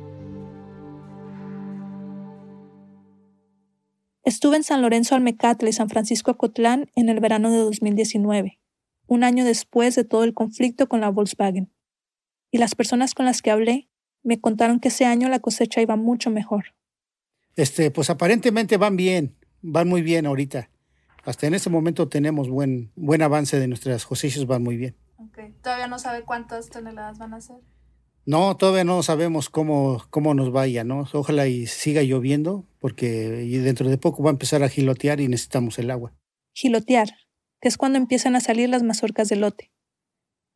Estuve 4.24 4.58
en 4.58 4.64
San 4.64 4.82
Lorenzo 4.82 5.16
Almecatla 5.16 5.70
y 5.70 5.74
San 5.74 5.88
Francisco 5.88 6.32
Acotlán 6.32 6.89
en 6.96 7.10
el 7.10 7.20
verano 7.20 7.52
de 7.52 7.60
2019, 7.60 8.60
un 9.08 9.24
año 9.24 9.46
después 9.46 9.96
de 9.96 10.04
todo 10.04 10.24
el 10.24 10.34
conflicto 10.34 10.89
con 10.89 11.00
la 11.00 11.10
Volkswagen. 11.10 11.72
Y 12.52 12.58
las 12.58 12.76
personas 12.76 13.14
con 13.14 13.26
las 13.26 13.41
que 13.41 13.52
hablé 13.52 13.88
me 14.24 14.41
contaron 14.41 14.80
que 14.80 14.88
ese 14.88 15.06
año 15.06 15.30
la 15.30 15.39
cosecha 15.39 15.82
iba 15.82 15.96
mucho 15.96 16.32
mejor. 16.32 16.74
Este, 17.56 17.91
pues 17.91 18.10
aparentemente 18.10 18.78
van 18.78 18.98
bien, 18.98 19.36
van 19.66 19.88
muy 19.88 20.01
bien 20.01 20.26
ahorita 20.26 20.70
hasta 21.26 21.47
en 21.47 21.55
este 21.55 21.70
momento 21.70 22.07
tenemos 22.07 22.49
buen, 22.49 22.91
buen 22.95 23.22
avance 23.24 23.59
de 23.59 23.68
nuestras 23.68 24.05
cosechas, 24.05 24.45
van 24.45 24.63
muy 24.63 24.78
bien. 24.78 24.95
Okay. 25.30 25.53
¿Todavía 25.61 25.88
no 25.88 25.97
sabe 25.97 26.24
cuántas 26.24 26.70
toneladas 26.70 27.18
van 27.18 27.34
a 27.34 27.41
ser? 27.41 27.57
No, 28.26 28.57
todavía 28.57 28.84
no 28.84 29.01
sabemos 29.03 29.49
cómo, 29.49 30.03
cómo 30.09 30.34
nos 30.34 30.51
vaya, 30.51 30.84
¿no? 30.84 31.05
Ojalá 31.13 31.47
y 31.47 31.68
siga 31.68 32.03
lloviendo, 32.03 32.66
porque 32.80 33.30
dentro 33.63 33.89
de 33.89 33.97
poco 33.97 34.24
va 34.24 34.30
a 34.30 34.34
empezar 34.34 34.63
a 34.63 34.70
gilotear 34.70 35.20
y 35.20 35.28
necesitamos 35.28 35.78
el 35.80 35.91
agua. 35.91 36.13
Gilotear, 36.53 37.09
que 37.59 37.68
es 37.68 37.78
cuando 37.78 37.97
empiezan 37.97 38.36
a 38.36 38.39
salir 38.39 38.70
las 38.70 38.84
mazorcas 38.84 39.28
de 39.28 39.36
lote. 39.36 39.72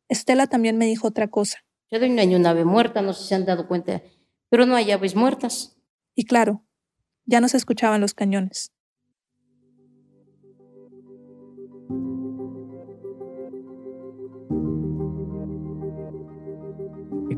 Estela 0.08 0.46
también 0.46 0.78
me 0.78 0.86
dijo 0.86 1.08
otra 1.08 1.28
cosa. 1.28 1.58
Ya 1.90 1.98
doy 1.98 2.10
un 2.10 2.18
año 2.18 2.38
una 2.38 2.50
ave 2.50 2.64
muerta, 2.64 3.02
no 3.02 3.12
sé 3.12 3.22
si 3.22 3.28
se 3.28 3.34
han 3.34 3.44
dado 3.44 3.66
cuenta, 3.66 4.02
pero 4.48 4.66
no 4.66 4.76
hay 4.76 4.90
aves 4.90 5.16
muertas. 5.16 5.76
Y 6.14 6.24
claro, 6.24 6.64
ya 7.24 7.40
no 7.40 7.48
se 7.48 7.56
escuchaban 7.56 8.00
los 8.00 8.14
cañones. 8.14 8.72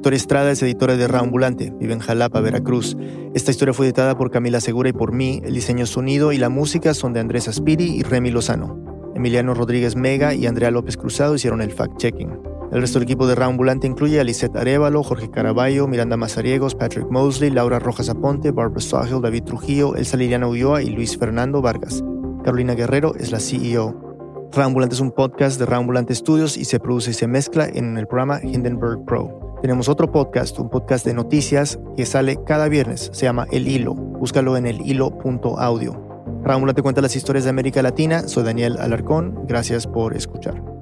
Victoria 0.03 0.17
Estrada 0.17 0.51
es 0.51 0.61
editora 0.61 0.97
de 0.97 1.07
Raambulante, 1.07 1.73
vive 1.79 1.93
en 1.93 2.01
Jalapa, 2.01 2.41
Veracruz. 2.41 2.97
Esta 3.35 3.53
historia 3.53 3.73
fue 3.73 3.87
editada 3.87 4.19
por 4.19 4.33
Camila 4.33 4.61
Segura 4.61 4.89
y 4.89 4.93
por 4.93 5.13
mí. 5.13 5.41
El 5.45 5.55
diseño 5.55 5.87
sonido 5.87 6.33
y 6.33 6.39
la 6.39 6.49
música 6.49 6.93
son 6.93 7.13
de 7.13 7.21
Andrés 7.21 7.47
Aspiri 7.47 7.85
y 7.85 8.03
Remy 8.03 8.33
Lozano. 8.33 9.13
Emiliano 9.15 9.55
Rodríguez 9.55 9.95
Mega 9.95 10.35
y 10.35 10.47
Andrea 10.47 10.73
López 10.73 10.97
Cruzado 10.97 11.37
hicieron 11.37 11.63
el 11.63 11.73
fact-checking. 11.73 12.37
El 12.73 12.81
resto 12.81 12.99
del 12.99 13.05
equipo 13.05 13.29
de 13.29 13.37
Raambulante 13.37 13.87
incluye 13.87 14.19
a 14.19 14.25
Lisette 14.25 14.57
Arevalo, 14.57 15.05
Jorge 15.05 15.31
Caraballo, 15.31 15.87
Miranda 15.87 16.17
Mazariegos, 16.17 16.75
Patrick 16.75 17.09
Mosley, 17.09 17.51
Laura 17.51 17.79
Rojas 17.79 18.09
Aponte, 18.09 18.51
Barbara 18.51 18.81
Sahel, 18.81 19.21
David 19.21 19.45
Trujillo, 19.45 19.95
Elsa 19.95 20.17
Liliana 20.17 20.49
Ulloa 20.49 20.83
y 20.83 20.91
Luis 20.91 21.17
Fernando 21.17 21.63
Vargas. 21.63 22.03
Carolina 22.43 22.75
Guerrero 22.75 23.15
es 23.15 23.31
la 23.31 23.39
CEO. 23.39 24.51
Raambulante 24.51 24.97
es 24.97 25.01
un 25.01 25.13
podcast 25.13 25.61
de 25.61 25.67
Raambulante 25.67 26.13
Studios 26.13 26.57
y 26.57 26.65
se 26.65 26.81
produce 26.81 27.13
y 27.13 27.15
se 27.15 27.29
mezcla 27.29 27.69
en 27.69 27.97
el 27.97 28.09
programa 28.09 28.41
Hindenburg 28.43 29.05
Pro. 29.05 29.52
Tenemos 29.63 29.89
otro 29.89 30.11
podcast, 30.11 30.59
un 30.59 30.69
podcast 30.69 31.07
de 31.07 31.15
noticias 31.15 31.79
que 31.97 32.05
sale 32.05 32.43
cada 32.45 32.69
viernes. 32.69 33.11
Se 33.13 33.27
llama 33.27 33.47
El 33.53 33.69
Hilo. 33.69 33.95
Búscalo 33.95 34.57
en 34.57 34.67
el 34.67 34.81
hilo.audio. 34.81 36.25
Raúl 36.43 36.75
te 36.75 36.83
cuenta 36.83 37.01
las 37.01 37.15
historias 37.15 37.45
de 37.45 37.51
América 37.51 37.81
Latina. 37.81 38.27
Soy 38.27 38.43
Daniel 38.43 38.77
Alarcón. 38.81 39.47
Gracias 39.47 39.87
por 39.87 40.17
escuchar. 40.17 40.82